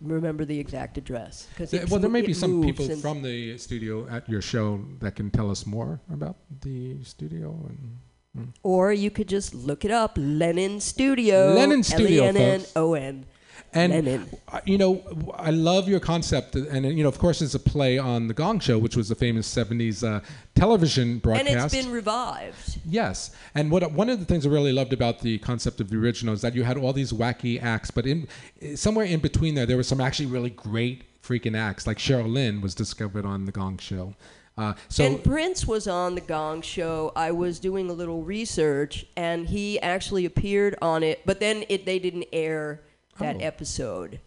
[0.00, 4.28] remember the exact address because well, there may be some people from the studio at
[4.28, 7.50] your show that can tell us more about the studio.
[7.68, 7.98] And,
[8.36, 8.52] mm.
[8.62, 11.54] Or you could just look it up, Lennon Studio.
[11.54, 12.24] Lennon Studio.
[12.24, 13.26] L-E-N-N-O-N.
[13.74, 15.02] And uh, you know,
[15.34, 18.60] I love your concept, and you know, of course, it's a play on the Gong
[18.60, 20.20] Show, which was a famous '70s uh,
[20.54, 21.50] television broadcast.
[21.50, 22.78] And it's been revived.
[22.86, 25.98] Yes, and what one of the things I really loved about the concept of the
[25.98, 28.26] original is that you had all these wacky acts, but in
[28.74, 31.86] somewhere in between there, there were some actually really great freaking acts.
[31.86, 34.14] Like Cheryl Lynn was discovered on the Gong Show.
[34.56, 37.12] Uh, so and Prince was on the Gong Show.
[37.14, 41.20] I was doing a little research, and he actually appeared on it.
[41.24, 42.80] But then it, they didn't air
[43.18, 43.40] that Oh.
[43.40, 44.20] episode.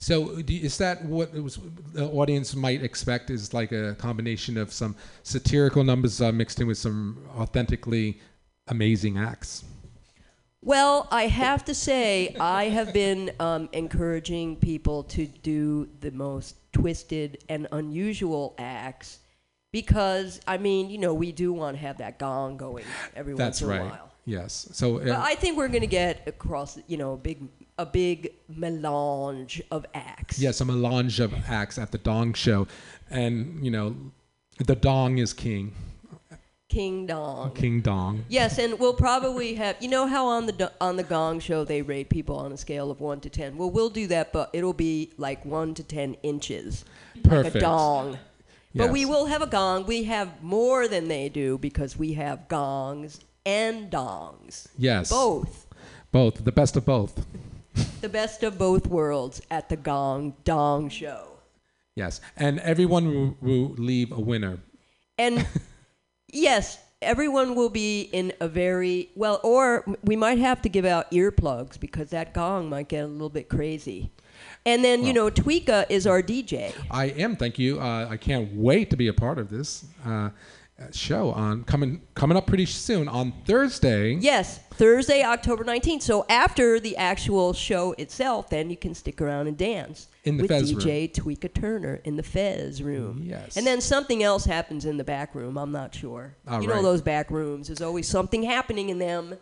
[0.00, 1.58] So is that what it was,
[1.92, 3.30] the audience might expect?
[3.30, 4.94] Is like a combination of some
[5.24, 8.20] satirical numbers uh, mixed in with some authentically
[8.68, 9.64] amazing acts.
[10.62, 16.56] Well, I have to say, I have been um, encouraging people to do the most
[16.72, 19.18] twisted and unusual acts
[19.72, 22.84] because, I mean, you know, we do want to have that gong going
[23.16, 23.80] every That's once in right.
[23.80, 24.12] a while.
[24.26, 24.68] Yes.
[24.72, 27.38] So uh, I think we're going to get across, you know, a big,
[27.78, 30.38] a big melange of acts.
[30.38, 32.66] yes, a melange of acts at the Dong Show,
[33.10, 33.96] and you know,
[34.58, 35.72] the Dong is king.
[36.68, 37.52] King Dong.
[37.54, 38.24] King Dong.
[38.28, 39.76] Yes, and we'll probably have.
[39.80, 42.90] You know how on the on the Gong Show they rate people on a scale
[42.90, 43.56] of one to ten.
[43.56, 46.84] Well, we'll do that, but it'll be like one to ten inches,
[47.14, 47.60] like a Perfect.
[47.62, 48.18] dong.
[48.74, 49.86] But we will have a gong.
[49.86, 54.68] We have more than they do because we have gongs and dongs.
[54.76, 55.08] Yes.
[55.10, 55.66] Both.
[56.12, 56.44] Both.
[56.44, 57.24] The best of both.
[58.00, 61.28] The best of both worlds at the Gong Dong Show.
[61.94, 62.20] Yes.
[62.36, 64.60] And everyone will, will leave a winner.
[65.18, 65.46] And
[66.32, 71.10] yes, everyone will be in a very well, or we might have to give out
[71.10, 74.10] earplugs because that gong might get a little bit crazy.
[74.64, 76.72] And then, you know, Tweeka is our DJ.
[76.90, 77.36] I am.
[77.36, 77.80] Thank you.
[77.80, 80.30] Uh, I can't wait to be a part of this uh,
[80.92, 84.12] show on coming coming up pretty soon on Thursday.
[84.12, 86.02] Yes, Thursday, October 19th.
[86.02, 90.42] So after the actual show itself, then you can stick around and dance In the
[90.42, 93.20] with Fez DJ Tweeka Turner in the Fez room.
[93.24, 93.56] Yes.
[93.56, 95.58] And then something else happens in the back room.
[95.58, 96.36] I'm not sure.
[96.46, 97.66] All you know those back rooms.
[97.66, 99.34] There's always something happening in them.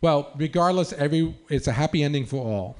[0.00, 2.76] Well, regardless, every it's a happy ending for all.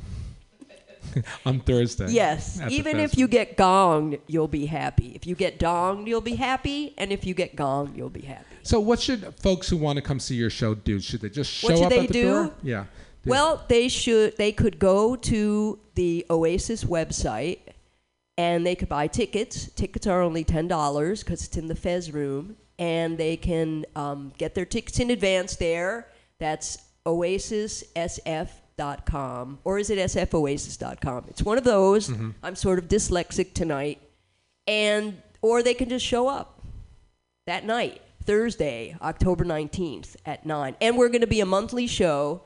[1.46, 2.10] on Thursday.
[2.10, 2.60] Yes.
[2.68, 5.12] Even if you get gonged, you'll be happy.
[5.14, 6.94] If you get donged, you'll be happy.
[6.98, 8.44] And if you get gonged, you'll be happy.
[8.62, 11.00] So, what should folks who want to come see your show do?
[11.00, 12.22] Should they just show up they at the do?
[12.22, 12.54] door?
[12.62, 12.84] Yeah.
[13.26, 14.36] Well, they should.
[14.36, 17.58] They could go to the Oasis website,
[18.36, 19.70] and they could buy tickets.
[19.72, 22.56] Tickets are only ten dollars because it's in the Fez room.
[22.78, 26.08] and they can um, get their tickets in advance there.
[26.38, 26.78] That's
[28.78, 31.26] oasissf.com, or is it sfoasis.com?
[31.28, 32.08] It's one of those.
[32.08, 32.34] Mhm.
[32.42, 34.00] I'm sort of dyslexic tonight,
[34.66, 36.62] and or they can just show up
[37.46, 40.76] that night, Thursday, October 19th at 9.
[40.80, 42.42] And we're going to be a monthly show.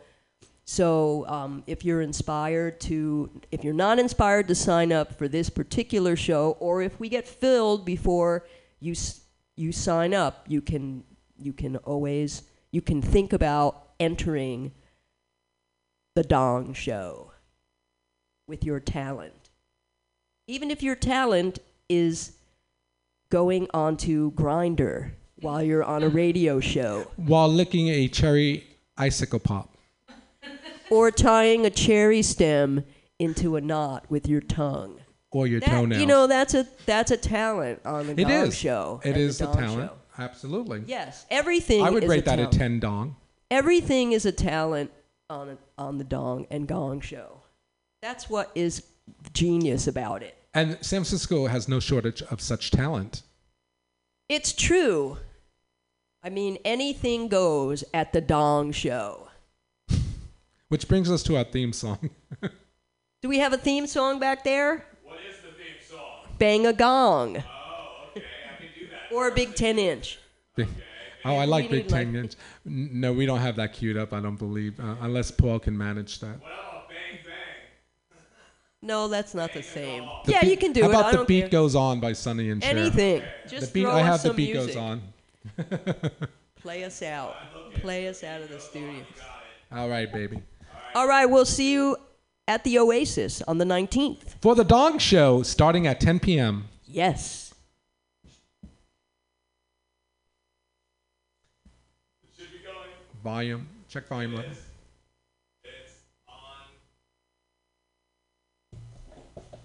[0.65, 5.49] So um, if you're inspired to, if you're not inspired to sign up for this
[5.49, 8.45] particular show, or if we get filled before
[8.81, 8.95] you
[9.57, 11.05] you sign up, you can
[11.41, 14.73] you can always you can think about entering
[16.19, 17.31] the Dong Show
[18.49, 19.51] with your talent.
[20.49, 22.33] Even if your talent is
[23.31, 28.67] going onto Grindr while you're on a radio show, While licking a cherry
[28.97, 29.77] icicle pop.
[30.91, 32.83] or tying a cherry stem
[33.21, 34.99] into a knot with your tongue.
[35.31, 36.01] Or your That- toenails.
[36.01, 38.57] You know, that's a that's a talent on the It Dong is.
[38.59, 39.01] Show.
[39.05, 39.91] It the a talent.
[39.93, 39.97] Show.
[40.19, 40.83] Absolutely.
[40.85, 41.81] Yes, everything.
[41.85, 43.15] I would is rate that a 10 dong.
[43.53, 44.91] Everything is a talent
[45.31, 47.43] on a, on the Dong and Gong Show.
[48.01, 48.85] That's what is
[49.35, 50.37] genius about it.
[50.55, 53.23] And San Francisco has no shortage of such talent.
[54.29, 55.19] It's true.
[56.23, 59.29] I mean, anything goes at the Dong Show.
[60.69, 62.11] Which brings us to our theme song.
[63.23, 64.87] Do we have a theme song back there?
[65.05, 66.29] What is the theme song?
[66.39, 67.39] Bang a gong.
[67.39, 68.25] Oh, okay.
[68.55, 69.15] I can do that.
[69.15, 70.19] Or a big 10 inch.
[71.25, 72.35] Oh, I like Big need, like- Ten Inch.
[72.65, 76.21] No, we don't have that queued up, I don't believe, uh, unless Paul can manage
[76.21, 76.41] that.
[76.43, 78.19] Well, bang, bang.
[78.83, 80.05] No, that's not the same.
[80.25, 80.91] The yeah, beat- you can do How it.
[80.93, 81.49] about I the don't beat care.
[81.51, 82.77] goes on by Sonny and Cher?
[82.77, 83.23] Anything.
[83.45, 84.75] The Just beat, throw I us have the beat music.
[84.75, 85.03] goes on.
[86.61, 87.35] Play us out.
[87.77, 89.03] Play us out of the studio.
[89.73, 90.41] All right, baby.
[90.95, 91.97] All right, we'll see you
[92.47, 94.35] at the Oasis on the 19th.
[94.41, 96.69] For the Dong Show, starting at 10 p.m.
[96.87, 97.48] Yes.
[103.23, 103.67] Volume.
[103.89, 104.51] Check volume level.
[105.65, 106.35] It's on.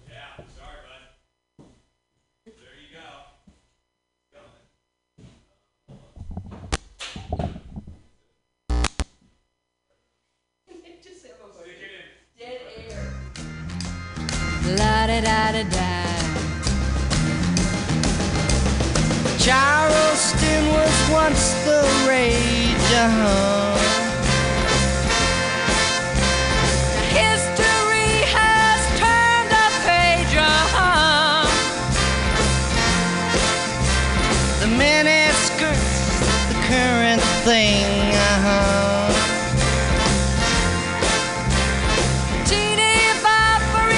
[0.08, 1.66] Yeah, sorry, bud.
[2.44, 3.08] There you go.
[4.32, 4.64] Coming.
[12.38, 13.04] Dead air.
[14.76, 15.92] La da da da da.
[19.38, 22.63] Charleston was once the rage,
[27.10, 31.42] History has turned a page, uh-huh.
[34.60, 35.98] The mini skirts,
[36.50, 39.10] the current thing, uh-huh.
[42.46, 43.90] Teeny bopper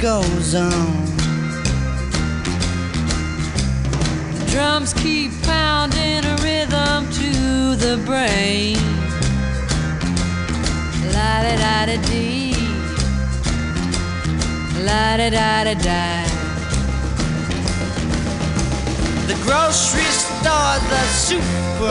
[0.00, 1.04] goes on.
[4.32, 8.78] The drums keep pounding a rhythm to the brain.
[11.12, 12.54] La da da da dee.
[14.86, 16.24] La da da da da.
[19.26, 21.90] The grocery store, the supermarket,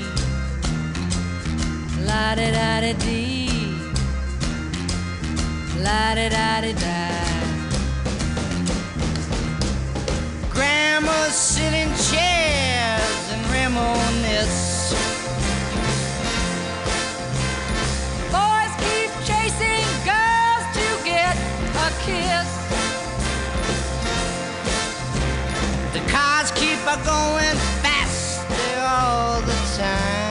[2.21, 3.49] La da da da dee.
[5.85, 6.99] La da da da da.
[10.53, 14.93] Grandmas sit in chairs and reminisce.
[18.35, 21.35] Boys keep chasing girls to get
[21.85, 22.49] a kiss.
[25.95, 30.30] The cars keep a going faster all the time.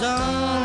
[0.00, 0.64] Welcome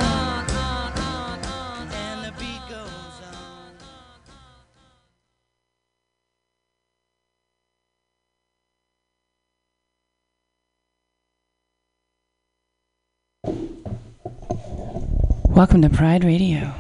[15.82, 16.72] to Pride Radio.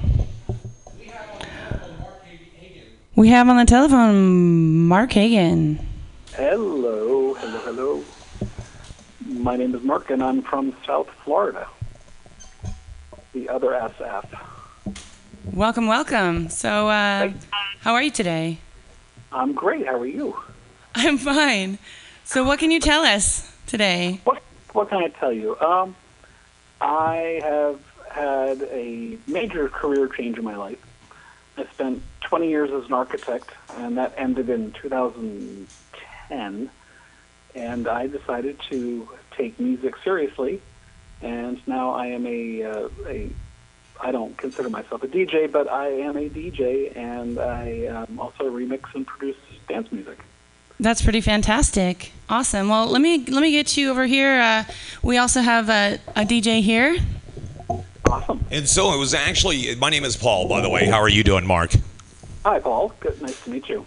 [3.17, 5.85] We have on the telephone Mark Hagan.
[6.31, 8.01] Hello, hello, hello.
[9.25, 11.67] My name is Mark, and I'm from South Florida.
[13.35, 14.25] The other SF.
[15.51, 16.47] Welcome, welcome.
[16.47, 17.33] So, uh,
[17.81, 18.59] how are you today?
[19.29, 19.85] I'm great.
[19.85, 20.39] How are you?
[20.95, 21.77] I'm fine.
[22.23, 24.21] So, what can you tell us today?
[24.23, 24.41] What
[24.71, 25.59] What can I tell you?
[25.59, 25.97] Um,
[26.79, 30.79] I have had a major career change in my life.
[31.57, 33.49] I spent 20 years as an architect,
[33.79, 36.69] and that ended in 2010.
[37.53, 40.61] And I decided to take music seriously,
[41.21, 43.29] and now I am a, uh, a
[44.01, 48.43] I don't consider myself a DJ, but I am a DJ, and I um, also
[48.45, 49.37] remix and produce
[49.67, 50.19] dance music.
[50.79, 52.11] That's pretty fantastic.
[52.27, 52.67] Awesome.
[52.67, 54.41] Well, let me let me get you over here.
[54.41, 54.63] Uh,
[55.01, 56.97] we also have a, a DJ here.
[58.09, 58.45] Awesome.
[58.51, 60.85] And so it was actually, my name is Paul, by the way.
[60.85, 61.71] How are you doing, Mark?
[62.45, 62.93] Hi, Paul.
[62.99, 63.85] Good, nice to meet you.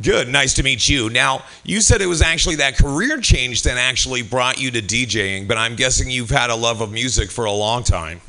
[0.00, 0.28] Good.
[0.28, 1.10] Nice to meet you.
[1.10, 5.46] Now, you said it was actually that career change that actually brought you to DJing,
[5.46, 8.22] but I'm guessing you've had a love of music for a long time.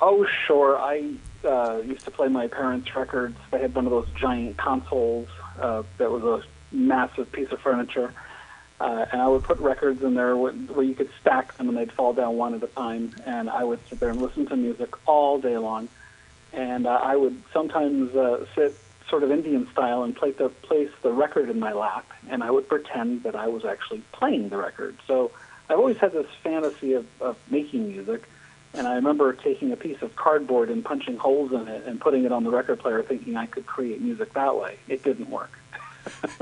[0.00, 0.78] Oh, sure.
[0.78, 1.12] I
[1.44, 3.36] uh, used to play my parents' records.
[3.50, 5.28] They had one of those giant consoles
[5.58, 8.14] uh, that was a massive piece of furniture.
[8.80, 11.92] Uh, and I would put records in there where, you could stack them and they'd
[11.92, 13.14] fall down one at a time.
[13.26, 15.88] And I would sit there and listen to music all day long.
[16.52, 18.76] And uh, I would sometimes uh, sit
[19.10, 22.06] sort of Indian style and play the, place the record in my lap.
[22.28, 24.96] And I would pretend that I was actually playing the record.
[25.06, 25.32] So
[25.68, 28.28] I've always had this fantasy of, of making music.
[28.72, 32.24] And I remember taking a piece of cardboard and punching holes in it and putting
[32.24, 34.78] it on the record player, thinking I could create music that way.
[34.88, 35.50] It didn't work.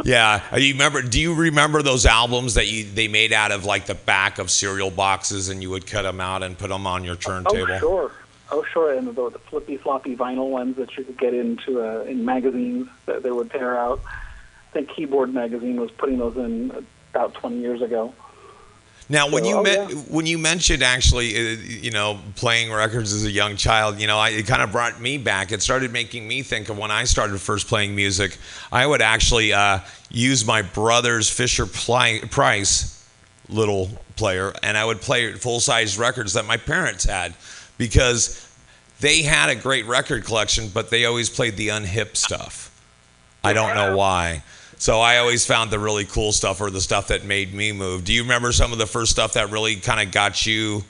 [0.05, 0.57] Yeah.
[0.57, 1.03] You remember?
[1.03, 4.51] Do you remember those albums that you they made out of like the back of
[4.51, 7.67] cereal boxes, and you would cut them out and put them on your oh, turntable?
[7.69, 8.13] Oh, sure.
[8.51, 8.95] Oh, sure.
[8.95, 12.89] And the, the flippy floppy vinyl ones that you could get into uh, in magazines
[13.07, 14.01] that they would tear out.
[14.07, 16.73] I think Keyboard Magazine was putting those in
[17.13, 18.15] about 20 years ago.
[19.11, 19.97] Now, when So, you oh, men- yeah.
[20.11, 24.19] when you mentioned actually, uh, you know, playing records as a young child, you know,
[24.19, 25.51] I, it kind of brought me back.
[25.51, 28.37] It started making me think of when I started first playing music.
[28.71, 29.81] I would actually uh,
[30.11, 32.95] use my brother's Fisher Price
[33.49, 37.35] little player, and I would play full size records that my parents had
[37.79, 38.45] because
[39.01, 42.75] they had a great record collection, but they always played the unhip stuff.
[43.43, 44.43] I don't know why.
[44.79, 48.05] So I always found the really cool stuff or the stuff that made me move.
[48.05, 50.85] Do you remember some of the first stuff that really kind of got you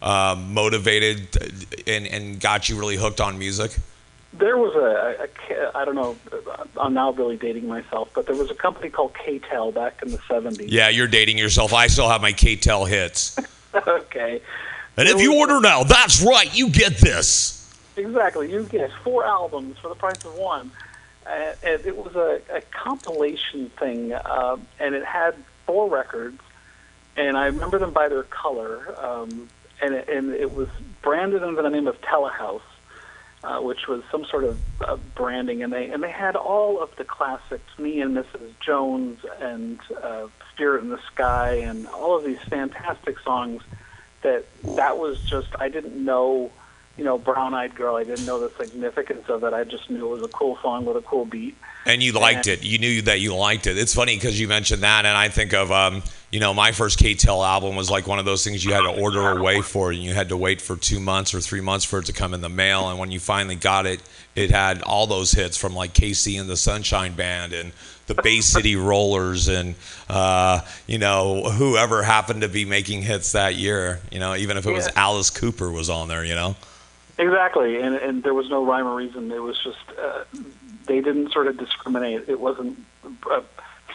[0.00, 1.36] um, motivated
[1.86, 3.76] and, and got you really hooked on music?
[4.32, 6.16] There was a, a, I don't know,
[6.80, 10.18] I'm now really dating myself, but there was a company called KTEL back in the
[10.18, 10.66] 70s.
[10.68, 11.74] Yeah, you're dating yourself.
[11.74, 13.38] I still have my KTEL hits.
[13.74, 14.40] okay.
[14.96, 17.58] And if you order now, that's right, you get this.
[17.96, 18.50] Exactly.
[18.50, 20.70] You get four albums for the price of one.
[21.26, 25.36] Uh, and it was a, a compilation thing, uh, and it had
[25.66, 26.40] four records,
[27.16, 29.48] and I remember them by their color, um,
[29.80, 30.68] and, it, and it was
[31.00, 32.62] branded under the name of Telehouse,
[33.44, 36.94] uh, which was some sort of uh, branding, and they and they had all of
[36.96, 38.52] the classics, Me and Mrs.
[38.60, 43.62] Jones, and uh, Spirit in the Sky, and all of these fantastic songs.
[44.22, 44.44] That
[44.76, 46.50] that was just I didn't know
[46.98, 47.96] you know, Brown Eyed Girl.
[47.96, 49.54] I didn't know the significance of it.
[49.54, 51.56] I just knew it was a cool song with a cool beat.
[51.86, 52.64] And you liked And- it.
[52.64, 53.78] You knew that you liked it.
[53.78, 56.98] It's funny because you mentioned that, and I think of, um, you know, my first
[56.98, 60.02] KTEL album was like one of those things you had to order away for, and
[60.02, 62.42] you had to wait for two months or three months for it to come in
[62.42, 62.90] the mail.
[62.90, 64.00] And when you finally got it,
[64.34, 67.72] it had all those hits from like KC and the Sunshine Band and
[68.14, 69.74] the Bay City Rollers and,
[70.08, 74.00] uh, you know, whoever happened to be making hits that year.
[74.10, 76.56] You know, even if it was Alice Cooper was on there, you know.
[77.18, 79.30] Exactly, and and there was no rhyme or reason.
[79.30, 80.24] It was just uh,
[80.86, 82.28] they didn't sort of discriminate.
[82.28, 82.78] It wasn't
[83.30, 83.42] uh,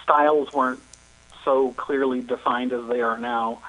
[0.04, 0.80] styles weren't
[1.44, 3.60] so clearly defined as they are now.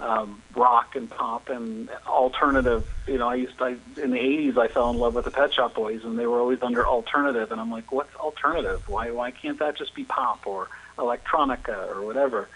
[0.00, 2.88] Um, rock and pop and alternative.
[3.06, 3.68] You know, I used to, I,
[4.02, 4.56] in the '80s.
[4.56, 7.52] I fell in love with the Pet Shop Boys, and they were always under alternative.
[7.52, 8.88] And I'm like, what's alternative?
[8.88, 12.48] Why why can't that just be pop or electronica or whatever?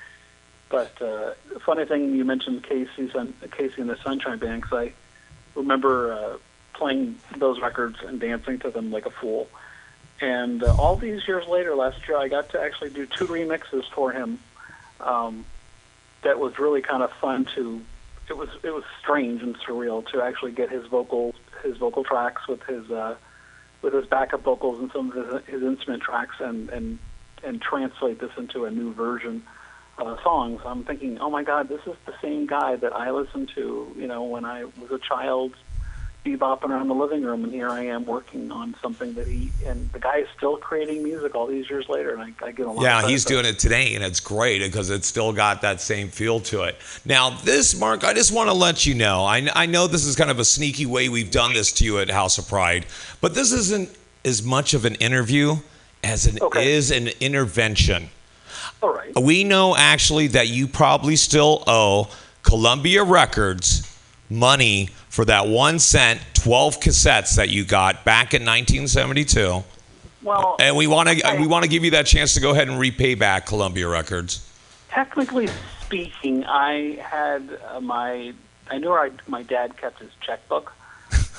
[0.71, 4.93] But uh, funny thing, you mentioned KC's on, KC and the Sunshine Band because I
[5.55, 6.37] remember uh,
[6.73, 9.49] playing those records and dancing to them like a fool.
[10.21, 13.85] And uh, all these years later, last year, I got to actually do two remixes
[13.91, 14.39] for him.
[15.01, 15.45] Um,
[16.24, 17.80] that was really kind of fun to.
[18.28, 22.48] It was it was strange and surreal to actually get his vocals, his vocal tracks
[22.48, 23.16] with his uh,
[23.82, 26.98] with his backup vocals and some of his, his instrument tracks, and and
[27.42, 29.42] and translate this into a new version
[29.98, 30.59] of a song.
[30.62, 33.94] So I'm thinking, oh my God, this is the same guy that I listened to,
[33.96, 35.55] you know, when I was a child,
[36.24, 39.90] bebopping around the living room, and here I am working on something that he and
[39.92, 42.70] the guy is still creating music all these years later, and I, I get a
[42.70, 42.82] lot.
[42.82, 46.40] Yeah, he's doing it today, and it's great because it's still got that same feel
[46.40, 46.76] to it.
[47.05, 49.24] Now, this, Mark, I just want to let you know.
[49.24, 51.98] I, I know this is kind of a sneaky way we've done this to you
[51.98, 52.86] at House of Pride,
[53.20, 53.90] but this isn't
[54.24, 55.56] as much of an interview
[56.02, 58.09] as it is an intervention.
[58.82, 59.14] All right.
[59.18, 62.09] We know actually that you probably still owe
[62.42, 63.90] Columbia Records
[64.30, 69.62] money for that one cent 12 cassettes that you got back in 1972.
[70.24, 72.66] Well, And we want to we want to give you that chance to go ahead
[72.66, 74.45] and repay back Columbia Records.
[74.89, 75.49] technically
[75.82, 78.35] speaking, I had uh, my
[78.69, 80.73] I knew I, my dad kept his checkbook,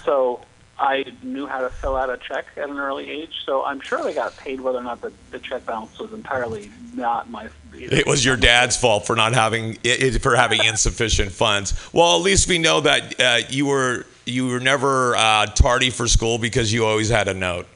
[0.06, 0.40] so
[0.78, 3.32] I knew how to fill out a check at an early age.
[3.46, 6.70] So I'm sure they got paid, whether or not the, the check balance was entirely
[6.94, 7.50] not my.
[7.74, 9.76] It was your dad's fault for not having
[10.20, 11.74] for having insufficient funds.
[11.94, 16.08] Well, at least we know that uh, you were you were never uh, tardy for
[16.08, 17.68] school because you always had a note.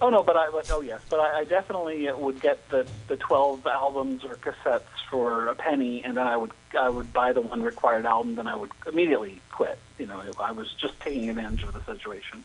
[0.00, 3.16] Oh no, but I but, oh yes, but I, I definitely would get the the
[3.16, 7.40] 12 albums or cassettes for a penny, and then I would I would buy the
[7.40, 9.78] one required album, then I would immediately quit.
[9.98, 12.44] You know, I was just taking advantage of the situation,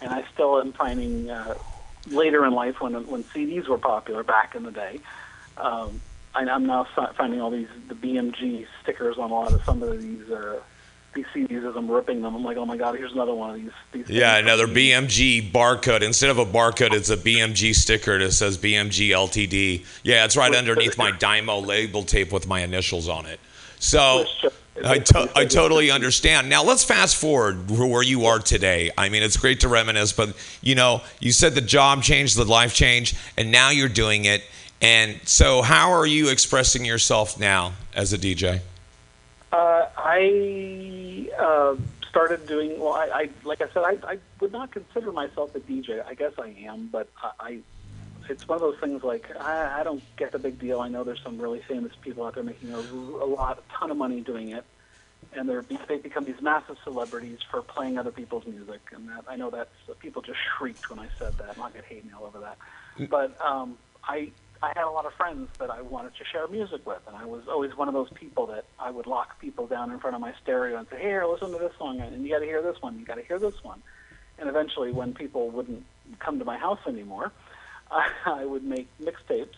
[0.00, 1.54] and I still am finding uh,
[2.06, 5.00] later in life when when CDs were popular back in the day.
[5.56, 6.00] Um,
[6.34, 6.86] I'm now
[7.16, 10.60] finding all these the BMG stickers on a lot of some of these uh,
[11.18, 12.34] these CDs as I'm ripping them.
[12.34, 13.70] I'm like, oh my god, here's another one of these.
[13.92, 16.02] these Yeah, another BMG barcode.
[16.02, 19.84] Instead of a barcode, it's a BMG sticker that says BMG LTD.
[20.02, 23.40] Yeah, it's right underneath my Dymo label tape with my initials on it.
[23.80, 24.24] So
[24.84, 26.48] I, to- I totally understand.
[26.48, 28.90] Now let's fast forward where you are today.
[28.96, 32.44] I mean, it's great to reminisce, but you know, you said the job changed, the
[32.44, 34.42] life changed, and now you're doing it.
[34.80, 38.60] And so, how are you expressing yourself now as a DJ?
[39.50, 40.97] Uh, I
[41.38, 41.76] uh,
[42.08, 42.94] started doing well.
[42.94, 46.04] I, I like I said, I, I would not consider myself a DJ.
[46.04, 47.58] I guess I am, but I, I
[48.28, 50.80] it's one of those things like I, I don't get the big deal.
[50.80, 53.90] I know there's some really famous people out there making a, a lot, a ton
[53.90, 54.64] of money doing it,
[55.32, 58.80] and they're they become these massive celebrities for playing other people's music.
[58.92, 59.68] And that I know that
[60.00, 61.50] people just shrieked when I said that.
[61.50, 62.58] I'm not gonna hate me all over that,
[63.08, 64.32] but um, I
[64.62, 67.24] I had a lot of friends that I wanted to share music with, and I
[67.26, 70.20] was always one of those people that I would lock people down in front of
[70.20, 72.76] my stereo and say, "Here, listen to this song, and you got to hear this
[72.80, 73.82] one, you got to hear this one."
[74.38, 75.84] And eventually, when people wouldn't
[76.18, 77.32] come to my house anymore,
[77.90, 79.56] I, I would make mixtapes,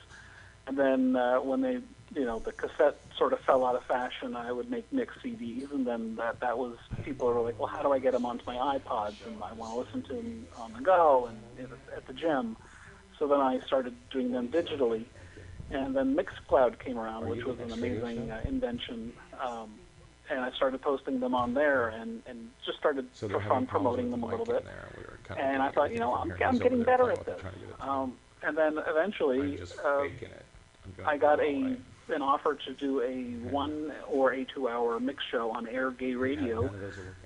[0.66, 1.78] and then uh, when they,
[2.14, 5.72] you know, the cassette sort of fell out of fashion, I would make mix CDs,
[5.72, 8.44] and then that that was people were like, "Well, how do I get them onto
[8.46, 11.38] my iPods?" And I want to listen to them on the go and
[11.96, 12.56] at the gym.
[13.20, 15.04] So then I started doing them digitally,
[15.70, 19.12] and then Mixcloud came around, which was an amazing uh, invention.
[19.38, 19.74] Um,
[20.30, 24.10] and I started posting them on there, and, and just started So for fun promoting
[24.10, 24.64] them a little bit.
[24.96, 26.32] We And I thought, you know, I'm.
[26.42, 27.36] I'm getting better at this.
[27.36, 30.04] it, trying to get it Um, and then eventually, uh,
[31.04, 31.76] I got a
[32.08, 36.14] an offer to do a one or a two hour mix show on Air Gay
[36.14, 36.70] Radio,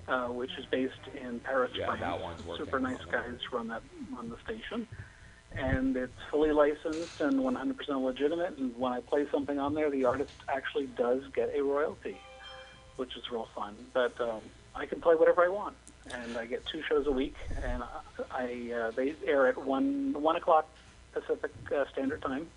[0.08, 2.42] uh, which is based in Paris, Yeah, France.
[2.56, 3.82] Super nice guys run that
[4.14, 4.86] run the station,
[5.56, 8.59] and it's fully licensed and 100% legitimate.
[8.59, 12.16] And when I play something on there, the artist actually does get a royalty,
[12.97, 13.74] which is real fun.
[13.93, 14.40] But um,
[14.74, 15.76] I can play whatever I want,
[16.12, 17.82] and I get two shows a week, and
[18.31, 20.68] I uh, they air at one one o'clock
[21.12, 22.48] Pacific uh, Standard Time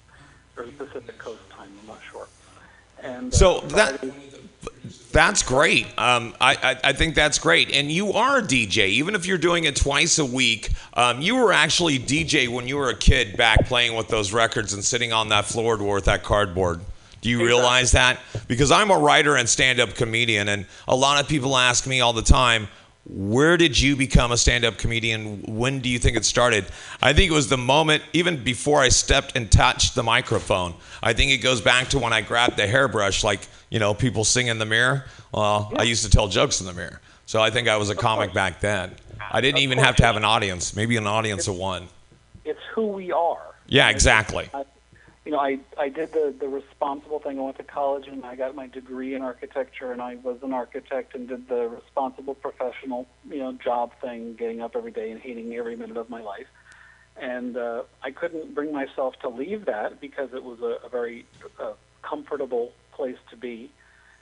[0.57, 1.69] or Pacific Coast Time.
[1.81, 2.27] I'm not sure.
[3.03, 4.03] And uh, So that
[5.11, 5.85] that's great.
[5.97, 7.73] Um, I, I I think that's great.
[7.73, 10.71] And you are a DJ, even if you're doing it twice a week.
[10.93, 14.73] Um, you were actually DJ when you were a kid, back playing with those records
[14.73, 16.81] and sitting on that floor with that cardboard.
[17.21, 18.19] Do you realize that?
[18.47, 22.13] Because I'm a writer and stand-up comedian, and a lot of people ask me all
[22.13, 22.67] the time,
[23.09, 25.41] where did you become a stand-up comedian?
[25.43, 26.65] When do you think it started?
[27.01, 30.73] I think it was the moment, even before I stepped and touched the microphone.
[31.01, 34.23] I think it goes back to when I grabbed the hairbrush, like you know, people
[34.23, 35.05] sing in the mirror.
[35.31, 37.95] Well, I used to tell jokes in the mirror, so I think I was a
[37.95, 38.93] comic back then.
[39.31, 41.87] I didn't even have to have an audience, maybe an audience of one.
[42.45, 43.41] it's who we are.
[43.67, 44.49] Yeah, exactly.
[44.53, 44.63] I,
[45.27, 47.37] you know, I I did the the responsible thing.
[47.37, 50.53] I went to college and I got my degree in architecture, and I was an
[50.53, 55.19] architect and did the responsible professional, you know, job thing, getting up every day and
[55.19, 56.47] hating every minute of my life.
[57.17, 61.25] And uh, I couldn't bring myself to leave that because it was a, a very
[61.59, 61.73] uh,
[62.03, 63.69] comfortable place to be.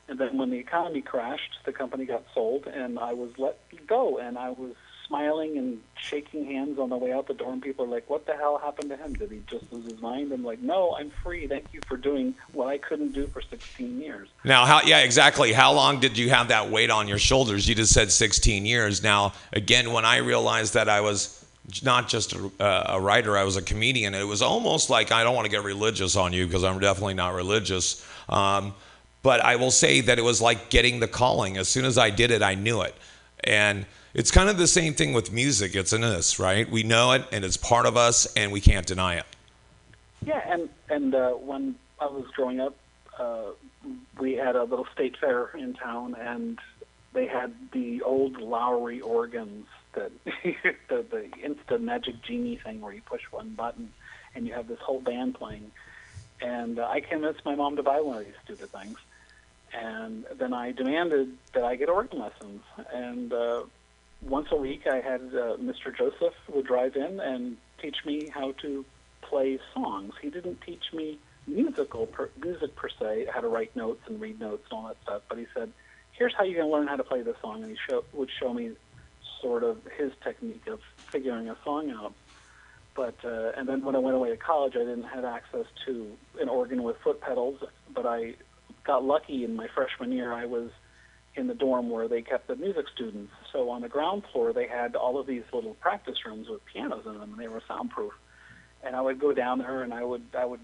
[0.08, 4.18] And then when the economy crashed, the company got sold, and I was let go.
[4.18, 4.74] And I was
[5.08, 8.26] smiling and shaking hands on the way out the door, and people are like, "What
[8.26, 9.14] the hell happened to him?
[9.14, 11.48] Did he just lose his mind?" I'm like, "No, I'm free.
[11.48, 14.82] Thank you for doing what I couldn't do for 16 years." Now, how?
[14.82, 15.54] Yeah, exactly.
[15.54, 17.68] How long did you have that weight on your shoulders?
[17.68, 19.04] You just said 16 years.
[19.04, 21.46] Now, again, when I realized that I was
[21.84, 24.14] not just a, uh, a writer, I was a comedian.
[24.14, 27.16] It was almost like I don't want to get religious on you because I'm definitely
[27.16, 28.06] not religious.
[28.30, 28.74] Um,
[29.24, 31.58] but I will say that it was like getting the calling.
[31.58, 32.94] As soon as I did it, I knew it.
[33.44, 35.76] And it's kind of the same thing with music.
[35.76, 36.70] It's in us, right?
[36.70, 39.26] We know it, and it's part of us, and we can't deny it.
[40.26, 42.76] Yeah, and and uh, when I was growing up,
[43.20, 43.52] uh,
[44.18, 46.58] we had a little state fair in town, and
[47.14, 53.02] they had the old Lowrey organs that the the instant magic genie thing where you
[53.02, 53.92] push one button
[54.34, 55.72] and you have this whole band playing.
[56.42, 58.98] And uh, I convinced my mom to buy one of these stupid things.
[59.74, 62.62] And then I demanded that I get organ lessons.
[62.94, 63.64] And uh,
[64.26, 65.96] once a week, I had uh, Mr.
[65.96, 68.84] Joseph would drive in and teach me how to
[69.22, 70.14] play songs.
[70.22, 74.40] He didn't teach me musical per, music per se, how to write notes and read
[74.40, 75.22] notes and all that stuff.
[75.30, 75.72] But he said,
[76.14, 78.30] "Here's how you're going to learn how to play this song," and he show, would
[78.40, 78.72] show me
[79.42, 82.14] sort of his technique of figuring a song out.
[82.96, 86.12] But uh, and then when I went away to college, I didn't have access to
[86.42, 87.62] an organ with foot pedals.
[87.94, 88.36] But I
[88.84, 90.34] got lucky in my freshman year.
[90.34, 90.72] I was
[91.36, 93.34] in the dorm where they kept the music students.
[93.52, 97.06] So on the ground floor, they had all of these little practice rooms with pianos
[97.06, 98.14] in them, and they were soundproof.
[98.84, 100.62] And I would go down there, and I would I would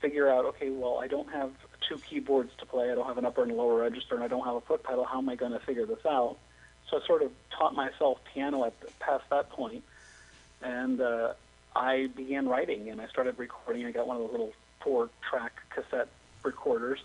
[0.00, 1.50] figure out, okay, well, I don't have
[1.88, 2.90] two keyboards to play.
[2.90, 5.04] I don't have an upper and lower register, and I don't have a foot pedal.
[5.04, 6.36] How am I going to figure this out?
[6.90, 9.82] So I sort of taught myself piano at past that point,
[10.62, 11.32] and uh,
[11.74, 13.86] I began writing, and I started recording.
[13.86, 14.52] I got one of those little
[14.82, 16.08] four-track cassette
[16.42, 17.00] recorders,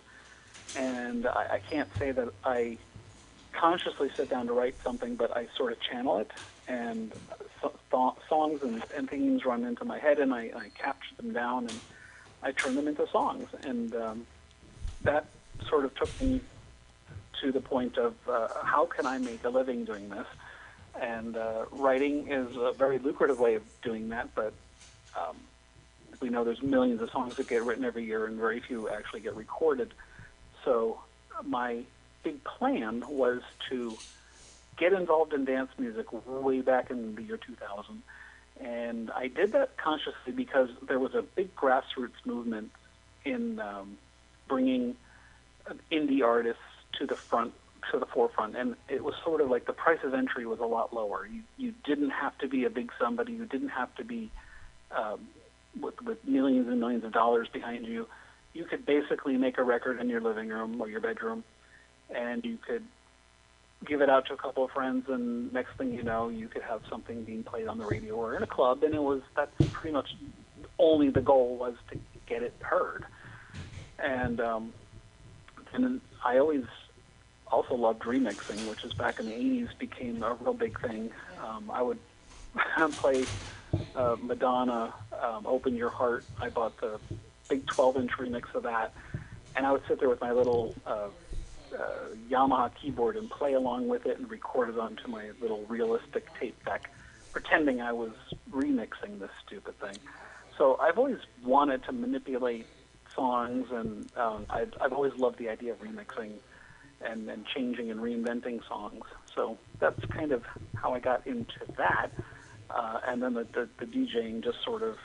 [0.78, 2.78] and I, I can't say that I
[3.52, 6.32] consciously sit down to write something, but I sort of channel it,
[6.68, 7.14] and
[7.62, 11.34] so, th- songs and, and themes run into my head, and I, I capture them
[11.34, 11.82] down, and
[12.44, 14.28] I turn them into songs, and um,
[15.04, 15.30] that
[15.70, 16.42] sort of took me
[17.42, 20.28] to the point of uh, how can I make a living doing this,
[21.02, 24.54] and uh, writing is a very lucrative way of doing that, but
[25.18, 25.38] um,
[26.22, 29.22] we know there's millions of songs that get written every year, and very few actually
[29.22, 29.94] get recorded.
[30.66, 31.00] So
[31.46, 31.84] my
[32.24, 33.98] big plan was to
[34.78, 38.02] get involved in dance music way back in the year 2000.
[38.60, 42.72] And I did that consciously because there was a big grassroots movement
[43.26, 43.98] in um,
[44.48, 44.96] bringing
[45.92, 46.62] indie artists
[46.98, 47.54] to the front,
[47.92, 48.56] to the forefront.
[48.56, 51.28] And it was sort of like the price of entry was a lot lower.
[51.28, 53.34] You, you didn't have to be a big somebody.
[53.34, 54.30] You didn't have to be
[54.92, 55.28] um,
[55.80, 58.08] with, with millions and millions of dollars behind you.
[58.54, 61.44] You could basically make a record in your living room or your bedroom
[62.16, 62.84] and you could
[63.88, 66.62] give it out to a couple of friends, and next thing you know, you could
[66.62, 69.52] have something being played on the radio or in a club, and it was that's
[69.72, 70.10] pretty much
[70.78, 71.96] only the goal was to
[72.28, 73.04] get it heard.
[73.98, 74.74] And um,
[75.74, 76.64] and I always
[77.52, 81.12] also loved remixing, which is back in the '80s became a real big thing.
[81.42, 82.00] Um, I would
[83.02, 83.28] play
[83.96, 87.00] uh, Madonna, um, "Open Your Heart." I bought the
[87.50, 88.94] big 12-inch remix of that,
[89.56, 91.08] and I would sit there with my little uh,
[91.78, 96.28] uh, Yamaha keyboard and play along with it and record it onto my little realistic
[96.40, 96.90] tape deck,
[97.32, 98.12] pretending I was
[98.52, 99.98] remixing this stupid thing.
[100.58, 102.68] So I've always wanted to manipulate
[103.16, 106.34] songs, and um, I've, I've always loved the idea of remixing
[107.02, 109.06] and, and changing and reinventing songs.
[109.36, 110.44] So that's kind of
[110.74, 112.10] how I got into that.
[112.70, 114.96] Uh, and then the, the, the DJing just sort of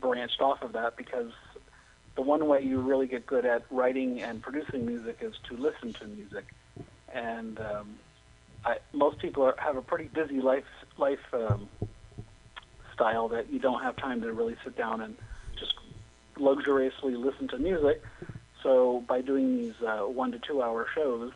[0.00, 1.32] branched off of that because
[2.14, 5.92] the one way you really get good at writing and producing music is to listen
[5.94, 6.44] to music.
[7.12, 7.96] And um,
[8.64, 10.64] I, most people are, have a pretty busy life
[10.98, 11.68] life um,
[12.94, 15.16] style that you don't have time to really sit down and
[15.58, 15.74] just
[16.36, 18.02] luxuriously listen to music.
[18.62, 21.32] So by doing these uh, one to two hour shows,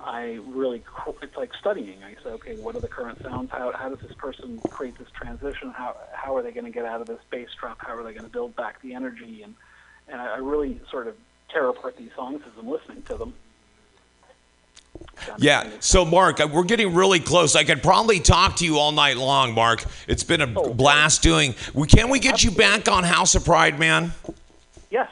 [0.00, 0.82] I really
[1.22, 2.02] it's like studying.
[2.04, 3.50] I say, okay, what are the current sounds?
[3.50, 5.70] How how does this person create this transition?
[5.70, 7.78] How how are they going to get out of this bass drop?
[7.80, 9.42] How are they going to build back the energy?
[9.42, 9.54] And
[10.08, 11.16] and I, I really sort of
[11.50, 13.34] tear apart these songs as I'm listening to them.
[15.38, 15.68] Yeah.
[15.80, 17.56] So, Mark, uh, we're getting really close.
[17.56, 19.84] I could probably talk to you all night long, Mark.
[20.06, 21.54] It's been a blast doing.
[21.72, 24.12] We can we get you back on House of Pride, man?
[24.90, 25.10] Yes,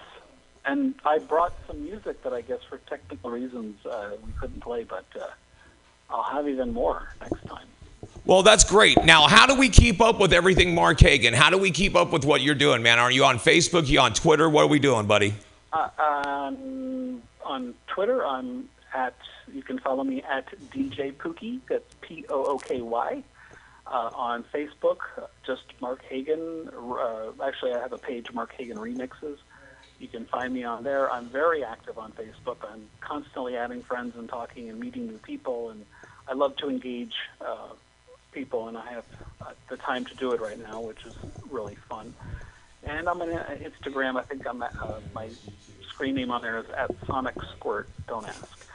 [0.65, 4.85] and I brought some music that I guess for technical reasons uh, we couldn't play,
[4.85, 5.27] but uh,
[6.11, 7.67] I'll have even more next time.
[8.25, 9.05] Well, that's great.
[9.05, 11.35] Now, how do we keep up with everything Mark Hagan?
[11.35, 13.01] How do we keep up with what you're doing, man?
[13.01, 13.83] Are you on Facebook?
[13.83, 14.49] Are You on Twitter?
[14.49, 15.35] What are we doing, buddy?
[15.73, 19.17] Uh, um, on Twitter, I'm at.
[19.53, 21.59] You can follow me at DJ Pookie.
[21.69, 23.25] That's P O O K Y.
[23.89, 24.99] Uh, on Facebook,
[25.45, 26.71] just Mark Hagan.
[26.73, 29.39] Uh, actually, I have a page, Mark Hagan Remixes.
[29.99, 31.11] You can find me on there.
[31.11, 32.59] I'm very active on Facebook.
[32.73, 35.85] I'm constantly adding friends and talking and meeting new people, and
[36.29, 37.71] I love to engage uh,
[38.33, 39.05] people, and I have
[39.41, 41.15] uh, the time to do it right now, which is
[41.51, 42.15] really fun.
[42.85, 44.19] And I'm on uh, Instagram.
[44.19, 45.29] I think I'm at, uh, my
[45.89, 47.89] screen name on there is at Sonic Squirt.
[48.09, 48.67] Don't ask.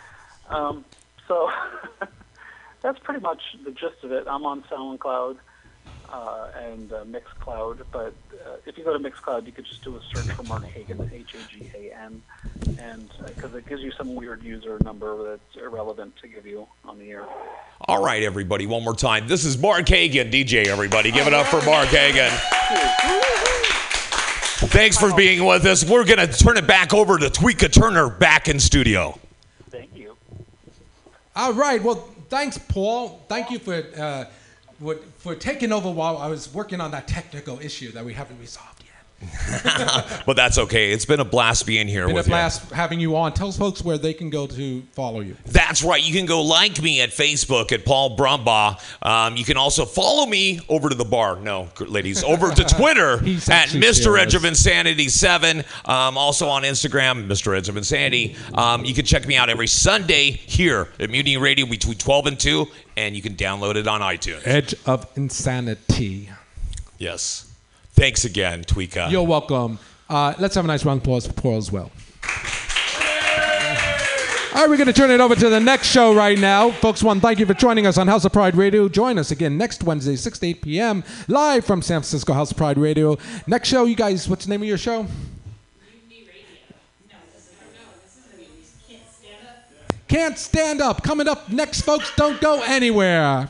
[0.50, 0.86] Um,
[1.28, 1.52] so
[2.82, 4.26] that's pretty much the gist of it.
[4.28, 5.38] I'm on SoundCloud
[6.12, 8.14] uh, and uh, Mixcloud, but
[8.46, 11.10] uh, if you go to Mixcloud, you could just do a search for Mark Hagan,
[11.14, 12.22] H A G A N,
[12.80, 16.98] and because it gives you some weird user number that's irrelevant to give you on
[16.98, 17.26] the air.
[17.82, 19.28] All right, everybody, one more time.
[19.28, 21.12] This is Mark Hagan, DJ, everybody.
[21.12, 22.32] Give it up for Mark Hagan.
[24.70, 25.88] Thanks for being with us.
[25.88, 29.18] We're going to turn it back over to Tweeka Turner back in studio.
[29.70, 30.18] Thank you.
[31.36, 31.82] All right.
[31.82, 31.96] Well,
[32.30, 33.24] thanks, Paul.
[33.28, 34.26] Thank you for uh,
[34.80, 38.77] for, taking over while I was working on that technical issue that we haven't resolved.
[40.26, 40.91] but that's okay.
[40.91, 42.31] It's been a blast being here Been a with you.
[42.31, 43.34] blast having you on.
[43.34, 45.35] Tell folks where they can go to follow you.
[45.48, 46.03] That's right.
[46.03, 48.80] You can go like me at Facebook at Paul Brumbaugh.
[49.02, 51.38] Um, you can also follow me over to the bar.
[51.39, 54.19] No, ladies, over to Twitter at Mr.
[54.19, 55.64] Edge of Insanity 7.
[55.85, 57.57] Um, also on Instagram, Mr.
[57.57, 58.35] Edge of Insanity.
[58.53, 62.39] Um, you can check me out every Sunday here at Mutiny Radio between 12 and
[62.39, 62.68] 2,
[62.98, 64.41] and you can download it on iTunes.
[64.45, 66.30] Edge of Insanity.
[66.99, 67.47] Yes.
[67.98, 69.10] Thanks again, Tweeka.
[69.10, 69.80] You're welcome.
[70.07, 71.91] Uh, let's have a nice round of applause for Paul as well.
[74.53, 76.69] All right, we're going to turn it over to the next show right now.
[76.69, 78.88] Folks, one, thank you for joining us on House of Pride Radio.
[78.88, 82.57] Join us again next Wednesday, 6 to 8 p.m., live from San Francisco House of
[82.57, 83.18] Pride Radio.
[83.48, 85.07] Next show, you guys, what's the name of your show?
[90.07, 91.02] Can't Stand Up.
[91.02, 92.15] Coming up next, folks.
[92.15, 93.49] Don't go anywhere.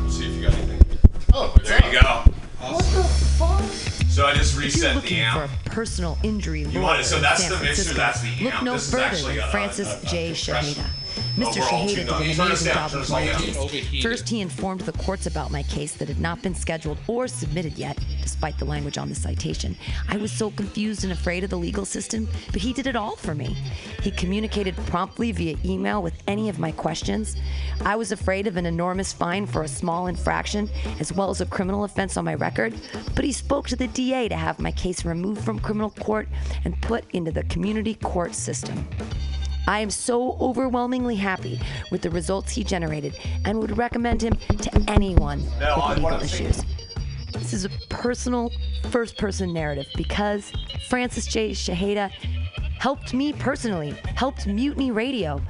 [1.33, 2.23] Oh, there you go.
[2.59, 3.61] What the fuck?
[4.09, 5.49] So I just If you're reset looking the amp.
[5.51, 8.21] for a personal injury You lawyer want it- so that's San the mixer, Francisco, that's
[8.21, 10.33] the Look no This is further actually than a- Francis a- a J.
[10.35, 10.83] compressor.
[11.11, 11.35] Shaheda.
[11.35, 11.57] Mr.
[11.57, 12.21] we're all Shaheda tuned did on.
[12.21, 14.03] an You amazing job turn with my case.
[14.03, 17.77] First, he informed the courts about my case that had not been scheduled or submitted
[17.77, 19.75] yet, despite the language on the citation.
[20.09, 23.15] I was so confused and afraid of the legal system, but he did it all
[23.15, 23.55] for me.
[24.01, 27.35] He communicated promptly via email with any of my questions.
[27.85, 30.69] I was afraid of an enormous fine for a small infraction,
[30.99, 32.73] as well as a criminal offense on my record,
[33.15, 36.27] but he spoke to the DA to have my case removed from criminal court
[36.65, 38.87] and put into the community court system.
[39.67, 41.59] I am so overwhelmingly happy
[41.91, 46.63] with the results he generated and would recommend him to anyone No, with legal issues.
[47.31, 48.51] This is a personal
[48.89, 50.51] first person narrative because
[50.89, 51.51] Francis J.
[51.51, 52.09] Shaheda
[52.79, 55.41] helped me personally, helped Mutiny Radio.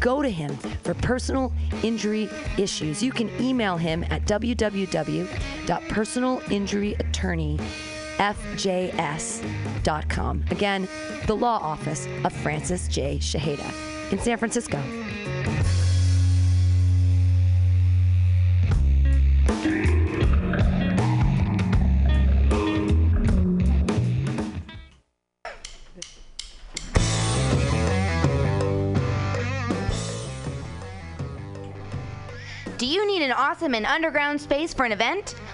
[0.00, 3.02] Go to him for personal injury issues.
[3.02, 4.26] You can email him at
[8.20, 10.44] www.personalinjuryattorneyfjs.com.
[10.50, 10.88] Again,
[11.26, 13.18] the law office of Francis J.
[13.18, 14.82] Shaheda in San Francisco.
[32.76, 35.34] Do you need an awesome and underground space for an event?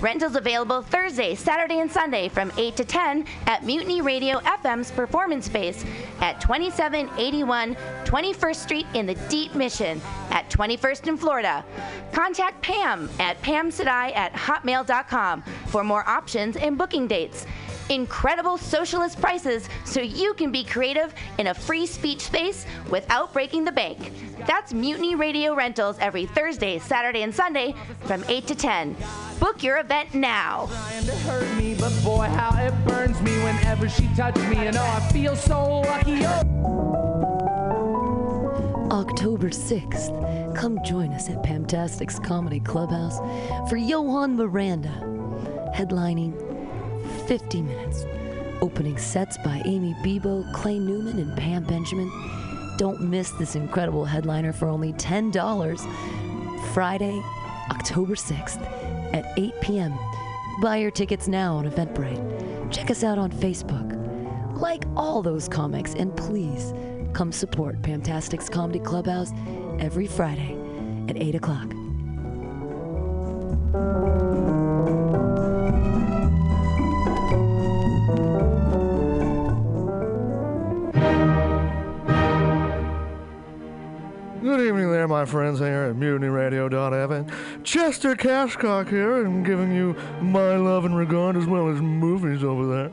[0.00, 5.46] Rentals available Thursday, Saturday, and Sunday from 8 to 10 at Mutiny Radio FM's performance
[5.46, 5.84] space
[6.20, 10.00] at 2781 21st Street in the Deep Mission
[10.30, 11.64] at 21st in Florida.
[12.12, 17.44] Contact Pam at pamsadai at hotmail.com for more options and booking dates.
[17.90, 23.64] Incredible socialist prices so you can be creative in a free speech space without breaking
[23.64, 24.12] the bank.
[24.46, 28.96] That's Mutiny Radio Rentals every Thursday, Saturday, and Sunday from 8 to 10.
[29.40, 30.66] Book your event now.
[30.66, 34.76] trying to hurt me, but boy, how it burns me whenever she touches me, and
[34.76, 36.26] oh, I feel so lucky.
[36.26, 36.44] Oh.
[38.90, 43.18] October 6th, come join us at Pamtastic's Comedy Clubhouse
[43.70, 44.90] for Johan Miranda,
[45.74, 46.57] headlining
[47.28, 48.06] 50 minutes.
[48.62, 52.10] Opening sets by Amy Bebo, Clay Newman, and Pam Benjamin.
[52.78, 56.72] Don't miss this incredible headliner for only $10.
[56.72, 57.22] Friday,
[57.70, 58.62] October 6th
[59.14, 59.98] at 8 p.m.
[60.62, 62.72] Buy your tickets now on Eventbrite.
[62.72, 63.94] Check us out on Facebook.
[64.58, 66.72] Like all those comics, and please
[67.12, 69.32] come support Pamtastic's Comedy Clubhouse
[69.80, 70.56] every Friday
[71.08, 71.74] at 8 o'clock.
[85.18, 87.64] My friends here at MutinyRadio.fm.
[87.64, 92.64] Chester Cashcock here, and giving you my love and regard as well as movies over
[92.68, 92.92] there.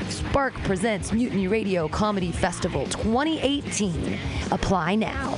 [0.09, 4.17] Spark Presents Mutiny Radio Comedy Festival 2018.
[4.51, 5.38] Apply now.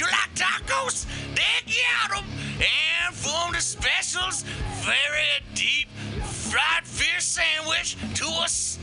[0.00, 1.04] You like tacos?
[1.34, 2.24] They got 'em.
[2.56, 4.44] And from the specials,
[4.80, 5.88] very deep
[6.24, 8.48] fried fish sandwich to a